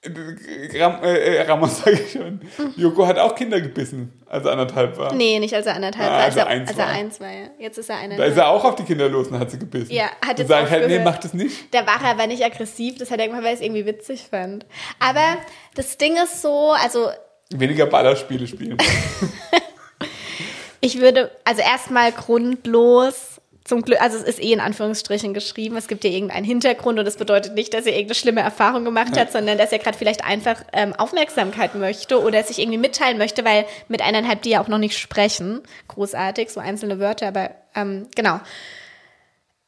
Es, 0.00 0.74
äh, 0.74 0.80
Ram, 0.82 1.02
äh, 1.02 1.40
Ramos 1.42 1.78
sage 1.84 1.98
ich 2.04 2.12
schon. 2.12 2.40
Joko 2.76 3.04
hat 3.06 3.18
auch 3.18 3.34
Kinder 3.34 3.60
gebissen, 3.60 4.12
als 4.26 4.44
er 4.44 4.52
anderthalb 4.52 4.96
war. 4.96 5.12
nee, 5.12 5.38
nicht 5.40 5.52
als 5.54 5.66
er 5.66 5.74
anderthalb 5.74 6.08
Ah, 6.08 6.12
war, 6.12 6.24
als 6.24 6.36
als, 6.36 6.36
er 6.36 6.46
eins 6.46 6.68
als 6.70 6.78
er 6.78 6.84
war. 6.86 6.92
eins 6.92 7.20
war. 7.20 7.30
Ja. 7.32 7.46
Jetzt 7.58 7.78
ist 7.78 7.90
er 7.90 7.96
Da 7.96 8.02
eineinhalb. 8.02 8.30
ist 8.30 8.36
er 8.38 8.48
auch 8.48 8.64
auf 8.64 8.76
die 8.76 8.84
Kinder 8.84 9.08
los 9.08 9.26
und 9.28 9.38
hat 9.40 9.50
sie 9.50 9.58
gebissen. 9.58 9.92
Ja, 9.92 10.04
hat 10.24 10.38
Da 10.38 10.42
jetzt 10.42 10.48
sag 10.48 10.64
ich 10.66 10.70
halt, 10.70 10.80
nee, 10.86 10.96
aufgehört. 10.98 11.04
mach 11.04 11.18
das 11.18 11.34
nicht. 11.34 11.74
Da 11.74 11.84
war 11.86 12.00
er 12.02 12.10
aber 12.10 12.26
nicht 12.28 12.44
aggressiv, 12.44 12.96
das 12.98 13.10
hat 13.10 13.18
er 13.18 13.26
gemacht, 13.26 13.42
weil 13.42 13.50
er 13.50 13.54
es 13.54 13.60
irgendwie 13.60 13.86
witzig 13.86 14.26
fand. 14.30 14.66
Aber 15.00 15.36
das 15.74 15.98
Ding 15.98 16.16
ist 16.22 16.42
so, 16.42 16.72
also 16.72 17.08
Weniger 17.50 17.86
Ballerspiele 17.86 18.46
spielen. 18.46 18.76
ich 20.80 21.00
würde, 21.00 21.30
also 21.44 21.60
erstmal 21.62 22.12
grundlos, 22.12 23.37
zum 23.68 23.82
Glück, 23.82 24.00
also 24.00 24.16
es 24.16 24.24
ist 24.24 24.42
eh 24.42 24.52
in 24.52 24.60
Anführungsstrichen 24.60 25.34
geschrieben, 25.34 25.76
es 25.76 25.86
gibt 25.88 26.02
ja 26.02 26.10
irgendeinen 26.10 26.44
Hintergrund 26.44 26.98
und 26.98 27.04
das 27.04 27.16
bedeutet 27.16 27.54
nicht, 27.54 27.72
dass 27.74 27.84
er 27.86 27.92
irgendeine 27.92 28.14
schlimme 28.16 28.40
Erfahrung 28.40 28.84
gemacht 28.84 29.16
hat, 29.16 29.30
sondern 29.30 29.58
dass 29.58 29.70
er 29.72 29.78
gerade 29.78 29.96
vielleicht 29.96 30.24
einfach 30.24 30.56
ähm, 30.72 30.94
Aufmerksamkeit 30.94 31.74
möchte 31.74 32.20
oder 32.20 32.42
sich 32.42 32.58
irgendwie 32.58 32.78
mitteilen 32.78 33.18
möchte, 33.18 33.44
weil 33.44 33.66
mit 33.88 34.00
eineinhalb 34.02 34.42
die 34.42 34.50
ja 34.50 34.62
auch 34.62 34.68
noch 34.68 34.78
nicht 34.78 34.98
sprechen. 34.98 35.60
Großartig, 35.88 36.50
so 36.50 36.60
einzelne 36.60 36.98
Wörter, 36.98 37.28
aber 37.28 37.50
ähm, 37.74 38.08
genau. 38.16 38.40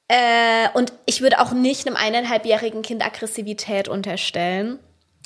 Äh, 0.08 0.68
und 0.74 0.92
ich 1.06 1.20
würde 1.20 1.38
auch 1.40 1.52
nicht 1.52 1.86
einem 1.86 1.96
eineinhalbjährigen 1.96 2.82
Kind 2.82 3.04
Aggressivität 3.04 3.86
unterstellen. 3.88 4.78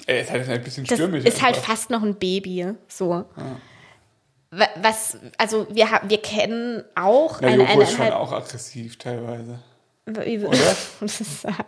Er 0.06 0.20
ist 0.20 0.30
halt 0.30 0.48
ein 0.48 0.62
bisschen 0.62 0.84
Das 0.84 0.98
stürmisch. 0.98 1.24
ist 1.24 1.42
halt 1.42 1.56
einfach. 1.56 1.70
fast 1.70 1.90
noch 1.90 2.02
ein 2.02 2.16
Baby, 2.16 2.66
so. 2.88 3.08
Wa- 3.08 3.26
Was, 4.80 5.16
also 5.38 5.66
wir, 5.70 5.90
haben, 5.90 6.08
wir 6.10 6.20
kennen 6.22 6.84
auch 6.94 7.40
Na, 7.40 7.48
eine 7.48 7.56
Joko 7.64 7.80
ist 7.80 7.92
schon 7.92 8.10
auch 8.12 8.32
aggressiv 8.32 8.98
teilweise. 8.98 9.58
Oder? 10.06 10.22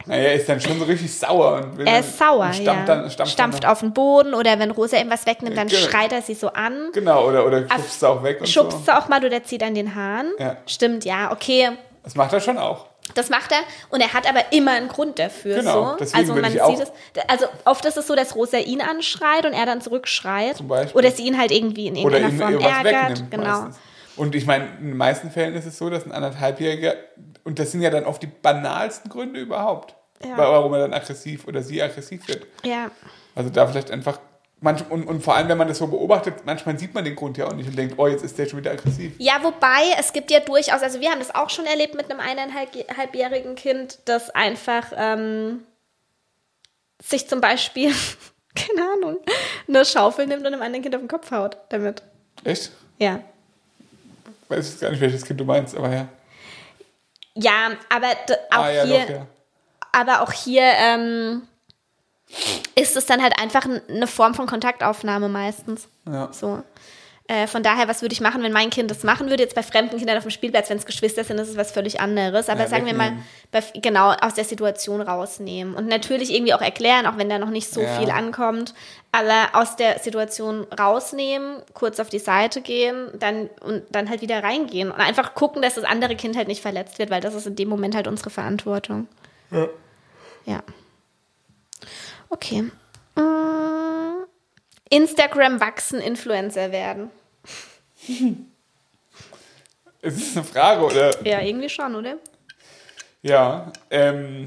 Naja, 0.06 0.22
er 0.24 0.34
ist 0.34 0.48
dann 0.48 0.60
schon 0.60 0.78
so 0.78 0.84
richtig 0.84 1.12
sauer. 1.18 1.54
Und 1.56 1.78
will 1.78 1.86
Er 1.86 1.94
dann- 1.94 2.04
ist 2.04 2.18
sauer, 2.18 2.44
und 2.46 2.54
stampft 2.54 2.66
ja. 2.88 2.94
Dann, 2.94 3.10
stampft, 3.10 3.32
Stampft 3.32 3.64
dann 3.64 3.70
auf 3.72 3.80
den 3.80 3.94
Boden 3.94 4.34
oder 4.34 4.58
wenn 4.58 4.70
Rosa 4.70 4.98
ihm 4.98 5.08
was 5.10 5.24
wegnimmt, 5.26 5.56
dann 5.56 5.68
Genau. 5.68 5.80
schreit 5.88 6.12
er 6.12 6.20
sie 6.22 6.34
so 6.34 6.48
an. 6.48 6.90
Genau, 6.92 7.26
oder, 7.26 7.46
oder 7.46 7.66
schubst 7.68 8.00
sie 8.00 8.08
auch 8.08 8.22
weg 8.22 8.40
und 8.40 8.48
Schubst 8.48 8.78
so. 8.78 8.84
sie 8.84 8.96
auch 8.96 9.08
mal 9.08 9.24
oder 9.24 9.42
zieht 9.42 9.62
an 9.62 9.74
den 9.74 9.94
Haaren. 9.94 10.32
Ja. 10.38 10.58
Stimmt, 10.66 11.04
ja, 11.06 11.32
okay. 11.32 11.70
Das 12.02 12.14
macht 12.14 12.32
er 12.34 12.40
schon 12.40 12.58
auch. 12.58 12.86
Das 13.14 13.30
macht 13.30 13.52
er 13.52 13.58
und 13.90 14.00
er 14.00 14.12
hat 14.12 14.28
aber 14.28 14.52
immer 14.52 14.72
einen 14.72 14.88
Grund 14.88 15.18
dafür. 15.18 15.56
Genau, 15.56 15.96
so. 15.98 16.16
Also 16.16 16.34
man 16.34 16.50
sieht 16.50 16.80
es. 16.80 16.90
Also 17.28 17.46
oft 17.64 17.84
ist 17.84 17.96
es 17.96 18.06
so, 18.06 18.14
dass 18.16 18.34
Rosa 18.34 18.58
ihn 18.58 18.80
anschreit 18.80 19.46
und 19.46 19.52
er 19.52 19.64
dann 19.64 19.80
zurückschreit. 19.80 20.56
Zum 20.56 20.68
Beispiel. 20.68 20.98
Oder 20.98 21.10
sie 21.12 21.26
ihn 21.26 21.38
halt 21.38 21.50
irgendwie 21.52 21.86
in 21.86 21.96
irgendeiner 21.96 22.30
Form 22.30 22.60
ärgert. 22.60 22.84
wegnimmt. 23.10 23.30
Genau. 23.30 23.44
Meistens. 23.62 23.78
Und 24.16 24.34
ich 24.34 24.46
meine, 24.46 24.66
in 24.80 24.88
den 24.88 24.96
meisten 24.96 25.30
Fällen 25.30 25.54
ist 25.54 25.66
es 25.66 25.78
so, 25.78 25.90
dass 25.90 26.04
ein 26.06 26.12
anderthalbjähriger, 26.12 26.94
und 27.44 27.58
das 27.58 27.72
sind 27.72 27.82
ja 27.82 27.90
dann 27.90 28.04
oft 28.06 28.22
die 28.22 28.26
banalsten 28.28 29.10
Gründe 29.10 29.40
überhaupt, 29.40 29.94
Ja. 30.24 30.36
warum 30.36 30.72
er 30.72 30.80
dann 30.80 30.94
aggressiv 30.94 31.46
oder 31.46 31.62
sie 31.62 31.82
aggressiv 31.82 32.26
wird. 32.26 32.46
Ja. 32.64 32.90
Also 33.34 33.50
da 33.50 33.66
vielleicht 33.66 33.90
einfach, 33.90 34.18
manch, 34.60 34.82
und, 34.90 35.06
und 35.06 35.22
vor 35.22 35.34
allem, 35.34 35.48
wenn 35.48 35.58
man 35.58 35.68
das 35.68 35.78
so 35.78 35.86
beobachtet, 35.86 36.44
manchmal 36.44 36.78
sieht 36.78 36.94
man 36.94 37.04
den 37.04 37.14
Grund 37.14 37.36
ja 37.36 37.46
auch 37.46 37.54
nicht 37.54 37.68
und 37.68 37.76
denkt, 37.76 37.94
oh, 37.98 38.06
jetzt 38.06 38.24
ist 38.24 38.38
der 38.38 38.46
schon 38.46 38.58
wieder 38.58 38.72
aggressiv. 38.72 39.12
Ja, 39.18 39.42
wobei 39.42 39.94
es 39.98 40.12
gibt 40.12 40.30
ja 40.30 40.40
durchaus, 40.40 40.82
also 40.82 41.00
wir 41.00 41.10
haben 41.10 41.18
das 41.18 41.34
auch 41.34 41.50
schon 41.50 41.66
erlebt 41.66 41.94
mit 41.94 42.10
einem 42.10 42.20
eineinhalbjährigen 42.20 43.54
Kind, 43.54 43.98
das 44.06 44.30
einfach 44.30 44.92
ähm, 44.96 45.64
sich 47.02 47.28
zum 47.28 47.40
Beispiel, 47.40 47.92
keine 48.54 48.88
Ahnung, 48.92 49.18
eine 49.68 49.84
Schaufel 49.84 50.26
nimmt 50.26 50.46
und 50.46 50.52
einem 50.52 50.62
anderen 50.62 50.82
Kind 50.82 50.94
auf 50.94 51.02
den 51.02 51.08
Kopf 51.08 51.30
haut 51.30 51.56
damit. 51.68 52.02
Echt? 52.44 52.70
Ja. 52.98 53.20
Weiß 54.48 54.70
jetzt 54.70 54.80
gar 54.80 54.90
nicht, 54.90 55.00
welches 55.00 55.24
Kind 55.24 55.40
du 55.40 55.44
meinst, 55.44 55.76
aber 55.76 55.92
ja. 55.92 56.08
Ja, 57.34 57.72
aber 57.90 58.06
auch 58.50 58.62
ah, 58.62 58.70
ja, 58.70 58.84
hier, 58.84 59.00
doch, 59.00 59.10
ja. 59.10 59.26
aber 59.92 60.22
auch 60.22 60.32
hier 60.32 60.62
ähm, 60.62 61.42
ist 62.74 62.96
es 62.96 63.06
dann 63.06 63.22
halt 63.22 63.38
einfach 63.40 63.66
eine 63.88 64.06
Form 64.06 64.34
von 64.34 64.46
Kontaktaufnahme 64.46 65.28
meistens. 65.28 65.88
Ja. 66.06 66.28
So. 66.32 66.62
Äh, 67.28 67.48
von 67.48 67.64
daher, 67.64 67.88
was 67.88 68.02
würde 68.02 68.12
ich 68.12 68.20
machen, 68.20 68.40
wenn 68.44 68.52
mein 68.52 68.70
Kind 68.70 68.88
das 68.88 69.02
machen 69.02 69.28
würde? 69.30 69.42
Jetzt 69.42 69.56
bei 69.56 69.64
fremden 69.64 69.98
Kindern 69.98 70.16
auf 70.16 70.22
dem 70.22 70.30
Spielplatz, 70.30 70.70
wenn 70.70 70.78
es 70.78 70.86
Geschwister 70.86 71.24
sind, 71.24 71.38
ist 71.38 71.48
es 71.48 71.56
was 71.56 71.72
völlig 71.72 71.98
anderes. 72.00 72.48
Aber 72.48 72.60
Ja, 72.60 72.68
sagen 72.68 72.86
wir 72.86 72.94
mal, 72.94 73.06
wegnehmen. 73.06 73.24
bei, 73.50 73.62
genau 73.80 74.12
aus 74.12 74.34
der 74.34 74.44
Situation 74.44 75.00
rausnehmen. 75.00 75.74
Und 75.74 75.88
natürlich 75.88 76.32
irgendwie 76.32 76.54
auch 76.54 76.60
erklären, 76.60 77.04
auch 77.06 77.16
wenn 77.16 77.28
da 77.28 77.40
noch 77.40 77.50
nicht 77.50 77.68
so 77.72 77.80
Ja. 77.80 77.98
viel 77.98 78.10
ankommt. 78.10 78.74
Aber 79.10 79.48
aus 79.54 79.74
der 79.74 79.98
Situation 79.98 80.68
rausnehmen, 80.78 81.62
kurz 81.74 81.98
auf 81.98 82.10
die 82.10 82.20
Seite 82.20 82.60
gehen, 82.60 83.08
dann 83.18 83.50
und 83.60 83.82
dann 83.90 84.08
halt 84.08 84.20
wieder 84.20 84.44
reingehen. 84.44 84.92
Und 84.92 85.00
einfach 85.00 85.34
gucken, 85.34 85.62
dass 85.62 85.74
das 85.74 85.84
andere 85.84 86.14
Kind 86.14 86.36
halt 86.36 86.46
nicht 86.46 86.62
verletzt 86.62 87.00
wird, 87.00 87.10
weil 87.10 87.20
das 87.20 87.34
ist 87.34 87.48
in 87.48 87.56
dem 87.56 87.68
Moment 87.68 87.96
halt 87.96 88.06
unsere 88.06 88.30
Verantwortung. 88.30 89.08
Ja. 89.50 89.66
Ja. 90.44 90.60
Okay. 92.28 92.70
Mm, 93.16 94.24
Instagram 94.90 95.60
wachsen, 95.60 96.00
Influencer 96.00 96.72
werden. 96.72 97.10
Es 100.02 100.18
ist 100.18 100.36
eine 100.36 100.46
Frage, 100.46 100.84
oder? 100.84 101.26
Ja, 101.26 101.40
irgendwie 101.40 101.68
schon, 101.68 101.96
oder? 101.96 102.18
Ja, 103.22 103.72
ähm, 103.90 104.46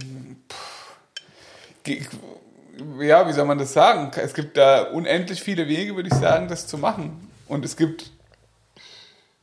ja, 2.99 3.27
wie 3.27 3.33
soll 3.33 3.43
man 3.43 3.57
das 3.57 3.73
sagen? 3.73 4.09
Es 4.15 4.33
gibt 4.33 4.55
da 4.55 4.83
unendlich 4.83 5.41
viele 5.41 5.67
Wege, 5.67 5.97
würde 5.97 6.07
ich 6.07 6.15
sagen, 6.15 6.47
das 6.47 6.65
zu 6.65 6.77
machen. 6.77 7.29
Und 7.49 7.65
es 7.65 7.75
gibt, 7.75 8.09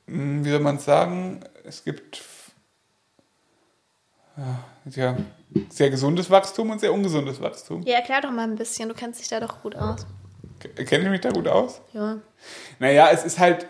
hm, 0.06 0.42
wie 0.42 0.50
soll 0.50 0.60
man 0.60 0.76
es 0.76 0.86
sagen, 0.86 1.40
es 1.64 1.84
gibt 1.84 2.22
ja, 4.36 4.64
ja, 4.94 5.16
sehr 5.70 5.90
gesundes 5.90 6.30
Wachstum 6.30 6.70
und 6.70 6.80
sehr 6.80 6.92
ungesundes 6.92 7.40
Wachstum. 7.40 7.82
Ja, 7.82 7.96
erklär 7.96 8.20
doch 8.20 8.30
mal 8.30 8.44
ein 8.44 8.56
bisschen. 8.56 8.88
Du 8.88 8.94
kennst 8.94 9.20
dich 9.20 9.28
da 9.28 9.40
doch 9.40 9.62
gut 9.62 9.76
aus. 9.76 10.06
Kenne 10.86 11.04
ich 11.04 11.10
mich 11.10 11.20
da 11.20 11.30
gut 11.30 11.48
aus? 11.48 11.80
Ja. 11.92 12.18
Naja, 12.78 13.08
es 13.12 13.24
ist 13.24 13.38
halt. 13.38 13.66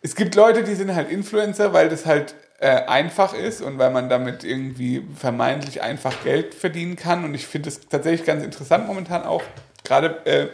Es 0.00 0.16
gibt 0.16 0.34
Leute, 0.34 0.64
die 0.64 0.74
sind 0.74 0.94
halt 0.94 1.10
Influencer, 1.10 1.72
weil 1.72 1.88
das 1.88 2.06
halt 2.06 2.34
äh, 2.58 2.84
einfach 2.86 3.34
ist 3.34 3.60
und 3.60 3.78
weil 3.78 3.90
man 3.90 4.08
damit 4.08 4.44
irgendwie 4.44 5.04
vermeintlich 5.16 5.82
einfach 5.82 6.22
Geld 6.22 6.54
verdienen 6.54 6.96
kann. 6.96 7.24
Und 7.24 7.34
ich 7.34 7.46
finde 7.46 7.68
es 7.68 7.88
tatsächlich 7.88 8.26
ganz 8.26 8.44
interessant 8.44 8.86
momentan 8.86 9.24
auch, 9.24 9.42
gerade 9.84 10.24
äh, 10.26 10.48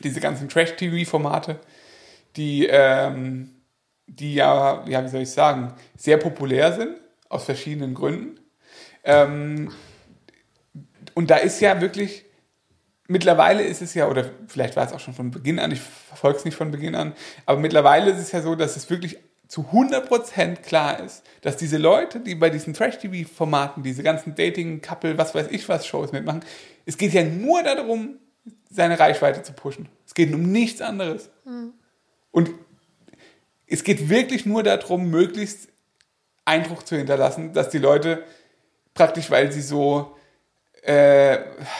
diese 0.00 0.20
ganzen 0.20 0.48
Trash-TV-Formate, 0.48 1.58
die, 2.36 2.66
ähm, 2.66 3.50
die 4.06 4.34
ja, 4.34 4.84
ja, 4.86 5.04
wie 5.04 5.08
soll 5.08 5.22
ich 5.22 5.30
sagen, 5.30 5.74
sehr 5.96 6.16
populär 6.16 6.72
sind, 6.72 6.96
aus 7.34 7.44
verschiedenen 7.44 7.94
Gründen. 7.94 8.40
Ähm, 9.04 9.72
und 11.14 11.30
da 11.30 11.36
ist 11.36 11.60
ja 11.60 11.80
wirklich 11.80 12.24
mittlerweile 13.06 13.62
ist 13.62 13.82
es 13.82 13.94
ja, 13.94 14.08
oder 14.08 14.30
vielleicht 14.48 14.76
war 14.76 14.86
es 14.86 14.92
auch 14.92 15.00
schon 15.00 15.14
von 15.14 15.30
Beginn 15.30 15.58
an, 15.58 15.70
ich 15.70 15.80
verfolge 15.80 16.38
es 16.38 16.44
nicht 16.44 16.56
von 16.56 16.70
Beginn 16.70 16.94
an, 16.94 17.12
aber 17.46 17.60
mittlerweile 17.60 18.10
ist 18.10 18.18
es 18.18 18.32
ja 18.32 18.40
so, 18.40 18.54
dass 18.54 18.76
es 18.76 18.88
wirklich 18.88 19.18
zu 19.46 19.66
100% 19.72 20.56
klar 20.56 21.00
ist, 21.00 21.22
dass 21.42 21.56
diese 21.56 21.76
Leute, 21.76 22.20
die 22.20 22.34
bei 22.34 22.48
diesen 22.48 22.72
Trash-TV-Formaten, 22.72 23.82
diese 23.82 24.02
ganzen 24.02 24.34
Dating-Couple, 24.34 25.18
was 25.18 25.34
weiß 25.34 25.48
ich 25.50 25.68
was, 25.68 25.86
Shows 25.86 26.12
mitmachen, 26.12 26.40
es 26.86 26.96
geht 26.96 27.12
ja 27.12 27.22
nur 27.24 27.62
darum, 27.62 28.16
seine 28.70 28.98
Reichweite 28.98 29.42
zu 29.42 29.52
pushen. 29.52 29.88
Es 30.06 30.14
geht 30.14 30.32
um 30.34 30.50
nichts 30.50 30.80
anderes. 30.80 31.30
Und 32.30 32.50
es 33.66 33.84
geht 33.84 34.08
wirklich 34.08 34.46
nur 34.46 34.62
darum, 34.62 35.10
möglichst 35.10 35.68
Eindruck 36.44 36.86
zu 36.86 36.96
hinterlassen, 36.96 37.52
dass 37.52 37.68
die 37.70 37.78
Leute 37.78 38.22
praktisch, 38.94 39.30
weil 39.30 39.50
sie 39.52 39.62
so 39.62 40.14
äh, 40.84 41.38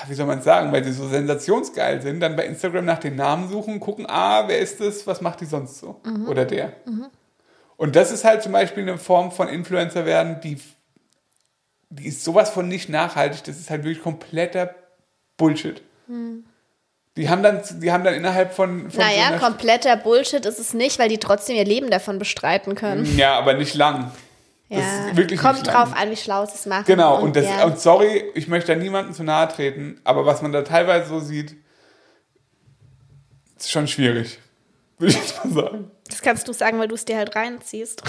wie 0.09 0.15
soll 0.15 0.27
man 0.27 0.41
sagen, 0.41 0.73
weil 0.73 0.83
sie 0.83 0.93
so 0.93 1.07
sensationsgeil 1.07 2.01
sind, 2.01 2.21
dann 2.21 2.37
bei 2.37 2.47
Instagram 2.47 2.87
nach 2.87 2.99
den 2.99 3.17
Namen 3.17 3.51
suchen 3.51 3.79
gucken, 3.79 4.07
ah, 4.09 4.49
wer 4.49 4.59
ist 4.59 4.81
das, 4.81 5.07
was 5.07 5.21
macht 5.21 5.43
die 5.43 5.45
sonst 5.45 5.79
so? 5.79 6.01
Oder 6.27 6.47
der. 6.47 6.73
Und 7.77 7.97
das 7.97 8.11
ist 8.11 8.25
halt 8.25 8.43
zum 8.43 8.53
Beispiel 8.53 8.83
eine 8.83 8.97
Form 8.97 9.31
von 9.31 9.49
Influencer 9.49 10.07
werden, 10.07 10.41
die, 10.43 10.59
die 11.91 12.07
ist 12.07 12.25
sowas 12.25 12.49
von 12.49 12.67
nicht 12.67 12.89
nachhaltig, 12.89 13.45
das 13.45 13.59
ist 13.59 13.69
halt 13.69 13.85
wirklich 13.85 14.03
kompletter 14.03 14.75
Bullshit. 15.37 15.83
Die 17.17 17.29
haben 17.29 17.43
dann, 17.43 17.63
die 17.81 17.93
haben 17.93 18.05
dann 18.05 18.15
innerhalb 18.15 18.55
von, 18.55 18.91
von 18.91 19.01
Naja, 19.01 19.35
so 19.35 19.45
kompletter 19.45 19.97
Bullshit 19.99 20.47
ist 20.47 20.59
es 20.59 20.73
nicht, 20.73 20.99
weil 20.99 21.11
die 21.11 21.19
trotzdem 21.19 21.57
ihr 21.57 21.65
Leben 21.67 21.91
davon 21.91 22.19
bestreiten 22.19 22.75
können. 22.75 23.05
ja, 23.19 23.39
aber 23.39 23.53
nicht 23.53 23.75
lang. 23.75 24.13
Ja, 24.69 25.13
kommt 25.37 25.67
drauf 25.67 25.95
an, 25.95 26.11
wie 26.11 26.17
schlau 26.17 26.43
es 26.45 26.67
machen. 26.67 26.85
Genau, 26.87 27.21
und, 27.21 27.37
das, 27.37 27.45
ja. 27.45 27.65
und 27.65 27.79
sorry, 27.79 28.25
ich 28.35 28.49
möchte 28.49 28.75
da 28.75 28.79
niemandem 28.79 29.15
zu 29.15 29.23
nahe 29.23 29.49
treten, 29.49 30.01
aber 30.05 30.25
was 30.25 30.43
man 30.43 30.53
da 30.53 30.63
teilweise 30.63 31.09
so 31.09 31.21
sieht, 31.21 31.55
ist 33.59 33.71
schon 33.71 33.87
schwierig. 33.87 34.39
Würde 34.99 35.13
ich 35.13 35.19
jetzt 35.19 35.45
mal 35.45 35.53
sagen. 35.53 35.91
das 36.09 36.23
kannst 36.23 36.47
du 36.49 36.53
sagen, 36.53 36.79
weil 36.79 36.89
du 36.89 36.95
es 36.95 37.05
dir 37.05 37.17
halt 37.17 37.35
reinziehst. 37.35 38.03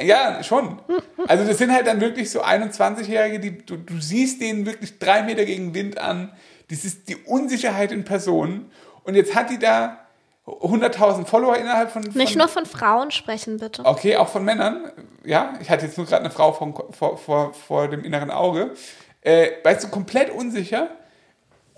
Ja, 0.00 0.42
schon. 0.42 0.80
Also 1.28 1.46
das 1.46 1.58
sind 1.58 1.72
halt 1.72 1.86
dann 1.86 2.00
wirklich 2.00 2.30
so 2.30 2.42
21-Jährige, 2.42 3.38
die 3.38 3.58
du, 3.58 3.76
du 3.76 4.00
siehst 4.00 4.40
denen 4.40 4.64
wirklich 4.64 4.98
drei 4.98 5.22
Meter 5.22 5.44
gegen 5.44 5.74
Wind 5.74 5.98
an. 5.98 6.32
Das 6.70 6.84
ist 6.84 7.08
die 7.08 7.16
Unsicherheit 7.16 7.92
in 7.92 8.04
Person. 8.04 8.70
Und 9.04 9.14
jetzt 9.14 9.34
hat 9.34 9.50
die 9.50 9.58
da 9.58 9.98
100.000 10.46 11.26
Follower 11.26 11.56
innerhalb 11.56 11.90
von... 11.90 12.02
von 12.02 12.12
Nicht 12.14 12.36
nur 12.36 12.48
von 12.48 12.66
Frauen 12.66 13.10
sprechen, 13.10 13.58
bitte. 13.58 13.84
Okay, 13.84 14.16
auch 14.16 14.28
von 14.28 14.44
Männern. 14.44 14.90
Ja, 15.24 15.54
ich 15.60 15.70
hatte 15.70 15.86
jetzt 15.86 15.96
nur 15.96 16.06
gerade 16.06 16.24
eine 16.24 16.30
Frau 16.30 16.52
vor, 16.52 16.88
vor, 16.92 17.18
vor, 17.18 17.54
vor 17.54 17.88
dem 17.88 18.04
inneren 18.04 18.30
Auge. 18.30 18.72
Äh, 19.20 19.50
weißt 19.62 19.84
du, 19.84 19.88
komplett 19.88 20.30
unsicher, 20.30 20.88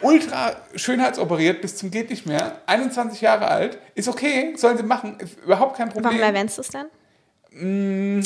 ultra 0.01 0.57
schönheitsoperiert 0.75 1.61
bis 1.61 1.77
zum 1.77 1.91
geht 1.91 2.11
nicht 2.11 2.27
mehr, 2.27 2.61
21 2.67 3.21
Jahre 3.21 3.49
alt, 3.49 3.79
ist 3.95 4.09
okay, 4.09 4.55
sollen 4.57 4.77
sie 4.77 4.85
machen, 4.85 5.19
überhaupt 5.45 5.77
kein 5.77 5.89
Warum 5.89 6.03
Problem. 6.03 6.23
erwähnst 6.23 6.59
du 6.59 6.63
es 6.63 6.69
denn? 6.69 8.23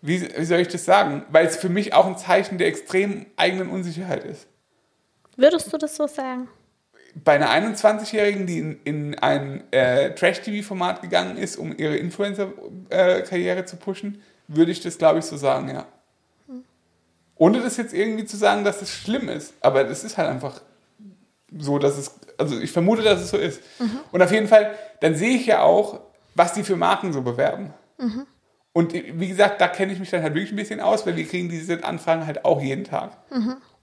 Wie, 0.00 0.28
wie 0.36 0.44
soll 0.44 0.60
ich 0.60 0.68
das 0.68 0.84
sagen? 0.84 1.24
Weil 1.30 1.46
es 1.46 1.56
für 1.56 1.68
mich 1.68 1.92
auch 1.92 2.06
ein 2.06 2.16
Zeichen 2.16 2.58
der 2.58 2.68
extremen 2.68 3.26
eigenen 3.36 3.68
Unsicherheit 3.68 4.24
ist. 4.24 4.46
Würdest 5.36 5.72
du 5.72 5.78
das 5.78 5.96
so 5.96 6.06
sagen? 6.06 6.48
Bei 7.14 7.32
einer 7.34 7.50
21-Jährigen, 7.50 8.46
die 8.46 8.58
in, 8.58 8.80
in 8.84 9.18
ein 9.18 9.64
äh, 9.70 10.14
Trash-TV-Format 10.14 11.02
gegangen 11.02 11.36
ist, 11.36 11.56
um 11.56 11.76
ihre 11.76 11.96
Influencer-Karriere 11.96 13.64
zu 13.66 13.76
pushen, 13.76 14.22
würde 14.48 14.72
ich 14.72 14.80
das, 14.80 14.98
glaube 14.98 15.18
ich, 15.18 15.24
so 15.26 15.36
sagen, 15.36 15.68
ja. 15.68 15.86
Ohne 17.36 17.60
das 17.60 17.76
jetzt 17.76 17.92
irgendwie 17.92 18.24
zu 18.24 18.36
sagen, 18.36 18.64
dass 18.64 18.80
das 18.80 18.90
schlimm 18.90 19.28
ist. 19.28 19.54
Aber 19.60 19.84
das 19.84 20.04
ist 20.04 20.16
halt 20.16 20.28
einfach 20.30 20.60
so, 21.58 21.78
dass 21.78 21.98
es, 21.98 22.14
also 22.38 22.58
ich 22.58 22.70
vermute, 22.72 23.02
dass 23.02 23.20
es 23.20 23.30
so 23.30 23.36
ist. 23.36 23.60
Und 24.12 24.22
auf 24.22 24.30
jeden 24.32 24.48
Fall, 24.48 24.74
dann 25.00 25.14
sehe 25.14 25.36
ich 25.36 25.46
ja 25.46 25.60
auch, 25.62 26.00
was 26.34 26.52
die 26.54 26.62
für 26.62 26.76
Marken 26.76 27.12
so 27.12 27.20
bewerben. 27.22 27.74
Und 28.72 28.94
wie 28.94 29.28
gesagt, 29.28 29.60
da 29.60 29.68
kenne 29.68 29.92
ich 29.92 29.98
mich 29.98 30.08
dann 30.10 30.22
halt 30.22 30.34
wirklich 30.34 30.52
ein 30.52 30.56
bisschen 30.56 30.80
aus, 30.80 31.04
weil 31.06 31.16
wir 31.16 31.26
kriegen 31.26 31.48
diese 31.50 31.84
Anfragen 31.84 32.24
halt 32.26 32.44
auch 32.46 32.60
jeden 32.62 32.84
Tag. 32.84 33.18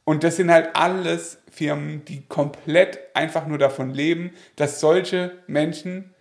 Und 0.10 0.24
das 0.24 0.38
sind 0.38 0.50
halt 0.50 0.70
alles 0.76 1.38
Firmen, 1.52 2.04
die 2.06 2.26
komplett 2.26 2.98
einfach 3.14 3.46
nur 3.46 3.60
davon 3.60 3.92
leben, 3.92 4.32
dass 4.56 4.80
solche 4.80 5.34
Menschen 5.46 6.16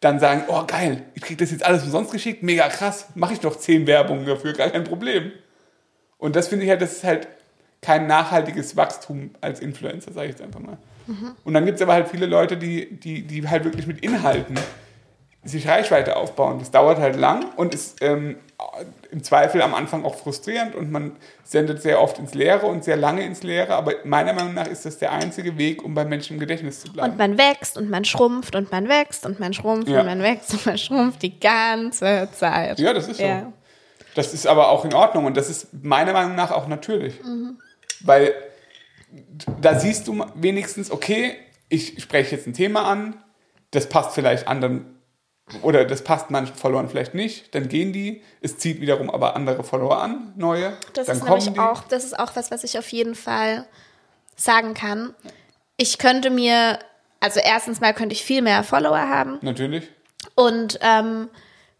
dann 0.00 0.20
sagen, 0.20 0.42
oh 0.48 0.64
geil, 0.66 1.04
ich 1.14 1.22
kriege 1.22 1.42
das 1.42 1.50
jetzt 1.50 1.64
alles 1.64 1.82
umsonst 1.84 2.12
geschickt, 2.12 2.42
mega 2.42 2.68
krass, 2.68 3.06
mache 3.14 3.32
ich 3.32 3.40
doch 3.40 3.56
zehn 3.56 3.86
Werbungen 3.86 4.26
dafür, 4.26 4.52
gar 4.52 4.68
kein 4.68 4.84
Problem. 4.84 5.32
Und 6.18 6.36
das 6.36 6.48
finde 6.48 6.66
ich 6.66 6.70
halt, 6.70 6.82
das 6.82 6.92
ist 6.92 7.04
halt 7.04 7.26
kein 7.80 8.06
nachhaltiges 8.06 8.76
Wachstum 8.76 9.30
als 9.40 9.60
Influencer, 9.60 10.12
sage 10.12 10.26
ich 10.26 10.32
jetzt 10.32 10.42
einfach 10.42 10.60
mal. 10.60 10.76
Und 11.44 11.54
dann 11.54 11.64
gibt 11.64 11.76
es 11.76 11.82
aber 11.82 11.94
halt 11.94 12.08
viele 12.08 12.26
Leute, 12.26 12.58
die, 12.58 13.00
die, 13.00 13.22
die 13.22 13.48
halt 13.48 13.64
wirklich 13.64 13.86
mit 13.86 14.00
Inhalten 14.00 14.58
sich 15.42 15.66
Reichweite 15.66 16.16
aufbauen. 16.16 16.58
Das 16.58 16.70
dauert 16.70 16.98
halt 16.98 17.16
lang 17.16 17.46
und 17.56 17.72
ist 17.72 18.02
ähm, 18.02 18.36
im 19.10 19.22
Zweifel 19.22 19.62
am 19.62 19.74
Anfang 19.74 20.04
auch 20.04 20.14
frustrierend 20.14 20.74
und 20.74 20.90
man 20.90 21.12
sendet 21.44 21.82
sehr 21.82 22.00
oft 22.00 22.18
ins 22.18 22.34
Leere 22.34 22.66
und 22.66 22.84
sehr 22.84 22.96
lange 22.96 23.22
ins 23.24 23.42
Leere, 23.42 23.74
aber 23.74 23.94
meiner 24.04 24.32
Meinung 24.32 24.54
nach 24.54 24.66
ist 24.66 24.84
das 24.86 24.98
der 24.98 25.12
einzige 25.12 25.58
Weg, 25.58 25.82
um 25.82 25.94
bei 25.94 26.04
Menschen 26.04 26.34
im 26.34 26.40
Gedächtnis 26.40 26.80
zu 26.80 26.92
bleiben. 26.92 27.12
Und 27.12 27.18
man 27.18 27.38
wächst 27.38 27.76
und 27.76 27.90
man 27.90 28.04
schrumpft 28.04 28.54
und 28.54 28.70
man 28.70 28.88
wächst 28.88 29.26
und 29.26 29.40
man 29.40 29.52
schrumpft 29.52 29.88
Ja. 29.88 30.00
und 30.00 30.06
man 30.06 30.22
wächst 30.22 30.52
und 30.52 30.66
man 30.66 30.78
schrumpft 30.78 31.22
die 31.22 31.38
ganze 31.38 32.28
Zeit. 32.32 32.78
Ja, 32.78 32.92
das 32.92 33.08
ist 33.08 33.18
so. 33.18 33.22
Ja. 33.24 33.52
Das 34.14 34.34
ist 34.34 34.46
aber 34.46 34.70
auch 34.70 34.84
in 34.84 34.92
Ordnung 34.94 35.24
und 35.26 35.36
das 35.36 35.48
ist 35.50 35.68
meiner 35.82 36.12
Meinung 36.12 36.34
nach 36.34 36.50
auch 36.50 36.66
natürlich. 36.66 37.14
Weil 38.00 38.34
da 39.60 39.78
siehst 39.78 40.06
du 40.08 40.24
wenigstens, 40.34 40.90
okay, 40.90 41.36
ich 41.68 42.02
spreche 42.02 42.36
jetzt 42.36 42.46
ein 42.46 42.52
Thema 42.54 42.84
an, 42.90 43.14
das 43.70 43.88
passt 43.88 44.12
vielleicht 44.14 44.48
anderen 44.48 44.99
oder 45.62 45.84
das 45.84 46.02
passt 46.04 46.30
manchen 46.30 46.54
Followern 46.54 46.88
vielleicht 46.88 47.14
nicht, 47.14 47.54
dann 47.54 47.68
gehen 47.68 47.92
die, 47.92 48.22
es 48.40 48.58
zieht 48.58 48.80
wiederum 48.80 49.10
aber 49.10 49.36
andere 49.36 49.64
Follower 49.64 50.00
an, 50.00 50.32
neue, 50.36 50.72
Das 50.94 51.06
dann 51.06 51.16
ist 51.16 51.24
kommen 51.24 51.38
nämlich 51.38 51.54
die. 51.54 51.60
auch, 51.60 51.82
das 51.88 52.04
ist 52.04 52.18
auch 52.18 52.34
was, 52.36 52.50
was 52.50 52.64
ich 52.64 52.78
auf 52.78 52.88
jeden 52.90 53.14
Fall 53.14 53.66
sagen 54.36 54.74
kann. 54.74 55.14
Ich 55.76 55.98
könnte 55.98 56.30
mir, 56.30 56.78
also 57.20 57.40
erstens 57.42 57.80
mal 57.80 57.92
könnte 57.94 58.14
ich 58.14 58.22
viel 58.24 58.42
mehr 58.42 58.62
Follower 58.64 58.98
haben 58.98 59.38
Natürlich. 59.42 59.88
und 60.34 60.78
ähm, 60.82 61.28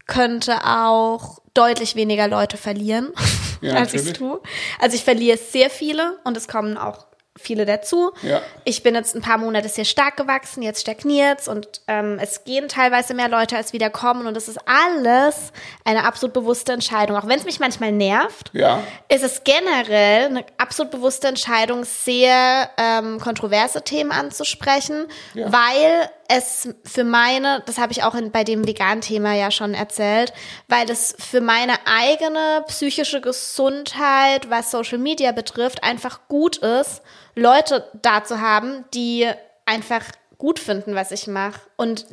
könnte 0.07 0.65
auch 0.65 1.39
deutlich 1.53 1.95
weniger 1.95 2.27
Leute 2.27 2.57
verlieren. 2.57 3.09
Ja, 3.63 3.75
als 3.75 3.93
ich 3.93 4.01
es 4.01 4.13
tue. 4.13 4.41
Also 4.79 4.95
ich 4.95 5.03
verliere 5.03 5.37
sehr 5.37 5.69
viele 5.69 6.17
und 6.23 6.35
es 6.35 6.47
kommen 6.47 6.79
auch 6.79 7.05
viele 7.39 7.65
dazu. 7.65 8.11
Ja. 8.23 8.41
Ich 8.65 8.83
bin 8.83 8.93
jetzt 8.93 9.15
ein 9.15 9.21
paar 9.21 9.37
Monate 9.37 9.69
sehr 9.69 9.85
stark 9.85 10.17
gewachsen, 10.17 10.61
jetzt 10.61 10.81
stagniert's 10.81 11.47
und 11.47 11.81
ähm, 11.87 12.19
es 12.21 12.43
gehen 12.43 12.67
teilweise 12.67 13.13
mehr 13.13 13.29
Leute, 13.29 13.55
als 13.55 13.71
wieder 13.71 13.89
kommen 13.89 14.27
und 14.27 14.33
das 14.35 14.47
ist 14.49 14.59
alles 14.65 15.53
eine 15.85 16.03
absolut 16.03 16.33
bewusste 16.33 16.73
Entscheidung. 16.73 17.15
Auch 17.17 17.27
wenn 17.27 17.39
es 17.39 17.45
mich 17.45 17.59
manchmal 17.59 17.93
nervt, 17.93 18.49
Ja. 18.53 18.83
ist 19.07 19.23
es 19.23 19.43
generell 19.45 20.25
eine 20.25 20.45
absolut 20.57 20.91
bewusste 20.91 21.27
Entscheidung, 21.29 21.85
sehr 21.85 22.69
ähm, 22.77 23.19
kontroverse 23.19 23.81
Themen 23.81 24.11
anzusprechen, 24.11 25.07
Ja. 25.33 25.51
weil 25.53 26.09
es 26.31 26.69
für 26.85 27.03
meine, 27.03 27.61
das 27.65 27.77
habe 27.77 27.91
ich 27.91 28.03
auch 28.03 28.15
in, 28.15 28.31
bei 28.31 28.43
dem 28.43 28.65
Vegan-Thema 28.65 29.33
ja 29.35 29.51
schon 29.51 29.73
erzählt, 29.73 30.33
weil 30.67 30.89
es 30.89 31.15
für 31.19 31.41
meine 31.41 31.73
eigene 31.85 32.63
psychische 32.67 33.21
Gesundheit, 33.21 34.49
was 34.49 34.71
Social 34.71 34.97
Media 34.97 35.31
betrifft, 35.31 35.83
einfach 35.83 36.21
gut 36.27 36.57
ist, 36.57 37.01
Leute 37.35 37.89
da 38.01 38.23
zu 38.23 38.39
haben, 38.39 38.85
die 38.93 39.29
einfach 39.65 40.03
gut 40.37 40.59
finden, 40.59 40.95
was 40.95 41.11
ich 41.11 41.27
mache 41.27 41.61
und 41.75 42.05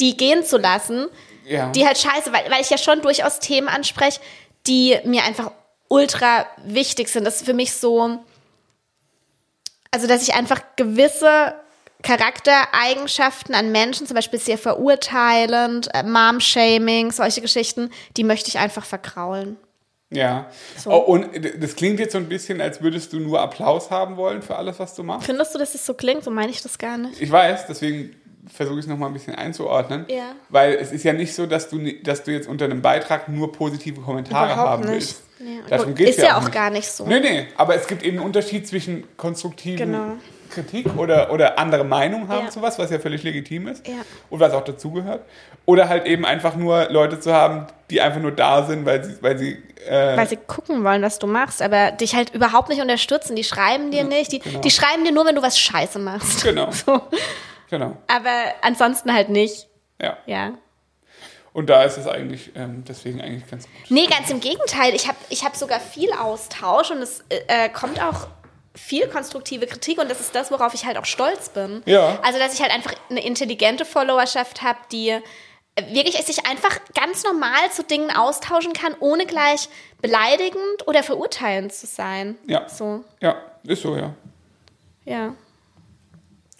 die 0.00 0.16
gehen 0.16 0.42
zu 0.44 0.58
lassen, 0.58 1.06
Ja. 1.44 1.70
die 1.70 1.86
halt 1.86 1.98
scheiße, 1.98 2.32
weil, 2.32 2.50
weil 2.50 2.60
ich 2.62 2.70
ja 2.70 2.78
schon 2.78 3.02
durchaus 3.02 3.38
Themen 3.38 3.68
anspreche, 3.68 4.20
die 4.66 4.98
mir 5.04 5.22
einfach 5.24 5.52
ultra 5.88 6.46
wichtig 6.64 7.08
sind. 7.08 7.24
Das 7.24 7.36
ist 7.36 7.44
für 7.46 7.54
mich 7.54 7.72
so, 7.74 8.18
also 9.90 10.06
dass 10.06 10.22
ich 10.22 10.34
einfach 10.34 10.60
gewisse 10.76 11.54
Charaktereigenschaften 12.06 13.54
an 13.54 13.72
Menschen, 13.72 14.06
zum 14.06 14.14
Beispiel 14.14 14.38
sehr 14.38 14.58
verurteilend, 14.58 15.88
äh, 15.92 16.02
Mom-Shaming, 16.02 17.10
solche 17.10 17.40
Geschichten, 17.40 17.90
die 18.16 18.24
möchte 18.24 18.48
ich 18.48 18.58
einfach 18.58 18.84
verkraulen. 18.84 19.56
Ja. 20.10 20.46
So. 20.76 20.90
Oh, 20.92 20.98
und 20.98 21.28
das 21.60 21.74
klingt 21.74 21.98
jetzt 21.98 22.12
so 22.12 22.18
ein 22.18 22.28
bisschen, 22.28 22.60
als 22.60 22.80
würdest 22.80 23.12
du 23.12 23.18
nur 23.18 23.40
Applaus 23.40 23.90
haben 23.90 24.16
wollen 24.16 24.40
für 24.40 24.56
alles, 24.56 24.78
was 24.78 24.94
du 24.94 25.02
machst. 25.02 25.26
Findest 25.26 25.54
du, 25.54 25.58
dass 25.58 25.74
es 25.74 25.84
so 25.84 25.94
klingt? 25.94 26.22
So 26.22 26.30
meine 26.30 26.50
ich 26.50 26.62
das 26.62 26.78
gar 26.78 26.96
nicht. 26.96 27.20
Ich 27.20 27.30
weiß, 27.30 27.66
deswegen 27.66 28.14
versuche 28.46 28.78
ich 28.78 28.84
es 28.84 28.88
nochmal 28.88 29.10
ein 29.10 29.12
bisschen 29.12 29.34
einzuordnen. 29.34 30.06
Ja. 30.08 30.32
Weil 30.48 30.74
es 30.74 30.92
ist 30.92 31.02
ja 31.02 31.12
nicht 31.12 31.34
so, 31.34 31.46
dass 31.46 31.68
du, 31.68 31.78
dass 32.04 32.22
du 32.22 32.30
jetzt 32.30 32.46
unter 32.48 32.66
einem 32.66 32.82
Beitrag 32.82 33.28
nur 33.28 33.50
positive 33.50 34.00
Kommentare 34.00 34.54
haben 34.54 34.86
willst. 34.86 35.22
Ja. 35.40 35.46
Darum 35.68 35.94
geht's 35.94 36.18
ist 36.18 36.22
ja 36.22 36.38
auch 36.38 36.42
nicht. 36.42 36.54
gar 36.54 36.70
nicht 36.70 36.88
so. 36.88 37.04
Nee, 37.04 37.20
nee, 37.20 37.48
aber 37.56 37.74
es 37.74 37.86
gibt 37.88 38.02
eben 38.04 38.18
einen 38.18 38.26
Unterschied 38.26 38.66
zwischen 38.66 39.04
konstruktiven 39.16 39.76
Genau. 39.76 40.12
Kritik 40.50 40.96
oder, 40.96 41.32
oder 41.32 41.58
andere 41.58 41.84
Meinung 41.84 42.28
haben 42.28 42.46
Ja. 42.46 42.50
zu 42.50 42.62
was, 42.62 42.78
was 42.78 42.90
ja 42.90 42.98
völlig 42.98 43.22
legitim 43.22 43.68
ist 43.68 43.86
Ja. 43.86 43.94
und 44.30 44.40
was 44.40 44.52
auch 44.52 44.64
dazugehört. 44.64 45.22
Oder 45.64 45.88
halt 45.88 46.06
eben 46.06 46.24
einfach 46.24 46.56
nur 46.56 46.88
Leute 46.90 47.18
zu 47.20 47.32
haben, 47.32 47.66
die 47.90 48.00
einfach 48.00 48.20
nur 48.20 48.32
da 48.32 48.64
sind, 48.64 48.84
weil 48.86 49.02
sie, 49.04 49.22
weil 49.22 49.38
sie 49.38 49.62
äh, 49.88 50.16
Weil 50.16 50.28
sie 50.28 50.36
gucken 50.36 50.82
wollen, 50.84 51.02
was 51.02 51.18
du 51.18 51.26
machst, 51.26 51.62
aber 51.62 51.92
dich 51.92 52.14
halt 52.16 52.34
überhaupt 52.34 52.68
nicht 52.68 52.80
unterstützen. 52.80 53.36
Die 53.36 53.44
schreiben 53.44 53.90
dir 53.90 54.02
nicht. 54.04 54.32
Die, 54.32 54.40
genau. 54.40 54.60
die 54.60 54.70
schreiben 54.70 55.04
dir 55.04 55.12
nur, 55.12 55.24
wenn 55.26 55.34
du 55.36 55.42
was 55.42 55.58
Scheiße 55.58 55.98
machst. 55.98 56.42
Genau. 56.44 56.70
So. 56.72 57.00
genau, 57.70 57.96
Aber 58.08 58.30
ansonsten 58.62 59.12
halt 59.12 59.28
nicht. 59.28 59.68
ja. 60.00 60.16
Ja. 60.26 60.52
Und 61.52 61.70
da 61.70 61.84
ist 61.84 61.96
es 61.96 62.06
eigentlich 62.06 62.50
ähm, 62.54 62.84
deswegen 62.86 63.18
eigentlich 63.22 63.48
ganz 63.50 63.64
gut. 63.64 63.72
Nee, 63.88 64.06
ganz 64.08 64.28
im 64.28 64.40
Gegenteil. 64.40 64.94
Ich 64.94 65.08
habe 65.08 65.16
ich 65.30 65.42
hab 65.42 65.56
sogar 65.56 65.80
viel 65.80 66.12
Austausch 66.12 66.90
und 66.90 66.98
es 66.98 67.24
äh, 67.30 67.70
kommt 67.70 67.98
auch 67.98 68.26
viel 68.76 69.08
konstruktive 69.08 69.66
Kritik 69.66 69.98
und 69.98 70.10
das 70.10 70.20
ist 70.20 70.34
das, 70.34 70.50
worauf 70.50 70.74
ich 70.74 70.86
halt 70.86 70.98
auch 70.98 71.04
stolz 71.04 71.48
bin. 71.48 71.82
Ja. 71.86 72.20
Also, 72.22 72.38
dass 72.38 72.54
ich 72.54 72.60
halt 72.60 72.72
einfach 72.72 72.94
eine 73.10 73.24
intelligente 73.24 73.84
Followerschaft 73.84 74.62
habe, 74.62 74.78
die 74.92 75.08
äh, 75.10 75.20
wirklich 75.94 76.16
sich 76.16 76.46
einfach 76.46 76.78
ganz 76.94 77.24
normal 77.24 77.70
zu 77.72 77.82
Dingen 77.84 78.10
austauschen 78.10 78.72
kann, 78.72 78.94
ohne 79.00 79.26
gleich 79.26 79.68
beleidigend 80.00 80.86
oder 80.86 81.02
verurteilend 81.02 81.72
zu 81.72 81.86
sein. 81.86 82.36
Ja. 82.46 82.68
So, 82.68 83.04
Ja, 83.20 83.36
ist 83.64 83.82
so, 83.82 83.96
ja. 83.96 84.14
ja. 85.04 85.34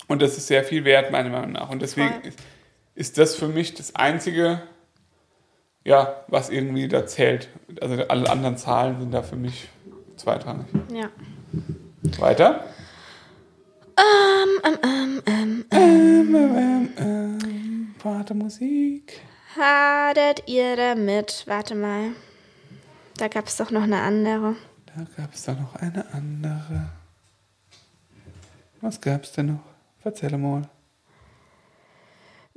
Und 0.08 0.22
das 0.22 0.36
ist 0.36 0.46
sehr 0.46 0.64
viel 0.64 0.84
wert, 0.84 1.10
meiner 1.10 1.30
Meinung 1.30 1.52
nach. 1.52 1.70
Und 1.70 1.82
deswegen 1.82 2.20
ist, 2.22 2.38
ist 2.94 3.18
das 3.18 3.34
für 3.34 3.48
mich 3.48 3.74
das 3.74 3.94
Einzige, 3.94 4.62
ja, 5.84 6.24
was 6.28 6.48
irgendwie 6.48 6.88
da 6.88 7.06
zählt. 7.06 7.48
Also 7.80 8.02
alle 8.08 8.30
anderen 8.30 8.56
Zahlen 8.56 9.00
sind 9.00 9.12
da 9.12 9.22
für 9.22 9.36
mich 9.36 9.68
zweitrangig. 10.16 10.66
Ja. 10.92 11.10
Weiter? 12.20 12.64
Warte, 18.02 18.34
Musik. 18.34 19.20
Hadert 19.56 20.48
ihr 20.48 20.76
damit? 20.76 21.44
Warte 21.46 21.74
mal. 21.74 22.10
Da 23.16 23.28
gab 23.28 23.46
es 23.46 23.56
doch 23.56 23.70
noch 23.70 23.82
eine 23.82 24.02
andere. 24.02 24.56
Da 24.86 25.06
gab 25.16 25.32
es 25.34 25.44
da 25.44 25.54
noch 25.54 25.74
eine 25.76 26.04
andere. 26.12 26.90
Was 28.80 29.00
gab 29.00 29.24
es 29.24 29.32
denn 29.32 29.46
noch? 29.46 29.64
Erzähl 30.04 30.36
mal. 30.36 30.68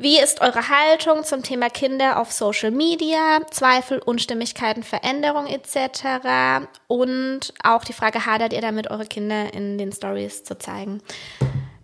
Wie 0.01 0.17
ist 0.17 0.39
eure 0.39 0.69
Haltung 0.69 1.25
zum 1.25 1.43
Thema 1.43 1.69
Kinder 1.69 2.21
auf 2.21 2.31
Social 2.31 2.71
Media? 2.71 3.41
Zweifel, 3.51 3.99
Unstimmigkeiten, 3.99 4.81
Veränderung 4.81 5.45
etc. 5.45 6.65
Und 6.87 7.53
auch 7.65 7.83
die 7.83 7.91
Frage, 7.91 8.25
hadert 8.25 8.53
ihr 8.53 8.61
damit, 8.61 8.89
eure 8.89 9.05
Kinder 9.05 9.53
in 9.53 9.77
den 9.77 9.91
Stories 9.91 10.45
zu 10.45 10.57
zeigen? 10.57 11.01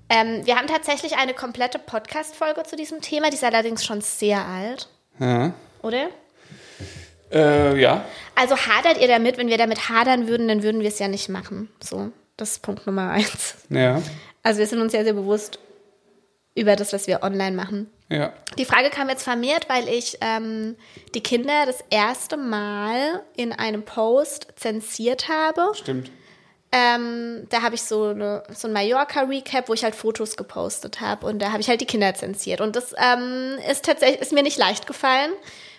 Ähm, 0.07 0.45
wir 0.45 0.55
haben 0.55 0.68
tatsächlich 0.68 1.18
eine 1.18 1.34
komplette 1.34 1.78
Podcast-Folge 1.78 2.63
zu 2.63 2.78
diesem 2.78 3.01
Thema, 3.01 3.30
die 3.30 3.36
ist 3.36 3.43
allerdings 3.43 3.84
schon 3.84 3.99
sehr 3.99 4.45
alt, 4.45 4.88
Ja. 5.20 5.51
oder? 5.82 6.07
Äh, 7.34 7.78
ja. 7.82 8.05
Also 8.36 8.55
hadert 8.55 9.01
ihr 9.01 9.09
damit, 9.09 9.38
wenn 9.38 9.49
wir 9.49 9.57
damit 9.57 9.89
hadern 9.89 10.30
würden, 10.30 10.47
dann 10.47 10.63
würden 10.63 10.80
wir 10.80 10.88
es 10.88 10.99
ja 10.99 11.09
nicht 11.09 11.28
machen. 11.28 11.70
So, 11.82 12.11
das 12.38 12.51
ist 12.51 12.61
Punkt 12.61 12.88
Nummer 12.88 13.09
eins. 13.11 13.55
Ja. 13.70 14.01
Also 14.41 14.59
wir 14.59 14.68
sind 14.68 14.80
uns 14.80 14.93
ja 14.93 15.03
sehr 15.03 15.13
bewusst 15.13 15.59
über 16.53 16.78
das, 16.78 16.93
was 16.93 17.07
wir 17.07 17.22
online 17.24 17.55
machen. 17.57 17.89
Ja. 18.10 18.34
Die 18.58 18.66
Frage 18.66 18.89
kam 18.89 19.10
jetzt 19.10 19.24
vermehrt, 19.24 19.68
weil 19.68 19.89
ich 19.89 20.18
ähm, 20.22 20.76
die 21.16 21.24
Kinder 21.24 21.66
das 21.66 21.84
erste 21.89 22.38
Mal 22.38 23.24
in 23.36 23.51
einem 23.51 23.84
Post 23.84 24.47
zensiert 24.56 25.28
habe. 25.28 25.72
Stimmt. 25.74 26.12
Ähm, 26.72 27.47
da 27.49 27.62
habe 27.62 27.76
ich 27.76 27.84
so, 27.84 28.10
eine, 28.10 28.43
so 28.53 28.68
ein 28.68 28.74
Mallorca-Recap, 28.74 29.70
wo 29.70 29.74
ich 29.74 29.84
halt 29.84 29.95
Fotos 29.95 30.36
gepostet 30.36 30.99
habe 30.99 31.26
und 31.26 31.39
da 31.39 31.51
habe 31.51 31.62
ich 31.62 31.70
halt 31.70 31.80
die 31.80 31.86
Kinder 31.86 32.14
zensiert. 32.14 32.60
Und 32.60 32.76
das 32.76 32.93
ähm, 32.97 33.58
ist 33.70 33.86
tatsächlich 33.86 34.22
ist 34.22 34.34
mir 34.34 34.43
nicht 34.43 34.58
leicht 34.58 34.86
gefallen, 34.86 35.32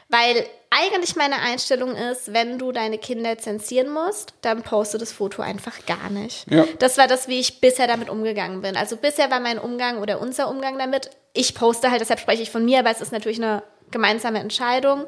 weil 0.09 0.47
eigentlich 0.71 1.17
meine 1.17 1.41
Einstellung 1.41 1.95
ist, 1.95 2.33
wenn 2.33 2.59
du 2.59 2.71
deine 2.71 2.99
Kinder 2.99 3.39
zensieren 3.39 3.91
musst, 3.91 4.35
dann 4.43 4.63
poste 4.63 4.99
das 4.99 5.13
Foto 5.13 5.43
einfach 5.43 5.85
gar 5.87 6.11
nicht. 6.11 6.51
Ja. 6.51 6.65
Das 6.79 6.99
war 6.99 7.09
das, 7.09 7.29
wie 7.29 7.41
ich 7.41 7.61
bisher 7.61 7.87
damit 7.87 8.09
umgegangen 8.09 8.61
bin. 8.61 8.77
Also 8.77 8.97
bisher 8.97 9.31
war 9.31 9.41
mein 9.41 9.59
Umgang 9.59 9.99
oder 9.99 10.21
unser 10.21 10.49
Umgang 10.49 10.79
damit, 10.79 11.11
ich 11.33 11.55
poste 11.55 11.91
halt, 11.91 12.01
deshalb 12.01 12.21
spreche 12.21 12.43
ich 12.43 12.51
von 12.51 12.65
mir, 12.65 12.81
aber 12.81 12.91
es 12.91 13.01
ist 13.01 13.13
natürlich 13.13 13.43
eine 13.43 13.63
gemeinsame 13.91 14.39
Entscheidung, 14.39 15.07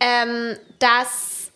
ähm, 0.00 0.56
dass 0.78 1.50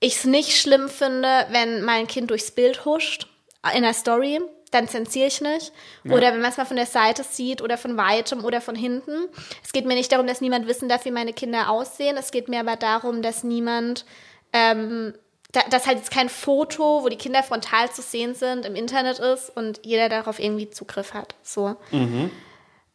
ich 0.00 0.16
es 0.16 0.24
nicht 0.24 0.58
schlimm 0.58 0.88
finde, 0.88 1.46
wenn 1.50 1.82
mein 1.82 2.06
Kind 2.06 2.30
durchs 2.30 2.50
Bild 2.50 2.84
huscht 2.84 3.28
in 3.74 3.82
der 3.82 3.92
Story, 3.92 4.40
dann 4.70 4.88
zensiere 4.88 5.26
ich 5.26 5.40
nicht. 5.40 5.72
Oder 6.04 6.32
wenn 6.32 6.40
man 6.40 6.50
es 6.50 6.56
mal 6.56 6.64
von 6.64 6.76
der 6.76 6.86
Seite 6.86 7.24
sieht 7.24 7.60
oder 7.62 7.76
von 7.76 7.96
weitem 7.96 8.44
oder 8.44 8.60
von 8.60 8.74
hinten. 8.76 9.26
Es 9.64 9.72
geht 9.72 9.84
mir 9.86 9.94
nicht 9.94 10.12
darum, 10.12 10.26
dass 10.26 10.40
niemand 10.40 10.66
wissen 10.68 10.88
darf, 10.88 11.04
wie 11.04 11.10
meine 11.10 11.32
Kinder 11.32 11.70
aussehen. 11.70 12.16
Es 12.16 12.30
geht 12.30 12.48
mir 12.48 12.60
aber 12.60 12.76
darum, 12.76 13.22
dass 13.22 13.42
niemand, 13.44 14.04
ähm, 14.52 15.14
da, 15.52 15.60
dass 15.70 15.86
halt 15.86 15.98
jetzt 15.98 16.12
kein 16.12 16.28
Foto, 16.28 17.02
wo 17.02 17.08
die 17.08 17.16
Kinder 17.18 17.42
frontal 17.42 17.90
zu 17.90 18.02
sehen 18.02 18.34
sind, 18.34 18.64
im 18.64 18.76
Internet 18.76 19.18
ist 19.18 19.50
und 19.56 19.80
jeder 19.84 20.08
darauf 20.08 20.38
irgendwie 20.38 20.70
Zugriff 20.70 21.14
hat. 21.14 21.34
So. 21.42 21.74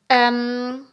Ähm, 0.10 0.86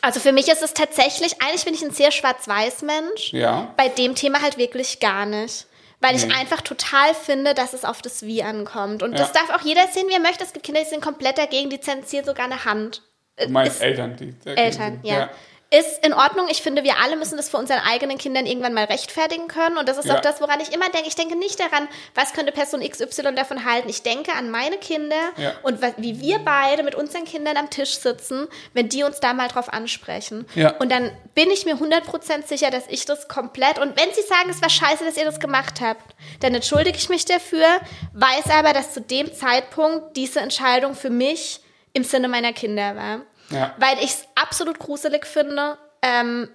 also 0.00 0.20
für 0.20 0.32
mich 0.32 0.48
ist 0.48 0.62
es 0.62 0.74
tatsächlich, 0.74 1.40
eigentlich 1.42 1.64
bin 1.64 1.74
ich 1.74 1.82
ein 1.84 1.90
sehr 1.90 2.10
schwarz-weiß 2.10 2.82
Mensch 2.82 3.32
Ja. 3.32 3.72
bei 3.76 3.88
dem 3.88 4.14
Thema 4.14 4.42
halt 4.42 4.58
wirklich 4.58 5.00
gar 5.00 5.26
nicht. 5.26 5.66
Weil 6.00 6.14
ich 6.14 6.26
Nee. 6.26 6.34
einfach 6.34 6.60
total 6.60 7.14
finde, 7.14 7.54
dass 7.54 7.72
es 7.72 7.84
auf 7.84 8.02
das 8.02 8.22
Wie 8.22 8.42
ankommt. 8.42 9.02
Und 9.02 9.12
Ja. 9.12 9.18
das 9.18 9.32
darf 9.32 9.50
auch 9.50 9.62
jeder 9.62 9.86
sehen, 9.88 10.06
wie 10.08 10.12
er 10.14 10.20
möchte. 10.20 10.44
Es 10.44 10.52
gibt 10.52 10.64
Kinder, 10.66 10.82
die 10.82 10.88
sind 10.90 11.02
komplett 11.02 11.38
dagegen, 11.38 11.70
die 11.70 11.80
zensieren 11.80 12.24
sogar 12.24 12.44
eine 12.46 12.64
Hand. 12.64 13.02
Du 13.38 13.48
meinst 13.48 13.82
Eltern, 13.82 14.16
die 14.16 14.34
Eltern, 14.44 15.00
sind. 15.02 15.04
ja. 15.06 15.30
Ist 15.68 16.06
in 16.06 16.12
Ordnung. 16.12 16.46
Ich 16.48 16.62
finde, 16.62 16.84
wir 16.84 16.98
alle 17.02 17.16
müssen 17.16 17.36
das 17.36 17.48
für 17.48 17.56
unseren 17.56 17.80
eigenen 17.80 18.18
Kindern 18.18 18.46
irgendwann 18.46 18.72
mal 18.72 18.84
rechtfertigen 18.84 19.48
können. 19.48 19.78
Und 19.78 19.88
das 19.88 19.98
ist 19.98 20.04
Ja. 20.06 20.14
auch 20.16 20.20
das, 20.20 20.40
woran 20.40 20.60
ich 20.60 20.72
immer 20.72 20.88
denke. 20.90 21.08
Ich 21.08 21.16
denke 21.16 21.36
nicht 21.36 21.58
daran, 21.58 21.88
was 22.14 22.32
könnte 22.34 22.52
Person 22.52 22.82
XY 22.88 23.34
davon 23.34 23.64
halten. 23.64 23.88
Ich 23.88 24.02
denke 24.04 24.32
an 24.34 24.48
meine 24.48 24.76
Kinder 24.78 25.16
Ja. 25.36 25.54
und 25.64 25.80
wie 25.96 26.20
wir 26.20 26.38
beide 26.38 26.84
mit 26.84 26.94
unseren 26.94 27.24
Kindern 27.24 27.56
am 27.56 27.68
Tisch 27.68 27.96
sitzen, 27.98 28.46
wenn 28.74 28.88
die 28.88 29.02
uns 29.02 29.18
da 29.18 29.32
mal 29.34 29.48
drauf 29.48 29.68
ansprechen. 29.72 30.46
Ja. 30.54 30.70
Und 30.78 30.92
dann 30.92 31.10
bin 31.34 31.50
ich 31.50 31.66
mir 31.66 31.74
100% 31.80 32.46
sicher, 32.46 32.70
dass 32.70 32.84
ich 32.88 33.04
das 33.04 33.26
komplett, 33.26 33.80
und 33.80 34.00
wenn 34.00 34.14
sie 34.14 34.22
sagen, 34.22 34.48
es 34.50 34.62
war 34.62 34.70
scheiße, 34.70 35.04
dass 35.04 35.16
ihr 35.16 35.24
das 35.24 35.40
gemacht 35.40 35.80
habt, 35.80 36.14
dann 36.40 36.54
entschuldige 36.54 36.96
ich 36.96 37.08
mich 37.08 37.24
dafür, 37.24 37.66
weiß 38.14 38.50
aber, 38.50 38.72
dass 38.72 38.94
zu 38.94 39.00
dem 39.00 39.34
Zeitpunkt 39.34 40.16
diese 40.16 40.38
Entscheidung 40.38 40.94
für 40.94 41.10
mich 41.10 41.58
im 41.92 42.04
Sinne 42.04 42.28
meiner 42.28 42.52
Kinder 42.52 42.94
war. 42.94 43.22
Ja. 43.50 43.74
Weil 43.78 43.98
ich 43.98 44.10
es 44.10 44.24
absolut 44.34 44.78
gruselig 44.78 45.26
finde, 45.26 45.78
ähm, 46.02 46.48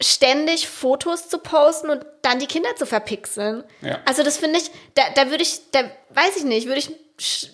ständig 0.00 0.68
Fotos 0.68 1.28
zu 1.28 1.38
posten 1.38 1.90
und 1.90 2.04
dann 2.22 2.38
die 2.38 2.46
Kinder 2.46 2.74
zu 2.76 2.86
verpixeln. 2.86 3.64
Ja. 3.80 3.98
Also 4.04 4.22
das 4.22 4.36
finde 4.36 4.58
ich, 4.58 4.70
da, 4.94 5.02
da 5.14 5.30
würde 5.30 5.42
ich, 5.42 5.70
da 5.70 5.80
weiß 6.10 6.36
ich 6.36 6.44
nicht, 6.44 6.66
würde 6.66 6.80
ich 6.80 6.92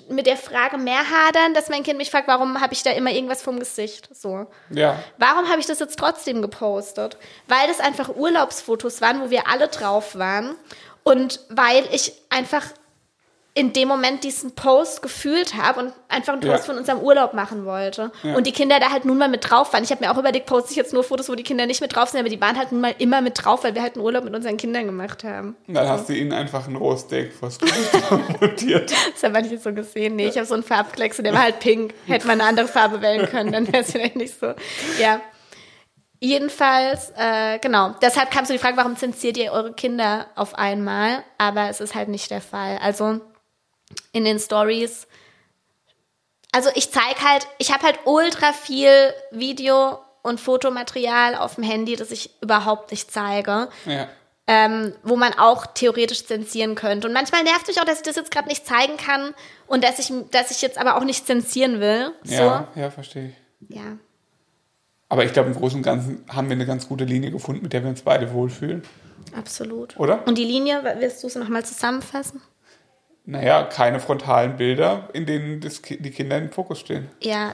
mit 0.09 0.27
der 0.27 0.37
Frage 0.37 0.77
mehr 0.77 1.09
hadern, 1.09 1.55
dass 1.55 1.69
mein 1.69 1.85
Kind 1.85 1.97
mich 1.99 2.11
fragt, 2.11 2.27
warum 2.27 2.61
habe 2.61 2.73
ich 2.73 2.83
da 2.83 2.91
immer 2.91 3.13
irgendwas 3.13 3.43
vom 3.43 3.61
Gesicht? 3.61 4.09
So. 4.13 4.47
Ja. 4.71 4.99
Warum 5.19 5.49
habe 5.49 5.61
ich 5.61 5.67
das 5.67 5.79
jetzt 5.79 5.99
trotzdem 5.99 6.43
gepostet? 6.43 7.17
Weil 7.47 7.69
das 7.69 7.79
einfach 7.79 8.09
Urlaubsfotos 8.09 9.01
waren, 9.01 9.23
wo 9.23 9.31
wir 9.31 9.47
alle 9.47 9.69
drauf 9.69 10.17
waren. 10.17 10.57
Und 11.05 11.41
weil 11.49 11.85
ich 11.93 12.13
einfach 12.29 12.65
in 13.55 13.75
dem 13.75 13.87
Moment 13.87 14.25
diesen 14.25 14.55
Post 14.55 15.03
gefühlt 15.03 15.55
habe 15.57 15.81
und 15.81 15.93
einfach 16.09 16.33
einen 16.33 16.41
Post 16.41 16.53
Ja. 16.67 16.73
von 16.73 16.79
unserem 16.79 17.01
Urlaub 17.01 17.35
machen 17.35 17.67
wollte. 17.67 18.11
Ja. 18.23 18.35
Und 18.35 18.47
die 18.47 18.53
Kinder 18.53 18.81
da 18.81 18.91
halt 18.91 19.05
nun 19.05 19.19
mal 19.19 19.29
mit 19.29 19.51
drauf 19.51 19.75
waren. 19.75 19.85
Ich 19.85 19.91
habe 19.91 20.03
mir 20.03 20.11
auch 20.11 20.17
überlegt, 20.17 20.47
poste 20.47 20.71
ich 20.71 20.77
jetzt 20.77 20.95
nur 20.95 21.05
Fotos, 21.05 21.29
wo 21.29 21.35
die 21.35 21.43
Kinder 21.43 21.67
nicht 21.67 21.83
mit 21.83 21.95
drauf 21.95 22.09
sind, 22.09 22.21
aber 22.21 22.31
die 22.31 22.41
waren 22.41 22.57
halt 22.57 22.73
nun 22.73 22.81
mal 22.81 22.95
immer 22.97 23.21
mit 23.21 23.45
drauf, 23.45 23.63
weil 23.65 23.75
wir 23.75 23.83
halt 23.83 23.97
einen 23.97 24.05
Urlaub 24.07 24.25
mit 24.25 24.35
unseren 24.35 24.57
Kindern 24.57 24.87
gemacht 24.87 25.23
haben. 25.23 25.55
Und 25.69 25.75
dann 25.75 25.87
hast 25.87 26.09
du 26.09 26.15
ihnen 26.15 26.33
einfach 26.33 26.67
ein 26.67 26.77
Rohsteak 26.77 27.31
vors 27.35 27.59
montiert. 28.41 28.91
Das 29.13 29.23
habe 29.23 29.41
ich 29.45 29.51
nicht 29.51 29.63
so 29.63 29.75
gesehen. 29.75 30.17
Nee, 30.17 30.29
ich 30.29 30.37
habe 30.37 30.47
so 30.47 30.55
einen 30.55 30.63
Farbklecks 30.63 31.19
der 31.19 31.35
war 31.35 31.43
halt 31.43 31.61
pink. 31.61 31.93
Hätte 32.07 32.27
man 32.27 32.41
eine 32.41 32.49
andere 32.49 32.69
Farbe 32.69 33.03
wählen 33.03 33.27
können, 33.29 33.53
dann 33.53 33.67
wäre 33.71 33.83
es 33.83 33.93
vielleicht 33.93 34.17
nicht 34.17 34.39
so. 34.41 34.55
Ja. 34.99 35.21
Jedenfalls, 36.21 37.13
äh, 37.17 37.59
genau. 37.59 37.95
Deshalb 38.01 38.31
kam 38.31 38.45
so 38.45 38.53
die 38.53 38.59
Frage, 38.59 38.77
warum 38.77 38.97
zensiert 38.97 39.37
ihr 39.37 39.51
eure 39.53 39.73
Kinder 39.73 40.27
auf 40.37 40.55
einmal? 40.55 41.25
Aber 41.37 41.69
es 41.69 41.81
ist 41.81 41.95
halt 41.97 42.09
nicht 42.09 42.31
der 42.31 42.41
Fall. 42.41 42.79
Also 42.81 43.21
in 44.13 44.25
den 44.25 44.39
Stories. 44.39 45.07
Also 46.53 46.69
ich 46.75 46.91
zeige 46.91 47.21
halt, 47.23 47.47
ich 47.59 47.73
habe 47.73 47.85
halt 47.85 47.99
ultra 48.05 48.53
viel 48.53 49.13
Video 49.31 49.99
und 50.23 50.39
Fotomaterial 50.41 51.35
auf 51.35 51.55
dem 51.57 51.65
Handy, 51.65 51.97
das 51.97 52.11
ich 52.11 52.31
überhaupt 52.43 52.91
nicht 52.91 53.11
zeige 53.11 53.69
Ja. 53.87 54.09
ähm, 54.47 54.93
wo 55.03 55.17
man 55.17 55.33
auch 55.39 55.67
theoretisch 55.67 56.27
zensieren 56.27 56.75
könnte. 56.75 57.09
Und 57.09 57.15
manchmal 57.15 57.43
nervt 57.43 57.69
mich 57.69 57.81
auch, 57.81 57.85
dass 57.85 57.99
ich 57.99 58.03
das 58.05 58.17
jetzt 58.17 58.31
gerade 58.31 58.49
nicht 58.49 58.67
zeigen 58.67 58.97
kann 58.99 59.35
und 59.67 59.83
dass 59.83 59.99
ich, 59.99 60.13
dass 60.31 60.51
ich 60.51 60.61
jetzt 60.63 60.79
aber 60.79 60.97
auch 60.97 61.05
nicht 61.05 61.27
zensieren 61.27 61.81
will. 61.81 62.13
So. 62.23 62.35
Ja, 62.35 62.69
ja, 62.75 62.91
verstehe 62.91 63.29
ich. 63.61 63.77
ja. 63.77 63.97
Aber 65.09 65.25
ich 65.27 65.33
glaube, 65.35 65.51
im 65.51 65.55
Großen 65.57 65.77
und 65.77 65.83
Ganzen 65.83 66.25
haben 66.29 66.49
wir 66.49 66.55
eine 66.55 66.65
ganz 66.65 66.89
gute 66.89 67.05
Linie 67.05 67.31
gefunden, 67.31 67.63
mit 67.63 67.75
der 67.75 67.83
wir 67.83 67.91
uns 67.91 68.01
beide 68.01 68.33
wohlfühlen. 68.33 68.83
Absolut. 69.37 69.99
Oder? 69.99 70.27
Und 70.27 70.39
die 70.39 70.45
Linie, 70.45 70.83
willst 71.01 71.23
du 71.23 71.29
sie 71.29 71.39
nochmal 71.39 71.65
zusammenfassen? 71.67 72.41
Naja, 73.25 73.63
keine 73.65 74.01
frontalen 74.01 74.57
Bilder, 74.57 75.09
in 75.13 75.27
denen 75.27 75.61
das, 75.61 75.81
die 75.83 76.11
Kinder 76.11 76.39
im 76.39 76.51
Fokus 76.51 76.81
stehen. 76.81 77.09
Ja. 77.21 77.53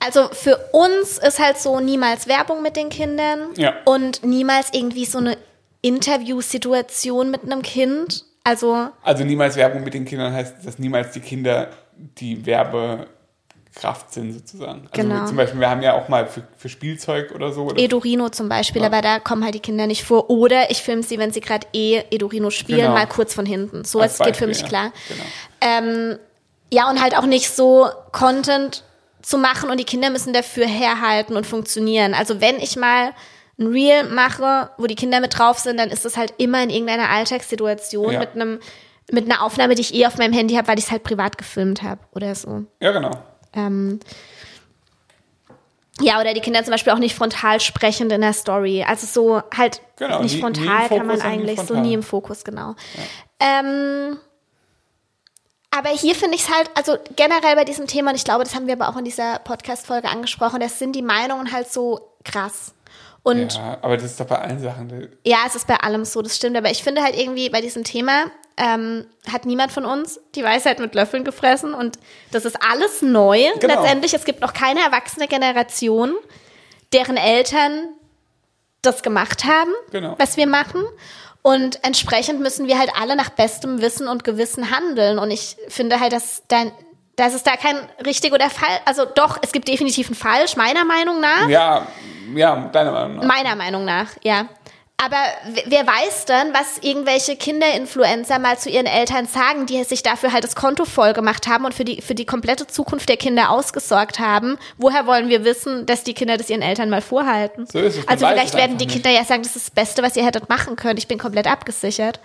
Also 0.00 0.28
für 0.32 0.56
uns 0.72 1.18
ist 1.18 1.38
halt 1.38 1.58
so 1.58 1.80
niemals 1.80 2.26
Werbung 2.26 2.62
mit 2.62 2.76
den 2.76 2.88
Kindern 2.88 3.50
Ja. 3.56 3.74
und 3.84 4.24
niemals 4.24 4.70
irgendwie 4.72 5.04
so 5.04 5.18
eine 5.18 5.36
Interviewsituation 5.82 7.30
mit 7.30 7.42
einem 7.44 7.62
Kind. 7.62 8.24
Also 8.44 8.88
Also 9.02 9.24
niemals 9.24 9.56
Werbung 9.56 9.84
mit 9.84 9.94
den 9.94 10.04
Kindern 10.04 10.32
heißt, 10.32 10.66
dass 10.66 10.78
niemals 10.78 11.12
die 11.12 11.20
Kinder 11.20 11.68
die 11.96 12.44
Werbekraft 13.74 14.12
sind, 14.12 14.32
sozusagen. 14.32 14.88
Also 14.90 15.02
Genau. 15.02 15.26
zum 15.26 15.36
Beispiel, 15.36 15.60
wir 15.60 15.70
haben 15.70 15.82
ja 15.82 15.94
auch 15.94 16.08
mal 16.08 16.26
für, 16.26 16.42
für 16.56 16.68
Spielzeug 16.68 17.32
oder 17.34 17.52
so. 17.52 17.64
Oder 17.64 17.78
Edorino 17.78 18.28
zum 18.28 18.48
Beispiel, 18.48 18.84
aber 18.84 19.02
da 19.02 19.18
kommen 19.18 19.44
halt 19.44 19.54
die 19.54 19.60
Kinder 19.60 19.86
nicht 19.86 20.04
vor. 20.04 20.30
Oder 20.30 20.70
ich 20.70 20.82
filme 20.82 21.02
sie, 21.02 21.18
wenn 21.18 21.32
sie 21.32 21.40
gerade 21.40 21.66
eh 21.72 22.02
Edorino 22.10 22.50
spielen, 22.50 22.80
Genau. 22.80 22.92
mal 22.94 23.06
kurz 23.06 23.34
von 23.34 23.46
hinten. 23.46 23.84
So 23.84 23.98
was 23.98 24.18
geht 24.18 24.36
für 24.36 24.46
mich 24.46 24.60
ja. 24.60 24.68
klar. 24.68 24.92
Genau. 25.08 25.24
Ähm, 25.60 26.18
ja, 26.72 26.88
und 26.90 27.00
halt 27.02 27.16
auch 27.16 27.26
nicht 27.26 27.50
so 27.50 27.88
Content 28.12 28.84
zu 29.22 29.38
machen 29.38 29.70
und 29.70 29.78
die 29.80 29.84
Kinder 29.84 30.10
müssen 30.10 30.32
dafür 30.32 30.66
herhalten 30.66 31.36
und 31.36 31.46
funktionieren. 31.46 32.14
Also 32.14 32.40
wenn 32.40 32.56
ich 32.58 32.76
mal 32.76 33.12
ein 33.58 33.66
Reel 33.68 34.04
mache, 34.04 34.70
wo 34.78 34.86
die 34.86 34.96
Kinder 34.96 35.20
mit 35.20 35.38
drauf 35.38 35.58
sind, 35.60 35.78
dann 35.78 35.90
ist 35.90 36.04
das 36.04 36.16
halt 36.16 36.34
immer 36.38 36.62
in 36.62 36.70
irgendeiner 36.70 37.08
Alltagssituation 37.10 38.12
Ja. 38.12 38.18
mit 38.20 38.30
einem 38.34 38.60
mit 39.12 39.30
einer 39.30 39.42
Aufnahme, 39.44 39.74
die 39.74 39.82
ich 39.82 39.94
eh 39.94 40.06
auf 40.06 40.16
meinem 40.16 40.32
Handy 40.32 40.54
habe, 40.54 40.66
weil 40.66 40.78
ich 40.78 40.86
es 40.86 40.90
halt 40.90 41.02
privat 41.04 41.36
gefilmt 41.36 41.82
habe 41.82 42.00
oder 42.12 42.34
so. 42.34 42.64
Ja, 42.80 42.90
genau. 42.90 43.10
Ähm, 43.54 44.00
ja, 46.00 46.20
oder 46.20 46.34
die 46.34 46.40
Kinder 46.40 46.62
zum 46.64 46.72
Beispiel 46.72 46.92
auch 46.92 46.98
nicht 46.98 47.14
frontal 47.14 47.60
sprechend 47.60 48.10
in 48.10 48.20
der 48.20 48.32
Story. 48.32 48.84
Also 48.86 49.06
so 49.06 49.42
halt 49.56 49.80
Genau, 49.96 50.20
nicht 50.22 50.34
nie- 50.34 50.40
frontal 50.40 50.64
nie 50.82 50.88
kann 50.88 51.06
man 51.06 51.20
eigentlich, 51.20 51.60
so 51.60 51.74
nie 51.78 51.94
im 51.94 52.02
Fokus, 52.02 52.42
genau. 52.44 52.74
Ähm, 53.38 54.18
aber 55.70 55.90
hier 55.90 56.14
finde 56.16 56.34
ich 56.36 56.42
es 56.42 56.52
halt, 56.52 56.68
also 56.74 56.96
generell 57.16 57.54
bei 57.54 57.64
diesem 57.64 57.86
Thema, 57.86 58.10
und 58.10 58.16
ich 58.16 58.24
glaube, 58.24 58.42
das 58.44 58.54
haben 58.56 58.66
wir 58.66 58.74
aber 58.74 58.88
auch 58.88 58.96
in 58.96 59.04
dieser 59.04 59.38
Podcast-Folge 59.40 60.08
angesprochen, 60.08 60.58
das 60.60 60.78
sind 60.80 60.96
die 60.96 61.02
Meinungen 61.02 61.52
halt 61.52 61.72
so 61.72 62.00
krass. 62.24 62.74
Und 63.22 63.54
Ja, 63.54 63.78
aber 63.80 63.96
das 63.96 64.06
ist 64.06 64.20
doch 64.20 64.26
bei 64.26 64.38
allen 64.38 64.58
Sachen. 64.60 65.08
ja, 65.24 65.38
es 65.46 65.54
ist 65.54 65.66
bei 65.66 65.76
allem 65.76 66.04
so, 66.04 66.20
das 66.22 66.36
stimmt. 66.36 66.56
Aber 66.56 66.70
ich 66.70 66.82
finde 66.82 67.02
halt 67.02 67.16
irgendwie 67.16 67.48
bei 67.50 67.60
diesem 67.60 67.82
Thema 67.84 68.26
ähm, 68.56 69.06
hat 69.32 69.46
niemand 69.46 69.72
von 69.72 69.84
uns 69.84 70.20
die 70.34 70.44
Weisheit 70.44 70.78
mit 70.78 70.94
Löffeln 70.94 71.24
gefressen 71.24 71.74
und 71.74 71.98
das 72.30 72.44
ist 72.44 72.56
alles 72.62 73.02
neu. 73.02 73.40
Genau. 73.60 73.74
Letztendlich, 73.82 74.14
es 74.14 74.24
gibt 74.24 74.40
noch 74.40 74.52
keine 74.52 74.80
erwachsene 74.80 75.26
Generation, 75.28 76.14
deren 76.92 77.16
Eltern 77.16 77.88
das 78.82 79.02
gemacht 79.02 79.44
haben, 79.44 79.72
Genau. 79.90 80.14
was 80.18 80.36
wir 80.36 80.46
machen. 80.46 80.84
Und 81.42 81.84
entsprechend 81.84 82.40
müssen 82.40 82.68
wir 82.68 82.78
halt 82.78 82.90
alle 82.98 83.16
nach 83.16 83.30
bestem 83.30 83.80
Wissen 83.80 84.08
und 84.08 84.24
Gewissen 84.24 84.70
handeln. 84.70 85.18
Und 85.18 85.30
ich 85.30 85.56
finde 85.68 86.00
halt, 86.00 86.12
dass 86.12 86.42
dann 86.48 86.72
dass 87.16 87.32
es 87.32 87.44
da 87.44 87.56
kein 87.56 87.76
richtig 88.04 88.32
oder 88.32 88.50
falsch, 88.50 88.80
also 88.86 89.04
doch, 89.04 89.38
es 89.40 89.52
gibt 89.52 89.68
definitiv 89.68 90.10
ein 90.10 90.16
falsch, 90.16 90.56
meiner 90.56 90.84
Meinung 90.84 91.20
nach. 91.20 91.48
Ja, 91.48 91.86
ja, 92.34 92.68
deiner 92.72 92.90
Meinung 92.90 93.16
nach. 93.18 93.24
Meiner 93.24 93.54
Meinung 93.54 93.84
nach, 93.84 94.08
ja. 94.24 94.46
Aber 95.04 95.16
wer 95.66 95.86
weiß 95.86 96.24
dann, 96.24 96.54
was 96.54 96.78
irgendwelche 96.80 97.36
Kinderinfluencer 97.36 98.38
mal 98.38 98.58
zu 98.58 98.70
ihren 98.70 98.86
Eltern 98.86 99.26
sagen, 99.26 99.66
die 99.66 99.84
sich 99.84 100.02
dafür 100.02 100.32
halt 100.32 100.44
das 100.44 100.56
Konto 100.56 100.86
voll 100.86 101.12
gemacht 101.12 101.46
haben 101.46 101.66
und 101.66 101.74
für 101.74 101.84
die, 101.84 102.00
für 102.00 102.14
die 102.14 102.24
komplette 102.24 102.66
Zukunft 102.66 103.10
der 103.10 103.18
Kinder 103.18 103.50
ausgesorgt 103.50 104.18
haben. 104.18 104.56
Woher 104.78 105.06
wollen 105.06 105.28
wir 105.28 105.44
wissen, 105.44 105.84
dass 105.84 106.04
die 106.04 106.14
Kinder 106.14 106.38
das 106.38 106.48
ihren 106.48 106.62
Eltern 106.62 106.88
mal 106.88 107.02
vorhalten? 107.02 107.66
So 107.66 107.80
ist 107.80 107.98
es, 107.98 108.08
Also 108.08 108.26
vielleicht 108.26 108.54
werden 108.54 108.78
die 108.78 108.86
nicht. 108.86 108.94
Kinder 108.94 109.10
ja 109.10 109.24
sagen, 109.24 109.42
das 109.42 109.56
ist 109.56 109.66
das 109.66 109.74
Beste, 109.74 110.02
was 110.02 110.16
ihr 110.16 110.24
hättet 110.24 110.48
machen 110.48 110.76
können. 110.76 110.96
Ich 110.96 111.06
bin 111.08 111.18
komplett 111.18 111.46
abgesichert. 111.46 112.18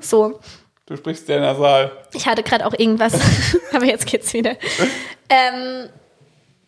So. 0.00 0.38
Du 0.84 0.96
sprichst 0.96 1.26
sehr 1.26 1.40
nasal. 1.40 1.92
Ich 2.12 2.26
hatte 2.26 2.42
gerade 2.42 2.66
auch 2.66 2.74
irgendwas, 2.76 3.14
aber 3.72 3.84
jetzt 3.86 4.06
geht's 4.06 4.34
wieder. 4.34 4.56
Ähm, 5.30 5.88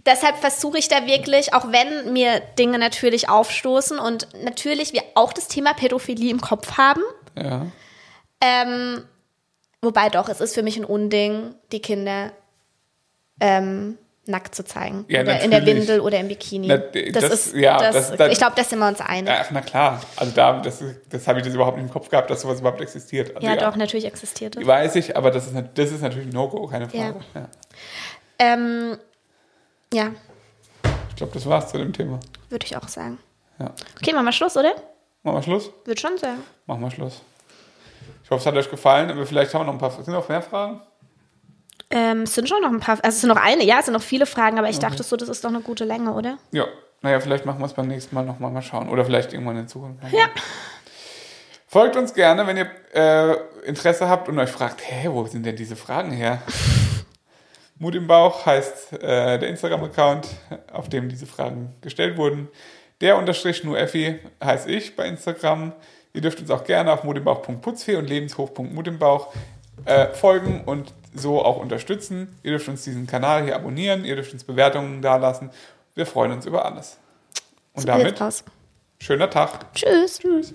deshalb 0.06 0.36
versuche 0.36 0.78
ich 0.78 0.88
da 0.88 1.06
wirklich, 1.06 1.54
auch 1.54 1.70
wenn 1.72 2.12
mir 2.12 2.40
Dinge 2.58 2.78
natürlich 2.78 3.28
aufstoßen 3.28 3.98
und 3.98 4.28
natürlich 4.42 4.92
wir 4.92 5.02
auch 5.14 5.32
das 5.32 5.48
Thema 5.48 5.74
Pädophilie 5.74 6.30
im 6.30 6.40
Kopf 6.40 6.76
haben. 6.78 7.02
Ja. 7.36 7.66
Ähm, 8.40 9.04
wobei 9.82 10.08
doch, 10.08 10.28
es 10.28 10.40
ist 10.40 10.54
für 10.54 10.62
mich 10.62 10.76
ein 10.76 10.84
Unding, 10.84 11.54
die 11.72 11.80
Kinder 11.80 12.32
ähm, 13.40 13.98
nackt 14.26 14.54
zu 14.54 14.64
zeigen. 14.64 15.04
Ja, 15.08 15.22
oder 15.22 15.40
in 15.40 15.50
der. 15.50 15.64
Windel 15.66 16.00
oder 16.00 16.18
im 16.18 16.28
Bikini. 16.28 16.68
Na, 16.68 16.76
das, 16.78 17.12
das- 17.12 17.46
ist, 17.46 17.54
ja, 17.54 17.78
das, 17.78 18.16
das- 18.16 18.32
ich 18.32 18.38
glaube, 18.38 18.54
da 18.56 18.64
sind 18.64 18.78
wir 18.78 18.86
uns 18.88 19.00
einig. 19.00 19.28
ja. 19.28 19.44
Na 19.50 19.60
klar. 19.60 20.00
Also 20.16 20.32
da, 20.34 20.60
das, 20.60 20.82
das 21.08 21.26
habe 21.26 21.40
ich 21.40 21.44
das 21.46 21.54
überhaupt 21.54 21.76
nicht 21.76 21.86
im 21.86 21.92
Kopf 21.92 22.08
gehabt, 22.08 22.30
dass 22.30 22.42
sowas 22.42 22.60
überhaupt 22.60 22.80
existiert. 22.80 23.34
Also, 23.34 23.46
ja, 23.46 23.56
doch, 23.56 23.76
natürlich 23.76 24.04
existiert 24.06 24.56
es. 24.56 24.66
Weiß 24.66 24.96
ich, 24.96 25.16
aber 25.16 25.30
das 25.30 25.46
ist, 25.46 25.54
das 25.74 25.90
ist 25.90 26.02
natürlich 26.02 26.28
ein 26.28 26.32
No-Go, 26.34 26.66
keine 26.66 26.88
Frage. 26.88 27.20
Ja. 27.34 27.48
Ähm, 28.38 28.98
ja, 29.92 30.10
Ich 31.10 31.16
glaube, 31.16 31.32
das 31.34 31.46
war's 31.46 31.70
zu 31.70 31.78
dem 31.78 31.92
Thema. 31.92 32.20
würde 32.48 32.66
ich 32.66 32.76
auch 32.76 32.88
sagen. 32.88 33.18
Ja. 33.58 33.72
Okay, 33.96 34.12
machen 34.12 34.26
wir 34.26 34.32
Schluss, 34.32 34.56
oder? 34.56 34.74
Machen 35.22 35.36
wir 35.36 35.42
Schluss? 35.42 35.70
Würde 35.84 36.00
schon 36.00 36.16
sagen. 36.18 36.42
Machen 36.66 36.80
wir 36.80 36.90
Schluss. 36.90 37.20
Ich 38.24 38.30
hoffe, 38.30 38.40
es 38.40 38.46
hat 38.46 38.54
euch 38.54 38.70
gefallen, 38.70 39.10
aber 39.10 39.26
vielleicht 39.26 39.52
haben 39.52 39.62
wir 39.62 39.66
noch 39.66 39.72
ein 39.74 39.78
paar. 39.78 39.90
Sind 39.90 40.08
noch 40.14 40.28
mehr 40.28 40.40
Fragen? 40.42 40.80
Ähm, 41.90 42.22
es 42.22 42.34
sind 42.34 42.48
schon 42.48 42.62
noch 42.62 42.70
ein 42.70 42.78
paar, 42.78 42.94
also 43.02 43.08
es 43.08 43.20
sind 43.20 43.28
noch 43.28 43.36
eine, 43.42 43.64
ja, 43.64 43.80
es 43.80 43.86
sind 43.86 43.94
noch 43.94 44.02
viele 44.02 44.24
Fragen, 44.24 44.58
aber 44.58 44.70
ich 44.70 44.78
dachte 44.78 45.02
so, 45.02 45.16
das 45.16 45.28
ist 45.28 45.42
doch 45.44 45.48
eine 45.48 45.60
gute 45.60 45.84
Länge, 45.84 46.12
oder? 46.12 46.38
Ja. 46.52 46.66
Naja, 47.02 47.18
vielleicht 47.18 47.46
machen 47.46 47.58
wir 47.58 47.66
es 47.66 47.72
beim 47.72 47.88
nächsten 47.88 48.14
Mal 48.14 48.24
nochmal 48.24 48.50
mal 48.50 48.62
schauen. 48.62 48.88
Oder 48.88 49.04
vielleicht 49.04 49.32
irgendwann 49.32 49.56
in 49.56 49.66
Zukunft. 49.66 50.02
noch 50.02 50.12
mal. 50.12 50.16
Ja. 50.18 50.26
Folgt 51.66 51.96
uns 51.96 52.14
gerne, 52.14 52.46
wenn 52.46 52.56
ihr 52.58 52.70
äh, 52.94 53.36
Interesse 53.66 54.08
habt 54.08 54.28
und 54.28 54.38
euch 54.38 54.50
fragt, 54.50 54.82
hä, 54.84 55.08
wo 55.10 55.24
sind 55.26 55.44
denn 55.44 55.56
diese 55.56 55.76
Fragen 55.76 56.10
her? 56.12 56.42
Mut 57.80 57.94
im 57.94 58.06
Bauch 58.06 58.44
heißt 58.44 58.92
äh, 58.92 59.38
der 59.38 59.48
Instagram-Account, 59.48 60.28
auf 60.70 60.90
dem 60.90 61.08
diese 61.08 61.26
Fragen 61.26 61.74
gestellt 61.80 62.18
wurden. 62.18 62.48
Der 63.00 63.16
unterstrich 63.16 63.64
nur 63.64 63.78
Effi 63.78 64.18
heißt 64.44 64.68
ich 64.68 64.96
bei 64.96 65.06
Instagram. 65.06 65.72
Ihr 66.12 66.20
dürft 66.20 66.40
uns 66.40 66.50
auch 66.50 66.64
gerne 66.64 66.92
auf 66.92 67.04
mutimbauch.putzfee 67.04 67.96
und 67.96 68.06
lebenshof.mutimbauch 68.06 69.32
äh, 69.86 70.08
folgen 70.08 70.62
und 70.66 70.92
so 71.14 71.42
auch 71.42 71.56
unterstützen. 71.56 72.36
Ihr 72.42 72.50
dürft 72.50 72.68
uns 72.68 72.84
diesen 72.84 73.06
Kanal 73.06 73.44
hier 73.44 73.56
abonnieren, 73.56 74.04
ihr 74.04 74.14
dürft 74.14 74.34
uns 74.34 74.44
Bewertungen 74.44 75.00
dalassen. 75.00 75.48
Wir 75.94 76.04
freuen 76.04 76.32
uns 76.32 76.44
über 76.44 76.66
alles. 76.66 76.98
Und 77.72 77.82
So 77.82 77.86
damit, 77.86 78.18
schöner 78.98 79.30
Tag. 79.30 79.72
Tschüss. 79.72 80.18
Tschüss. 80.18 80.48